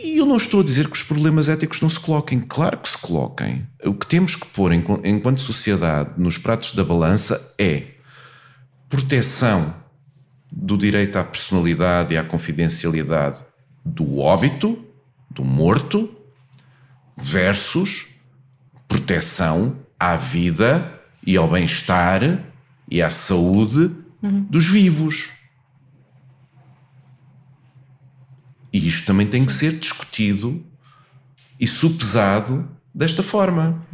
e 0.00 0.18
eu 0.18 0.26
não 0.26 0.36
estou 0.36 0.60
a 0.60 0.64
dizer 0.64 0.86
que 0.86 0.96
os 0.96 1.02
problemas 1.02 1.48
éticos 1.48 1.80
não 1.80 1.90
se 1.90 1.98
coloquem, 1.98 2.38
claro 2.38 2.78
que 2.78 2.88
se 2.88 2.96
coloquem. 2.98 3.66
O 3.84 3.92
que 3.92 4.06
temos 4.06 4.36
que 4.36 4.46
pôr 4.46 4.72
enquanto 4.72 5.40
sociedade 5.40 6.10
nos 6.16 6.38
pratos 6.38 6.72
da 6.72 6.84
balança 6.84 7.54
é 7.58 7.82
proteção 8.88 9.74
do 10.52 10.78
direito 10.78 11.16
à 11.16 11.24
personalidade 11.24 12.14
e 12.14 12.16
à 12.16 12.22
confidencialidade 12.22 13.40
do 13.84 14.18
óbito, 14.18 14.78
do 15.30 15.44
morto, 15.44 16.14
versus 17.16 18.06
proteção 18.86 19.78
à 19.98 20.16
vida 20.16 21.00
e 21.26 21.36
ao 21.36 21.48
bem-estar 21.48 22.22
e 22.90 23.02
à 23.02 23.10
saúde 23.10 23.94
uhum. 24.22 24.44
dos 24.44 24.66
vivos. 24.66 25.30
E 28.72 28.86
isto 28.86 29.06
também 29.06 29.26
tem 29.26 29.44
que 29.44 29.52
ser 29.52 29.78
discutido 29.78 30.64
e 31.58 31.66
supesado 31.66 32.68
desta 32.94 33.22
forma. 33.22 33.84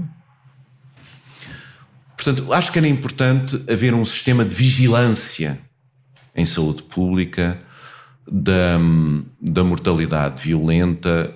Portanto, 2.16 2.52
acho 2.52 2.72
que 2.72 2.78
era 2.78 2.88
importante 2.88 3.62
haver 3.70 3.94
um 3.94 4.04
sistema 4.04 4.44
de 4.44 4.54
vigilância 4.54 5.60
em 6.34 6.44
saúde 6.44 6.82
pública 6.82 7.58
da, 8.26 8.78
da 9.40 9.64
mortalidade 9.64 10.42
violenta, 10.42 11.34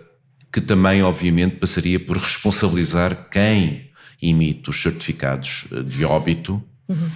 que 0.53 0.61
também, 0.61 1.03
obviamente, 1.03 1.57
passaria 1.57 2.01
por 2.01 2.16
responsabilizar 2.16 3.28
quem 3.30 3.91
emite 4.20 4.70
os 4.70 4.82
certificados 4.82 5.66
eh, 5.70 5.82
de 5.82 6.05
óbito, 6.05 6.62
uhum. 6.89 7.11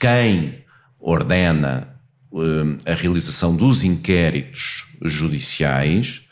quem 0.00 0.64
ordena 0.98 1.94
uh, 2.32 2.76
a 2.84 2.94
realização 2.94 3.54
dos 3.54 3.84
inquéritos 3.84 4.86
judiciais, 5.02 6.22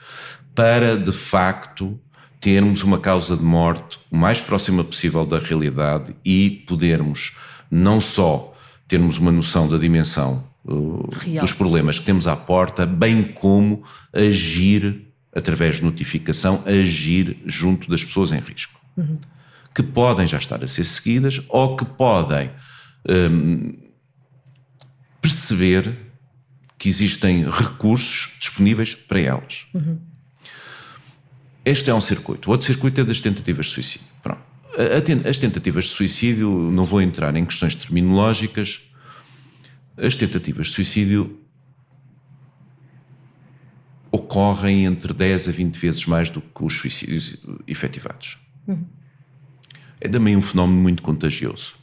para 0.55 0.97
de 0.97 1.13
facto 1.13 1.99
termos 2.41 2.83
uma 2.83 2.99
causa 2.99 3.37
de 3.37 3.43
morte 3.43 3.99
o 4.11 4.17
mais 4.17 4.41
próxima 4.41 4.83
possível 4.83 5.25
da 5.25 5.39
realidade 5.39 6.15
e 6.25 6.65
podermos 6.67 7.37
não 7.71 8.01
só 8.01 8.55
termos 8.89 9.19
uma 9.19 9.33
noção 9.33 9.69
da 9.69 9.77
dimensão 9.77 10.45
dos 11.41 11.53
problemas 11.53 11.99
que 11.99 12.05
temos 12.05 12.27
à 12.27 12.35
porta, 12.35 12.85
bem 12.85 13.23
como 13.23 13.85
agir 14.13 15.07
através 15.33 15.77
de 15.77 15.85
notificação, 15.85 16.63
agir 16.67 17.37
junto 17.47 17.89
das 17.91 18.03
pessoas 18.03 18.33
em 18.33 18.41
risco. 18.41 18.81
Uhum. 18.97 19.15
Que 19.75 19.83
podem 19.83 20.27
já 20.27 20.39
estar 20.39 20.65
a 20.65 20.67
ser 20.67 20.85
seguidas 20.85 21.43
ou 21.49 21.77
que 21.77 21.85
podem 21.85 22.51
um, 23.09 23.75
perceber 25.21 25.97
que 26.79 26.89
existem 26.89 27.45
recursos 27.49 28.33
disponíveis 28.41 28.95
para 28.95 29.21
elas. 29.21 29.67
Uhum. 29.75 29.99
Este 31.65 31.91
é 31.91 31.95
um 31.95 32.01
circuito. 32.01 32.49
O 32.49 32.53
outro 32.53 32.67
circuito 32.67 33.01
é 33.01 33.05
das 33.05 33.21
tentativas 33.21 33.67
de 33.67 33.73
suicídio. 33.73 34.07
Pronto. 34.23 34.41
As 35.29 35.39
tentativas 35.39 35.87
de 35.87 35.91
suicídio, 35.91 36.49
não 36.71 36.85
vou 36.85 37.01
entrar 37.01 37.35
em 37.35 37.45
questões 37.45 37.75
terminológicas, 37.75 38.83
as 39.97 40.17
tentativas 40.17 40.69
de 40.69 40.75
suicídio 40.75 41.41
ocorrem 44.11 44.85
entre 44.85 45.13
10 45.13 45.49
a 45.49 45.53
20 45.53 45.77
vezes 45.77 46.07
mais 46.07 46.31
do 46.31 46.41
que 46.41 46.65
os 46.65 46.75
suicídios 46.75 47.39
efetivados. 47.67 48.39
Uhum. 48.67 48.85
É 50.01 50.09
também 50.09 50.37
um 50.37 50.43
fenómeno 50.43 50.81
muito 50.81 51.03
contagioso. 51.03 51.75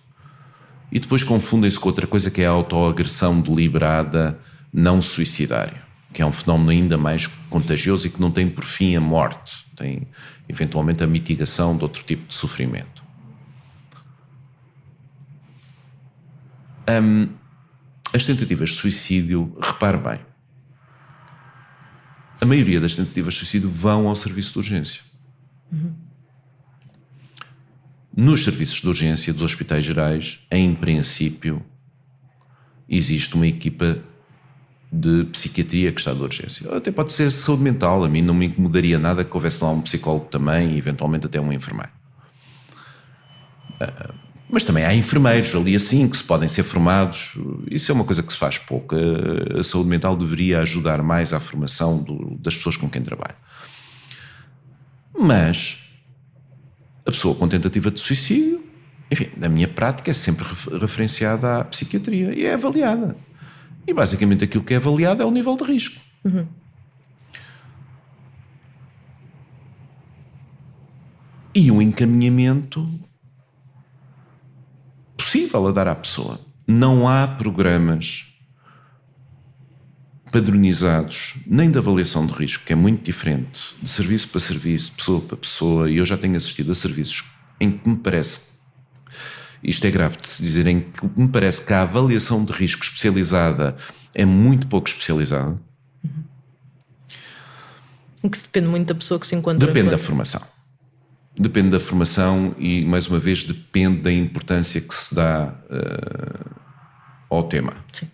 E 0.91 0.99
depois 0.99 1.23
confundem-se 1.23 1.79
com 1.79 1.89
outra 1.89 2.05
coisa 2.05 2.29
que 2.29 2.41
é 2.41 2.45
a 2.45 2.51
autoagressão 2.51 3.41
deliberada 3.41 4.39
não 4.71 5.01
suicidária, 5.01 5.81
que 6.13 6.21
é 6.21 6.25
um 6.25 6.31
fenómeno 6.31 6.69
ainda 6.69 6.97
mais 6.97 7.27
contagioso 7.49 8.07
e 8.07 8.09
que 8.09 8.21
não 8.21 8.31
tem 8.31 8.49
por 8.49 8.63
fim 8.63 8.95
a 8.95 9.01
morte, 9.01 9.65
tem 9.75 10.07
eventualmente 10.47 11.03
a 11.03 11.07
mitigação 11.07 11.75
de 11.75 11.83
outro 11.83 12.03
tipo 12.03 12.27
de 12.27 12.33
sofrimento. 12.33 13.03
Um, 16.89 17.29
as 18.13 18.25
tentativas 18.25 18.69
de 18.69 18.75
suicídio, 18.75 19.57
repare 19.59 19.97
bem, 19.97 20.19
a 22.39 22.45
maioria 22.45 22.79
das 22.79 22.95
tentativas 22.95 23.33
de 23.33 23.39
suicídio 23.39 23.69
vão 23.69 24.07
ao 24.07 24.15
serviço 24.15 24.53
de 24.53 24.59
urgência. 24.59 25.01
Uhum. 25.71 25.93
Nos 28.15 28.43
serviços 28.43 28.79
de 28.79 28.87
urgência 28.87 29.33
dos 29.33 29.41
hospitais 29.41 29.83
gerais, 29.83 30.39
em 30.51 30.75
princípio, 30.75 31.65
existe 32.87 33.33
uma 33.33 33.47
equipa 33.47 33.97
de 34.91 35.23
psiquiatria 35.25 35.91
que 35.91 35.99
está 35.99 36.13
de 36.13 36.21
urgência. 36.21 36.69
Até 36.75 36.91
pode 36.91 37.11
ser 37.11 37.31
saúde 37.31 37.63
mental, 37.63 38.03
a 38.03 38.07
mim 38.07 38.21
não 38.21 38.35
me 38.35 38.45
incomodaria 38.45 38.99
nada 38.99 39.25
que 39.25 39.35
houvesse 39.35 39.63
lá 39.63 39.71
um 39.71 39.81
psicólogo 39.81 40.27
também 40.27 40.75
e 40.75 40.77
eventualmente 40.77 41.25
até 41.25 41.41
um 41.41 41.51
enfermeiro. 41.51 41.91
Uh, 43.81 44.22
mas 44.53 44.63
também 44.63 44.85
há 44.85 44.93
enfermeiros 44.93 45.55
ali 45.55 45.73
assim 45.73 46.07
que 46.07 46.15
se 46.15 46.23
podem 46.23 46.47
ser 46.47 46.61
formados. 46.61 47.35
Isso 47.71 47.91
é 47.91 47.95
uma 47.95 48.03
coisa 48.03 48.21
que 48.21 48.31
se 48.31 48.37
faz 48.37 48.59
pouco. 48.59 48.95
A 49.59 49.63
saúde 49.63 49.89
mental 49.89 50.15
deveria 50.15 50.59
ajudar 50.59 51.01
mais 51.01 51.33
à 51.33 51.39
formação 51.39 51.97
do, 51.97 52.37
das 52.37 52.55
pessoas 52.55 52.77
com 52.77 52.87
quem 52.87 53.01
trabalha. 53.01 53.35
Mas 55.17 55.79
a 57.03 57.09
pessoa 57.09 57.33
com 57.33 57.47
tentativa 57.47 57.89
de 57.89 57.99
suicídio, 57.99 58.63
enfim, 59.11 59.27
na 59.35 59.49
minha 59.49 59.67
prática 59.67 60.11
é 60.11 60.13
sempre 60.13 60.45
referenciada 60.79 61.61
à 61.61 61.63
psiquiatria 61.63 62.31
e 62.35 62.45
é 62.45 62.53
avaliada. 62.53 63.17
E 63.87 63.91
basicamente 63.91 64.43
aquilo 64.43 64.63
que 64.63 64.75
é 64.75 64.77
avaliado 64.77 65.23
é 65.23 65.25
o 65.25 65.31
nível 65.31 65.57
de 65.57 65.63
risco. 65.63 65.99
Uhum. 66.23 66.45
E 71.55 71.71
um 71.71 71.81
encaminhamento 71.81 72.87
possível 75.33 75.67
a 75.67 75.71
dar 75.71 75.87
à 75.87 75.95
pessoa. 75.95 76.39
Não 76.67 77.07
há 77.07 77.27
programas 77.27 78.27
padronizados 80.31 81.35
nem 81.47 81.71
da 81.71 81.79
avaliação 81.79 82.25
de 82.27 82.33
risco, 82.33 82.63
que 82.63 82.73
é 82.73 82.75
muito 82.75 83.03
diferente, 83.03 83.75
de 83.81 83.89
serviço 83.89 84.29
para 84.29 84.39
serviço, 84.39 84.91
pessoa 84.91 85.21
para 85.21 85.35
pessoa, 85.37 85.89
e 85.89 85.97
eu 85.97 86.05
já 86.05 86.17
tenho 86.17 86.35
assistido 86.35 86.71
a 86.71 86.75
serviços 86.75 87.23
em 87.59 87.71
que 87.71 87.89
me 87.89 87.97
parece, 87.97 88.41
isto 89.63 89.85
é 89.85 89.91
grave 89.91 90.17
de 90.17 90.27
se 90.27 90.41
dizer, 90.41 90.67
em 90.67 90.81
que 90.81 91.19
me 91.19 91.27
parece 91.27 91.65
que 91.65 91.73
a 91.73 91.81
avaliação 91.81 92.45
de 92.45 92.51
risco 92.51 92.83
especializada 92.83 93.75
é 94.13 94.25
muito 94.25 94.67
pouco 94.67 94.87
especializada. 94.87 95.59
Em 98.23 98.29
que 98.29 98.37
se 98.37 98.43
depende 98.43 98.67
muito 98.67 98.87
da 98.87 98.95
pessoa 98.95 99.19
que 99.19 99.25
se 99.25 99.35
encontra. 99.35 99.65
Depende 99.65 99.89
da 99.89 99.97
formação. 99.97 100.52
Depende 101.35 101.69
da 101.69 101.79
formação 101.79 102.55
e, 102.59 102.85
mais 102.85 103.07
uma 103.07 103.19
vez, 103.19 103.43
depende 103.43 104.01
da 104.01 104.11
importância 104.11 104.79
que 104.79 104.93
se 104.93 105.15
dá 105.15 105.53
uh, 105.69 106.51
ao 107.29 107.43
tema. 107.43 107.73
Sim. 107.91 108.07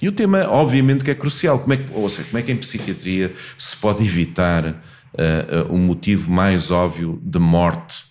E 0.00 0.08
o 0.08 0.12
tema, 0.12 0.46
obviamente, 0.48 1.04
que 1.04 1.10
é 1.10 1.14
crucial. 1.14 1.58
Como 1.58 1.72
é 1.72 1.76
que, 1.76 1.92
ou 1.92 2.08
seja, 2.08 2.28
como 2.28 2.38
é 2.38 2.42
que 2.42 2.52
em 2.52 2.56
psiquiatria 2.56 3.34
se 3.56 3.76
pode 3.76 4.04
evitar 4.04 4.64
uh, 4.66 4.72
uh, 4.72 5.74
o 5.74 5.78
motivo 5.78 6.30
mais 6.30 6.70
óbvio 6.70 7.20
de 7.22 7.38
morte, 7.38 8.04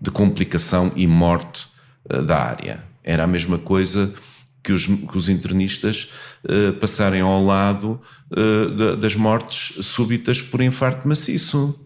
de 0.00 0.10
complicação 0.10 0.92
e 0.96 1.06
morte 1.06 1.68
uh, 2.12 2.22
da 2.22 2.38
área? 2.38 2.84
Era 3.04 3.24
a 3.24 3.26
mesma 3.26 3.58
coisa 3.58 4.12
que 4.62 4.72
os, 4.72 4.86
que 4.86 5.18
os 5.18 5.28
internistas 5.28 6.12
passarem 6.80 7.20
ao 7.20 7.44
lado 7.44 8.00
das 9.00 9.16
mortes 9.16 9.84
súbitas 9.84 10.40
por 10.40 10.60
infarto 10.60 11.08
maciço. 11.08 11.81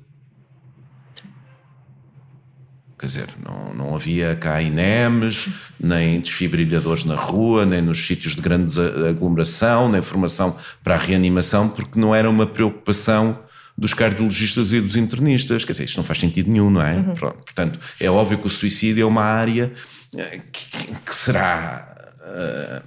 Quer 2.98 3.06
dizer, 3.06 3.28
não, 3.44 3.74
não 3.74 3.94
havia 3.94 4.34
cá 4.34 4.62
INEMs, 4.62 5.48
nem 5.78 6.18
desfibrilhadores 6.18 7.04
na 7.04 7.14
rua, 7.14 7.66
nem 7.66 7.82
nos 7.82 8.06
sítios 8.06 8.34
de 8.34 8.40
grande 8.40 8.80
aglomeração, 9.06 9.90
nem 9.90 10.00
formação 10.00 10.56
para 10.82 10.94
a 10.94 10.98
reanimação, 10.98 11.68
porque 11.68 12.00
não 12.00 12.14
era 12.14 12.28
uma 12.30 12.46
preocupação 12.46 13.38
dos 13.76 13.92
cardiologistas 13.92 14.72
e 14.72 14.80
dos 14.80 14.96
internistas. 14.96 15.62
Quer 15.64 15.72
dizer, 15.72 15.84
isto 15.84 15.98
não 15.98 16.04
faz 16.04 16.18
sentido 16.18 16.50
nenhum, 16.50 16.70
não 16.70 16.80
é? 16.80 16.96
Uhum. 16.96 17.14
Portanto, 17.14 17.78
é 18.00 18.10
óbvio 18.10 18.38
que 18.38 18.46
o 18.46 18.50
suicídio 18.50 19.02
é 19.02 19.06
uma 19.06 19.24
área 19.24 19.70
eh, 20.16 20.40
que, 20.50 20.94
que 21.04 21.14
será 21.14 22.12
uh, 22.22 22.82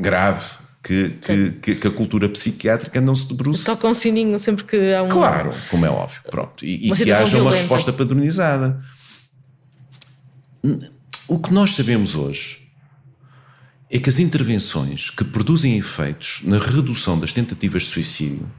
grave. 0.00 0.44
Que, 0.84 1.18
que, 1.60 1.74
que, 1.74 1.88
a 1.88 1.90
cultura 1.90 2.28
psiquiátrica 2.28 3.00
não 3.00 3.12
se 3.12 3.26
debruce. 3.26 3.64
Toca 3.64 3.88
um 3.88 3.94
sininho 3.94 4.38
sempre 4.38 4.62
que 4.62 4.94
há 4.94 5.02
um. 5.02 5.08
Claro, 5.08 5.52
como 5.68 5.84
é 5.84 5.90
óbvio. 5.90 6.20
Pronto. 6.30 6.64
E, 6.64 6.76
e 6.76 6.92
que 6.92 7.10
haja 7.10 7.24
violenta. 7.24 7.42
uma 7.42 7.50
resposta 7.50 7.92
padronizada. 7.92 8.80
O 11.28 11.38
que 11.38 11.52
nós 11.52 11.74
sabemos 11.74 12.14
hoje 12.14 12.68
é 13.90 13.98
que 13.98 14.08
as 14.08 14.18
intervenções 14.18 15.10
que 15.10 15.24
produzem 15.24 15.76
efeitos 15.76 16.40
na 16.44 16.58
redução 16.58 17.18
das 17.18 17.32
tentativas 17.32 17.84
de 17.84 17.88
suicídio 17.90 18.50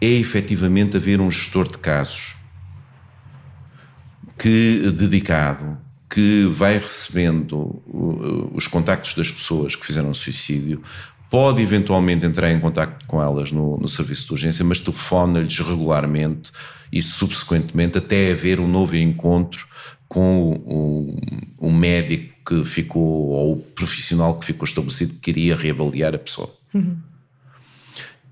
é 0.00 0.08
efetivamente 0.08 0.96
haver 0.96 1.20
um 1.20 1.30
gestor 1.30 1.70
de 1.70 1.78
casos 1.78 2.36
que 4.38 4.90
dedicado 4.90 5.78
que 6.10 6.44
vai 6.46 6.76
recebendo 6.76 7.82
os 8.54 8.66
contactos 8.66 9.14
das 9.14 9.30
pessoas 9.30 9.74
que 9.74 9.86
fizeram 9.86 10.12
suicídio, 10.12 10.82
pode 11.32 11.62
eventualmente 11.62 12.26
entrar 12.26 12.52
em 12.52 12.60
contato 12.60 13.06
com 13.06 13.22
elas 13.22 13.50
no, 13.50 13.78
no 13.78 13.88
serviço 13.88 14.26
de 14.26 14.32
urgência, 14.32 14.62
mas 14.62 14.78
telefona-lhes 14.78 15.58
regularmente 15.60 16.52
e 16.92 17.02
subsequentemente 17.02 17.96
até 17.96 18.32
haver 18.32 18.60
um 18.60 18.68
novo 18.68 18.94
encontro 18.94 19.66
com 20.06 20.52
o, 20.52 21.16
o, 21.58 21.68
o, 21.68 21.72
médico 21.72 22.34
que 22.44 22.64
ficou, 22.66 23.30
ou 23.30 23.52
o 23.54 23.56
profissional 23.56 24.38
que 24.38 24.44
ficou 24.44 24.66
estabelecido 24.66 25.14
que 25.14 25.20
queria 25.20 25.56
reavaliar 25.56 26.14
a 26.14 26.18
pessoa. 26.18 26.54
Uhum. 26.74 26.98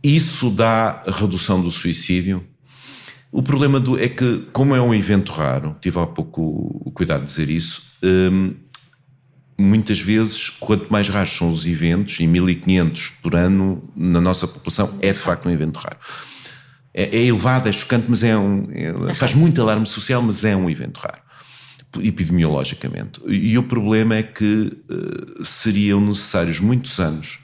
Isso 0.05 0.51
dá 0.51 1.03
redução 1.07 1.63
do 1.63 1.71
suicídio. 1.71 2.45
O 3.33 3.43
problema 3.43 3.81
do, 3.81 3.99
é 3.99 4.11
que, 4.11 4.47
como 4.53 4.77
é 4.77 4.83
um 4.83 4.95
evento 4.95 5.33
raro, 5.33 5.75
tive 5.81 5.99
há 5.99 6.07
pouco 6.07 6.43
o 6.85 6.91
cuidado 6.91 7.21
de 7.21 7.29
dizer 7.29 7.49
isso, 7.49 7.83
hum, 8.03 8.57
muitas 9.61 10.01
vezes, 10.01 10.49
quanto 10.49 10.91
mais 10.91 11.09
raros 11.09 11.33
são 11.33 11.51
os 11.51 11.67
eventos, 11.67 12.19
e 12.21 12.27
1500 12.27 13.09
por 13.23 13.37
ano 13.37 13.83
na 13.97 14.21
nossa 14.21 14.47
população, 14.47 14.99
é 15.01 15.13
de 15.13 15.19
facto 15.19 15.49
um 15.49 15.53
evento 15.53 15.77
raro. 15.77 15.99
É, 16.93 17.17
é 17.17 17.25
elevado, 17.25 17.69
é 17.69 17.73
chocante, 17.73 18.07
mas 18.09 18.23
é 18.25 18.37
um. 18.37 18.69
É, 18.73 19.15
faz 19.15 19.35
muito 19.35 19.61
alarme 19.61 19.87
social, 19.87 20.23
mas 20.23 20.45
é 20.45 20.57
um 20.57 20.69
evento 20.69 20.99
raro 20.99 21.21
epidemiologicamente. 21.99 23.21
E 23.27 23.59
o 23.59 23.65
problema 23.65 24.15
é 24.15 24.23
que 24.23 24.73
uh, 24.89 25.45
seriam 25.45 26.01
necessários 26.01 26.61
muitos 26.61 27.01
anos 27.01 27.41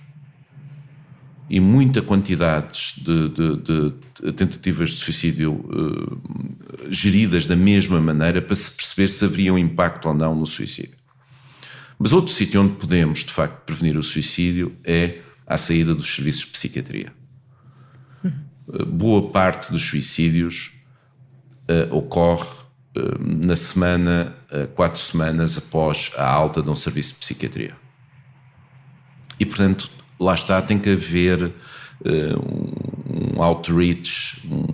e 1.49 1.61
muita 1.61 2.03
quantidades 2.03 2.95
de, 2.97 3.29
de, 3.31 3.57
de 3.57 4.33
tentativas 4.33 4.91
de 4.91 4.97
suicídio 4.97 5.53
uh, 5.53 6.21
geridas 6.91 7.47
da 7.47 7.57
mesma 7.57 8.01
maneira 8.01 8.43
para 8.43 8.55
se 8.55 8.71
perceber 8.71 9.09
se 9.09 9.25
haveria 9.25 9.53
um 9.55 9.59
impacto 9.59 10.07
ou 10.07 10.15
não 10.15 10.35
no 10.35 10.47
suicídio. 10.47 10.96
Mas 11.99 12.13
outro 12.13 12.33
sítio 12.33 12.61
onde 12.61 12.75
podemos, 12.75 13.21
de 13.21 13.33
facto, 13.33 13.65
prevenir 13.65 13.97
o 13.97 14.03
suicídio 14.03 14.75
é 14.85 15.21
à 15.47 15.57
saída 15.57 15.95
dos 15.95 16.15
serviços 16.15 16.43
de 16.43 16.49
psiquiatria. 16.49 17.13
Uh, 18.25 18.85
boa 18.85 19.31
parte 19.31 19.71
dos 19.71 19.83
suicídios 19.83 20.73
ocorre 21.91 22.47
na 23.21 23.57
semana, 23.57 24.35
eh, 24.51 24.67
quatro 24.67 25.01
semanas 25.01 25.59
após 25.59 26.11
a 26.17 26.27
alta 26.27 26.63
de 26.63 26.71
um 26.71 26.77
serviço 26.77 27.15
de 27.15 27.21
psiquiatria. 27.21 27.75
E, 29.39 29.45
portanto, 29.45 29.91
lá 30.19 30.35
está, 30.35 30.63
tem 30.63 30.79
que 30.79 30.91
haver 30.91 31.45
uh, 31.45 33.35
um 33.37 33.43
outreach, 33.43 34.41
um, 34.47 34.67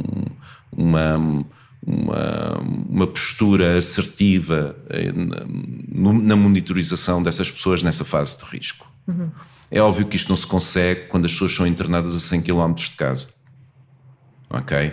uma, 0.70 1.44
uma, 1.84 2.58
uma, 2.88 3.06
postura 3.06 3.76
assertiva 3.76 4.76
eh, 4.88 5.12
na, 5.12 6.12
na, 6.12 6.36
monitorização 6.36 7.22
dessas 7.22 7.50
pessoas 7.50 7.82
nessa 7.82 8.04
fase 8.04 8.38
de 8.38 8.44
risco. 8.44 8.86
Uhum. 9.06 9.30
É 9.70 9.80
óbvio 9.80 10.06
que 10.06 10.16
isto 10.16 10.28
não 10.28 10.36
se 10.36 10.46
consegue 10.46 11.08
quando 11.08 11.24
as 11.24 11.32
pessoas 11.32 11.54
são 11.54 11.66
internadas 11.66 12.14
a 12.14 12.20
100 12.20 12.42
km 12.42 12.74
de 12.74 12.90
casa. 12.90 13.26
Ok? 14.48 14.92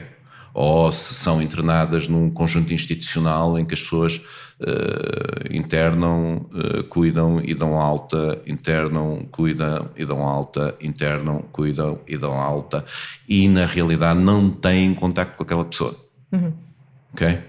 ou 0.53 0.91
se 0.91 1.13
são 1.13 1.41
internadas 1.41 2.07
num 2.07 2.29
conjunto 2.29 2.73
institucional 2.73 3.57
em 3.57 3.65
que 3.65 3.73
as 3.73 3.81
pessoas 3.81 4.21
uh, 4.59 5.55
internam, 5.55 6.45
uh, 6.51 6.83
cuidam 6.89 7.41
e 7.41 7.53
dão 7.53 7.79
alta, 7.79 8.41
internam, 8.45 9.25
cuidam 9.31 9.89
e 9.95 10.05
dão 10.05 10.21
alta, 10.21 10.75
internam, 10.81 11.43
cuidam 11.51 11.99
e 12.07 12.17
dão 12.17 12.33
alta, 12.33 12.83
e 13.27 13.47
na 13.47 13.65
realidade 13.65 14.19
não 14.19 14.49
têm 14.49 14.93
contacto 14.93 15.37
com 15.37 15.43
aquela 15.43 15.65
pessoa. 15.65 15.95
Uhum. 16.31 16.53
Ok? 17.13 17.39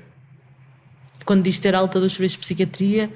Quando 1.25 1.43
diz 1.43 1.59
ter 1.59 1.75
alta 1.75 2.01
dos 2.01 2.13
serviços 2.13 2.37
de 2.37 2.41
psiquiatria, 2.41 3.11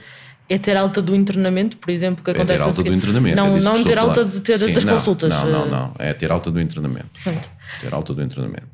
é 0.49 0.59
ter 0.59 0.77
alta 0.77 1.01
do 1.01 1.15
internamento, 1.15 1.77
por 1.79 1.91
exemplo, 1.91 2.23
que 2.23 2.31
acontece 2.31 2.53
É 2.53 2.57
ter 2.57 2.63
alta 2.63 2.83
do 2.83 2.93
internamento. 2.93 3.37
Não, 3.37 3.57
é 3.57 3.61
não 3.61 3.85
ter 3.85 3.99
alta 3.99 4.25
de 4.25 4.41
ter 4.41 4.59
Sim, 4.59 4.75
das 4.75 4.85
não, 4.85 4.95
consultas. 4.95 5.31
Não, 5.31 5.51
não, 5.51 5.71
não. 5.71 5.95
É 5.99 6.13
ter 6.13 6.31
alta 6.31 6.51
do 6.51 6.61
internamento. 6.61 7.09
Pronto. 7.23 7.49
Ter 7.81 7.95
alta 7.95 8.15
do 8.15 8.23
internamento. 8.23 8.69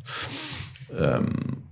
Um, 0.91 1.71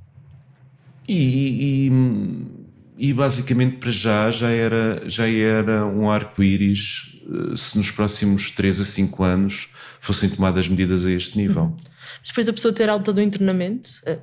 e, 1.08 1.88
e, 1.88 3.08
e, 3.08 3.12
basicamente 3.12 3.78
para 3.78 3.90
já 3.90 4.30
já 4.30 4.50
era, 4.50 5.02
já 5.06 5.26
era 5.26 5.84
um 5.86 6.08
arco-íris 6.08 7.18
eh, 7.28 7.56
se 7.56 7.78
nos 7.78 7.90
próximos 7.90 8.50
3 8.50 8.82
a 8.82 8.84
5 8.84 9.24
anos 9.24 9.68
fossem 10.00 10.28
tomadas 10.28 10.68
medidas 10.68 11.06
a 11.06 11.10
este 11.10 11.36
nível. 11.38 11.62
Uhum. 11.62 11.76
Depois 12.24 12.46
da 12.46 12.52
pessoa 12.52 12.74
ter 12.74 12.88
alta 12.90 13.12
do 13.12 13.22
internamento, 13.22 13.90
eh, 14.04 14.18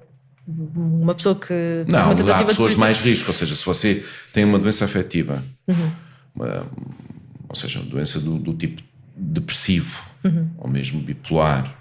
uma 0.47 1.15
pessoa 1.15 1.35
que. 1.35 1.85
Não, 1.87 2.11
há 2.11 2.43
pessoas 2.45 2.73
de 2.73 2.79
mais 2.79 2.99
risco, 2.99 3.27
ou 3.27 3.33
seja, 3.33 3.55
se 3.55 3.65
você 3.65 4.05
tem 4.31 4.43
uma 4.43 4.59
doença 4.59 4.85
afetiva, 4.85 5.43
uhum. 5.67 5.91
uma, 6.35 6.67
ou 7.49 7.55
seja, 7.55 7.79
uma 7.79 7.89
doença 7.89 8.19
do, 8.19 8.37
do 8.37 8.53
tipo 8.53 8.81
depressivo 9.15 10.03
uhum. 10.23 10.49
ou 10.57 10.69
mesmo 10.69 11.01
bipolar, 11.01 11.73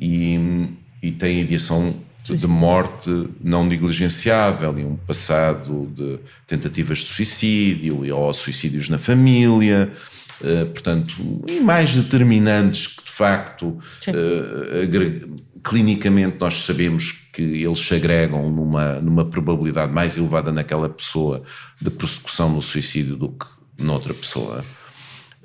e 0.00 0.68
e 1.02 1.12
tem 1.12 1.40
ideação 1.40 1.94
de 2.24 2.46
morte 2.46 3.28
não 3.40 3.64
negligenciável 3.64 4.76
e 4.76 4.84
um 4.84 4.96
passado 4.96 5.92
de 5.94 6.18
tentativas 6.44 6.98
de 6.98 7.04
suicídio 7.04 8.16
ou 8.16 8.34
suicídios 8.34 8.88
na 8.88 8.98
família, 8.98 9.92
uh, 10.40 10.66
portanto, 10.66 11.14
e 11.48 11.60
mais 11.60 11.94
determinantes 11.94 12.88
que 12.88 13.04
de 13.04 13.12
facto 13.12 13.68
uh, 13.68 15.40
clinicamente 15.62 16.36
nós 16.40 16.64
sabemos 16.64 17.25
que 17.36 17.42
eles 17.42 17.78
se 17.80 17.94
agregam 17.94 18.50
numa, 18.50 18.94
numa 18.94 19.24
probabilidade 19.26 19.92
mais 19.92 20.16
elevada 20.16 20.50
naquela 20.50 20.88
pessoa 20.88 21.42
de 21.78 21.90
prossecução 21.90 22.48
no 22.48 22.62
suicídio 22.62 23.14
do 23.14 23.28
que 23.28 23.46
noutra 23.78 24.14
pessoa. 24.14 24.64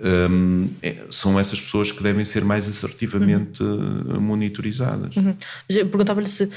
Um, 0.03 0.69
é, 0.81 0.95
são 1.09 1.39
essas 1.39 1.61
pessoas 1.61 1.91
que 1.91 2.01
devem 2.01 2.25
ser 2.25 2.43
mais 2.43 2.67
assertivamente 2.67 3.61
uhum. 3.61 4.19
monitorizadas. 4.19 5.15
Uhum. 5.15 5.35
Perguntava-lhe 5.67 6.27
se 6.27 6.49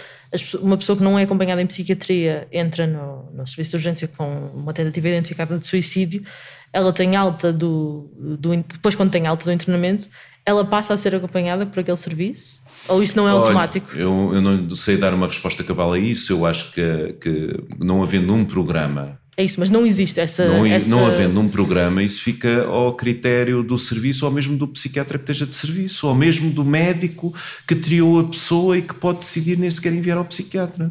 uma 0.60 0.76
pessoa 0.76 0.96
que 0.96 1.04
não 1.04 1.18
é 1.18 1.24
acompanhada 1.24 1.60
em 1.60 1.66
psiquiatria 1.66 2.48
entra 2.50 2.86
no, 2.86 3.30
no 3.32 3.46
serviço 3.46 3.70
de 3.70 3.76
urgência 3.76 4.08
com 4.08 4.50
uma 4.54 4.72
tentativa 4.72 5.08
identificada 5.08 5.58
de 5.58 5.66
suicídio, 5.66 6.24
ela 6.72 6.92
tem 6.92 7.16
alta 7.16 7.52
do, 7.52 8.10
do. 8.16 8.56
Depois, 8.56 8.94
quando 8.94 9.10
tem 9.10 9.26
alta 9.26 9.44
do 9.44 9.52
internamento, 9.52 10.08
ela 10.44 10.64
passa 10.64 10.94
a 10.94 10.96
ser 10.96 11.14
acompanhada 11.14 11.66
por 11.66 11.80
aquele 11.80 11.96
serviço? 11.96 12.62
Ou 12.88 13.02
isso 13.02 13.16
não 13.16 13.28
é 13.28 13.32
Olha, 13.32 13.40
automático? 13.40 13.96
Eu, 13.96 14.32
eu 14.34 14.40
não 14.42 14.74
sei 14.74 14.96
dar 14.96 15.14
uma 15.14 15.26
resposta 15.26 15.62
cabal 15.62 15.92
a 15.92 15.98
isso. 15.98 16.32
Eu 16.32 16.44
acho 16.44 16.72
que, 16.72 17.14
que 17.20 17.64
não 17.78 18.02
havendo 18.02 18.34
um 18.34 18.44
programa 18.44 19.18
é 19.36 19.44
isso, 19.44 19.58
mas 19.58 19.68
não 19.68 19.84
existe 19.84 20.20
essa 20.20 20.46
não, 20.46 20.64
essa. 20.64 20.88
não 20.88 21.06
havendo 21.06 21.40
um 21.40 21.48
programa, 21.48 22.02
isso 22.02 22.20
fica 22.20 22.64
ao 22.66 22.94
critério 22.94 23.62
do 23.62 23.76
serviço, 23.76 24.24
ou 24.24 24.30
mesmo 24.30 24.56
do 24.56 24.68
psiquiatra 24.68 25.18
que 25.18 25.24
esteja 25.24 25.44
de 25.46 25.56
serviço, 25.56 26.06
ou 26.06 26.14
mesmo 26.14 26.50
do 26.50 26.64
médico 26.64 27.34
que 27.66 27.74
triou 27.74 28.20
a 28.20 28.24
pessoa 28.24 28.78
e 28.78 28.82
que 28.82 28.94
pode 28.94 29.18
decidir 29.18 29.58
nem 29.58 29.70
sequer 29.70 29.92
enviar 29.92 30.18
ao 30.18 30.24
psiquiatra. 30.24 30.90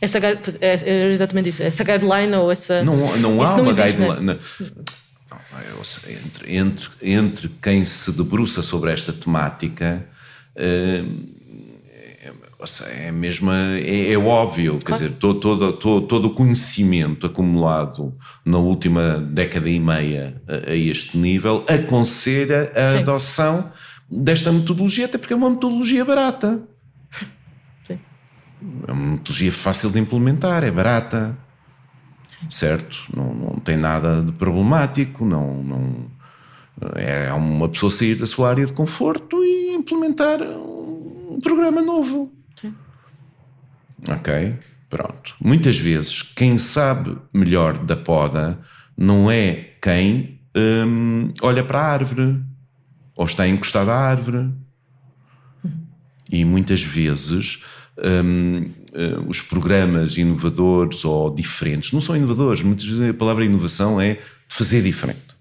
Essa, 0.00 0.18
é, 0.18 0.40
é 0.60 1.12
exatamente 1.12 1.50
isso. 1.50 1.62
Essa 1.62 1.84
guideline 1.84 2.34
ou 2.34 2.50
essa. 2.50 2.82
Não, 2.82 2.96
não 3.18 3.42
há 3.42 3.56
não 3.56 3.64
uma 3.64 3.72
existe, 3.72 3.98
guideline. 3.98 4.26
Né? 4.26 4.38
Entre, 6.08 6.56
entre, 6.56 6.90
entre 7.02 7.50
quem 7.62 7.84
se 7.84 8.10
debruça 8.12 8.62
sobre 8.62 8.92
esta 8.92 9.12
temática. 9.12 10.04
Uh, 10.56 11.33
é 12.86 13.10
mesmo 13.10 13.50
é, 13.52 14.12
é 14.12 14.18
óbvio, 14.18 14.72
claro. 14.72 14.84
quer 14.84 14.92
dizer, 14.92 15.12
todo, 15.18 15.40
todo, 15.40 15.72
todo, 15.74 16.06
todo, 16.06 16.26
o 16.26 16.30
conhecimento 16.30 17.26
acumulado 17.26 18.14
na 18.44 18.58
última 18.58 19.18
década 19.18 19.68
e 19.68 19.78
meia 19.78 20.42
a, 20.48 20.70
a 20.70 20.76
este 20.76 21.18
nível 21.18 21.64
aconselha 21.68 22.72
a 22.74 22.92
Sim. 22.92 22.98
adoção 23.02 23.72
desta 24.10 24.52
metodologia, 24.52 25.06
até 25.06 25.18
porque 25.18 25.32
é 25.32 25.36
uma 25.36 25.50
metodologia 25.50 26.04
barata. 26.04 26.62
Sim. 27.86 27.98
É 28.86 28.92
uma 28.92 29.12
metodologia 29.12 29.52
fácil 29.52 29.90
de 29.90 29.98
implementar, 29.98 30.64
é 30.64 30.70
barata, 30.70 31.36
certo? 32.48 33.04
Não, 33.14 33.34
não 33.34 33.58
tem 33.58 33.76
nada 33.76 34.22
de 34.22 34.32
problemático, 34.32 35.24
não, 35.24 35.62
não 35.62 36.10
é 36.96 37.32
uma 37.32 37.68
pessoa 37.68 37.90
sair 37.90 38.16
da 38.16 38.26
sua 38.26 38.50
área 38.50 38.66
de 38.66 38.72
conforto 38.72 39.42
e 39.44 39.74
implementar 39.74 40.42
um 40.42 41.38
programa 41.42 41.80
novo. 41.82 42.32
Ok? 44.08 44.58
Pronto. 44.88 45.34
Muitas 45.40 45.78
vezes, 45.78 46.22
quem 46.22 46.58
sabe 46.58 47.16
melhor 47.32 47.78
da 47.78 47.96
poda 47.96 48.58
não 48.96 49.30
é 49.30 49.72
quem 49.82 50.40
hum, 50.54 51.32
olha 51.42 51.64
para 51.64 51.80
a 51.80 51.92
árvore 51.92 52.40
ou 53.16 53.26
está 53.26 53.46
encostado 53.48 53.90
à 53.90 53.96
árvore. 53.96 54.50
E 56.30 56.44
muitas 56.44 56.82
vezes 56.82 57.62
hum, 57.98 58.70
hum, 58.94 59.28
os 59.28 59.40
programas 59.40 60.16
inovadores 60.16 61.04
ou 61.04 61.34
diferentes 61.34 61.92
não 61.92 62.00
são 62.00 62.16
inovadores, 62.16 62.62
muitas 62.62 62.86
vezes 62.86 63.10
a 63.10 63.14
palavra 63.14 63.44
inovação 63.44 64.00
é 64.00 64.18
fazer 64.48 64.82
diferente. 64.82 65.34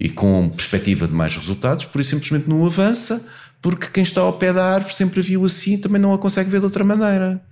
E 0.00 0.08
com 0.08 0.48
perspectiva 0.48 1.08
de 1.08 1.12
mais 1.12 1.36
resultados, 1.36 1.84
por 1.84 2.00
isso 2.00 2.10
simplesmente 2.10 2.48
não 2.48 2.64
avança 2.64 3.28
porque 3.60 3.88
quem 3.88 4.02
está 4.02 4.20
ao 4.20 4.32
pé 4.32 4.52
da 4.52 4.64
árvore 4.64 4.94
sempre 4.94 5.20
a 5.20 5.22
viu 5.22 5.44
assim 5.44 5.78
também 5.78 6.00
não 6.00 6.12
a 6.12 6.18
consegue 6.18 6.50
ver 6.50 6.60
de 6.60 6.64
outra 6.64 6.84
maneira. 6.84 7.42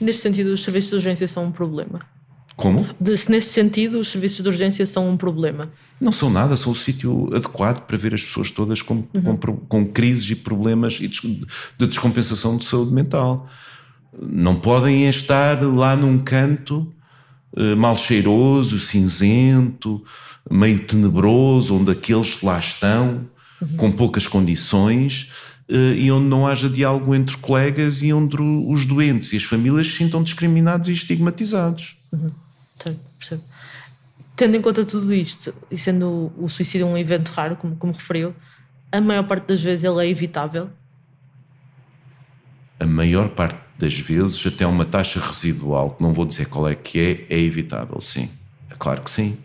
Neste 0.00 0.22
sentido, 0.22 0.52
os 0.52 0.62
serviços 0.62 0.90
de 0.90 0.96
urgência 0.96 1.28
são 1.28 1.44
um 1.44 1.52
problema. 1.52 2.00
Como? 2.56 2.86
De, 3.00 3.12
nesse 3.30 3.52
sentido, 3.52 3.98
os 3.98 4.08
serviços 4.08 4.42
de 4.42 4.48
urgência 4.48 4.84
são 4.84 5.08
um 5.08 5.16
problema. 5.16 5.70
Não 5.98 6.12
são 6.12 6.28
nada, 6.28 6.56
são 6.56 6.72
o 6.72 6.74
sítio 6.74 7.34
adequado 7.34 7.86
para 7.86 7.96
ver 7.96 8.14
as 8.14 8.22
pessoas 8.22 8.50
todas 8.50 8.82
com, 8.82 9.04
uhum. 9.14 9.36
com, 9.36 9.56
com 9.56 9.86
crises 9.86 10.30
e 10.30 10.36
problemas 10.36 10.94
de 10.94 11.86
descompensação 11.86 12.58
de 12.58 12.66
saúde 12.66 12.92
mental. 12.92 13.48
Não 14.20 14.56
podem 14.56 15.08
estar 15.08 15.62
lá 15.62 15.96
num 15.96 16.18
canto 16.18 16.92
uh, 17.56 17.76
mal 17.76 17.96
cheiroso, 17.96 18.78
cinzento, 18.78 20.02
meio 20.50 20.80
tenebroso, 20.80 21.74
onde 21.74 21.92
aqueles 21.92 22.34
que 22.34 22.44
lá 22.44 22.58
estão 22.58 23.26
uhum. 23.60 23.76
com 23.76 23.92
poucas 23.92 24.26
condições 24.26 25.30
uh, 25.68 25.94
e 25.94 26.10
onde 26.10 26.26
não 26.26 26.46
haja 26.46 26.68
diálogo 26.68 27.14
entre 27.14 27.36
colegas 27.36 28.02
e 28.02 28.12
onde 28.12 28.36
os 28.40 28.86
doentes 28.86 29.32
e 29.32 29.36
as 29.36 29.44
famílias 29.44 29.88
se 29.88 29.94
sintam 29.94 30.22
discriminados 30.22 30.88
e 30.88 30.92
estigmatizados. 30.92 31.96
Uhum. 32.12 32.30
Percebo. 33.18 33.42
Tendo 34.34 34.56
em 34.56 34.62
conta 34.62 34.84
tudo 34.86 35.12
isto, 35.12 35.54
e 35.70 35.78
sendo 35.78 36.32
o, 36.38 36.48
suicídio 36.48 36.86
um 36.86 36.96
evento 36.96 37.28
raro, 37.28 37.56
como, 37.56 37.76
como 37.76 37.92
referiu, 37.92 38.34
a 38.90 39.00
maior 39.00 39.24
parte 39.24 39.46
das 39.46 39.62
vezes 39.62 39.84
ele 39.84 40.06
é 40.06 40.08
evitável? 40.08 40.70
A 42.78 42.86
maior 42.86 43.28
parte 43.28 43.58
das 43.78 43.98
vezes, 43.98 44.46
até 44.46 44.66
uma 44.66 44.86
taxa 44.86 45.20
residual, 45.20 45.90
que 45.90 46.02
não 46.02 46.14
vou 46.14 46.24
dizer 46.24 46.46
qual 46.46 46.66
é 46.66 46.74
que 46.74 47.26
é, 47.28 47.36
é 47.36 47.38
evitável, 47.38 48.00
sim. 48.00 48.30
É 48.70 48.74
claro 48.74 49.02
que 49.02 49.10
sim 49.10 49.36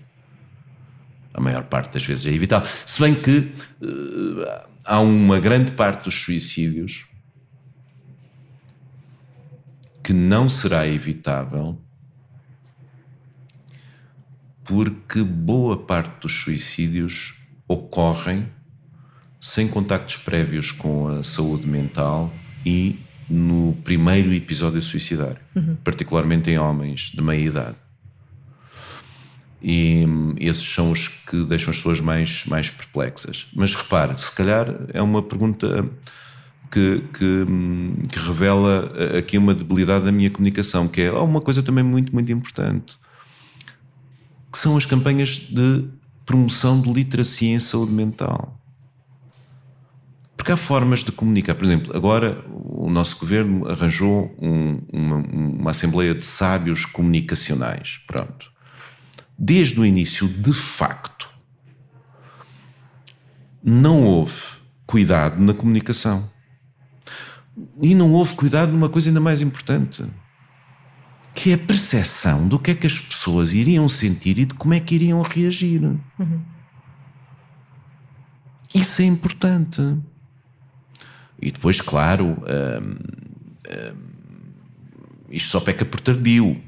a 1.35 1.41
maior 1.41 1.63
parte 1.65 1.93
das 1.93 2.05
vezes 2.05 2.25
é 2.25 2.31
evitável. 2.31 2.67
Se 2.85 2.99
bem 3.01 3.13
que 3.13 3.51
uh, 3.81 4.67
há 4.85 5.01
uma 5.01 5.37
grande 5.39 5.73
parte 5.73 6.05
dos 6.05 6.15
suicídios 6.15 7.05
que 10.01 10.13
não 10.13 10.47
será 10.47 10.87
evitável 10.87 11.77
porque 14.63 15.21
boa 15.21 15.77
parte 15.77 16.21
dos 16.21 16.31
suicídios 16.31 17.35
ocorrem 17.67 18.47
sem 19.41 19.67
contactos 19.67 20.17
prévios 20.17 20.71
com 20.71 21.07
a 21.07 21.21
saúde 21.21 21.67
mental 21.67 22.33
e 22.65 22.99
no 23.29 23.73
primeiro 23.83 24.33
episódio 24.33 24.81
suicidário, 24.81 25.39
uhum. 25.55 25.75
particularmente 25.83 26.49
em 26.49 26.57
homens 26.57 27.11
de 27.13 27.21
meia 27.21 27.45
idade 27.45 27.84
e 29.67 30.05
esses 30.37 30.63
são 30.63 30.91
os 30.91 31.07
que 31.07 31.43
deixam 31.43 31.71
as 31.71 31.77
pessoas 31.77 31.99
mais, 31.99 32.45
mais 32.45 32.69
perplexas. 32.69 33.47
Mas 33.51 33.73
repare, 33.73 34.15
se 34.21 34.31
calhar 34.31 34.67
é 34.93 35.01
uma 35.01 35.23
pergunta 35.23 35.89
que, 36.69 37.01
que, 37.11 37.45
que, 38.07 38.19
revela 38.19 38.93
aqui 39.17 39.39
uma 39.39 39.55
debilidade 39.55 40.05
da 40.05 40.11
minha 40.11 40.29
comunicação, 40.29 40.87
que 40.87 41.01
é 41.01 41.11
uma 41.11 41.41
coisa 41.41 41.63
também 41.63 41.83
muito, 41.83 42.13
muito 42.13 42.31
importante, 42.31 42.95
que 44.51 44.59
são 44.59 44.77
as 44.77 44.85
campanhas 44.85 45.29
de 45.29 45.85
promoção 46.27 46.79
de 46.79 46.93
literacia 46.93 47.55
em 47.55 47.59
saúde 47.59 47.91
mental. 47.91 48.61
Porque 50.37 50.51
há 50.51 50.57
formas 50.57 51.03
de 51.03 51.11
comunicar. 51.11 51.55
Por 51.55 51.63
exemplo, 51.63 51.97
agora 51.97 52.45
o 52.51 52.87
nosso 52.91 53.17
governo 53.19 53.67
arranjou 53.67 54.31
um, 54.39 54.79
uma, 54.93 55.15
uma 55.15 55.71
assembleia 55.71 56.13
de 56.13 56.23
sábios 56.23 56.85
comunicacionais. 56.85 57.99
Pronto 58.05 58.53
desde 59.37 59.79
o 59.79 59.85
início, 59.85 60.27
de 60.27 60.53
facto, 60.53 61.29
não 63.63 64.03
houve 64.03 64.41
cuidado 64.85 65.41
na 65.41 65.53
comunicação. 65.53 66.29
E 67.81 67.95
não 67.95 68.11
houve 68.11 68.35
cuidado 68.35 68.71
numa 68.71 68.89
coisa 68.89 69.09
ainda 69.09 69.19
mais 69.19 69.41
importante, 69.41 70.05
que 71.33 71.51
é 71.51 71.53
a 71.55 71.57
percepção 71.57 72.47
do 72.47 72.59
que 72.59 72.71
é 72.71 72.75
que 72.75 72.85
as 72.85 72.99
pessoas 72.99 73.53
iriam 73.53 73.87
sentir 73.87 74.37
e 74.37 74.45
de 74.45 74.53
como 74.53 74.73
é 74.73 74.79
que 74.79 74.95
iriam 74.95 75.21
reagir. 75.21 75.83
Uhum. 75.83 76.41
Isso 78.73 79.01
é 79.01 79.05
importante. 79.05 79.81
E 81.41 81.51
depois, 81.51 81.79
claro, 81.79 82.25
hum, 82.25 82.97
hum, 83.69 84.15
isto 85.29 85.49
só 85.49 85.59
peca 85.61 85.85
por 85.85 85.99
tardio. 86.01 86.61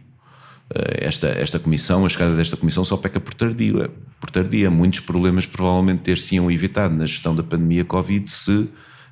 Eh, 0.74 1.06
esta, 1.06 1.28
esta 1.28 1.60
comissão, 1.60 2.06
a 2.06 2.10
chegada 2.10 2.36
desta 2.36 2.58
comissão 2.58 2.84
só 2.84 2.98
peca 2.98 3.20
por 3.20 3.34
tardia. 3.34 3.90
Por 4.20 4.30
tardia. 4.30 4.70
Muitos 4.70 5.00
problemas 5.00 5.46
provavelmente 5.46 6.02
ter-se-iam 6.02 6.52
evitado 6.52 6.94
na 6.94 7.06
gestão 7.06 7.36
da 7.36 7.44
pandemia 7.44 7.86
Covid 7.86 8.30
se 8.30 8.70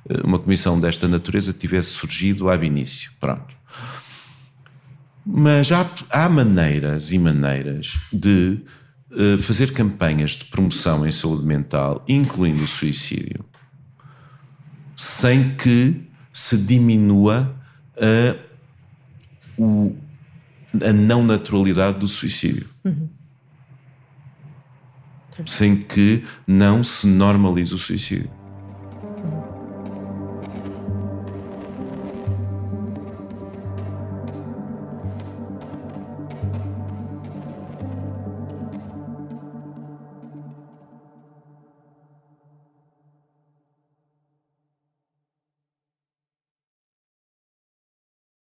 eh, 0.08 0.20
uma 0.24 0.38
comissão 0.38 0.78
desta 0.78 1.08
natureza 1.08 1.52
tivesse 1.52 1.90
surgido 1.90 2.50
ab 2.50 2.64
início. 2.64 3.10
Pronto. 3.18 3.54
Mas 5.24 5.72
há, 5.72 5.90
há 6.10 6.28
maneiras 6.28 7.10
e 7.10 7.18
maneiras 7.18 7.98
de 8.12 8.60
uh, 9.10 9.36
fazer 9.38 9.72
campanhas 9.72 10.32
de 10.32 10.44
promoção 10.44 11.04
em 11.04 11.10
saúde 11.10 11.44
mental, 11.44 12.04
incluindo 12.06 12.62
o 12.62 12.68
suicídio, 12.68 13.44
sem 14.94 15.56
que 15.56 16.00
se 16.32 16.56
diminua 16.56 17.52
uh, 17.96 18.38
o, 19.58 19.96
a 20.84 20.92
não 20.92 21.24
naturalidade 21.24 21.98
do 21.98 22.08
suicídio. 22.08 22.68
Uhum. 22.84 23.08
Sem 25.44 25.76
que 25.76 26.24
não 26.46 26.82
se 26.82 27.06
normalize 27.06 27.74
o 27.74 27.78
suicídio. 27.78 28.30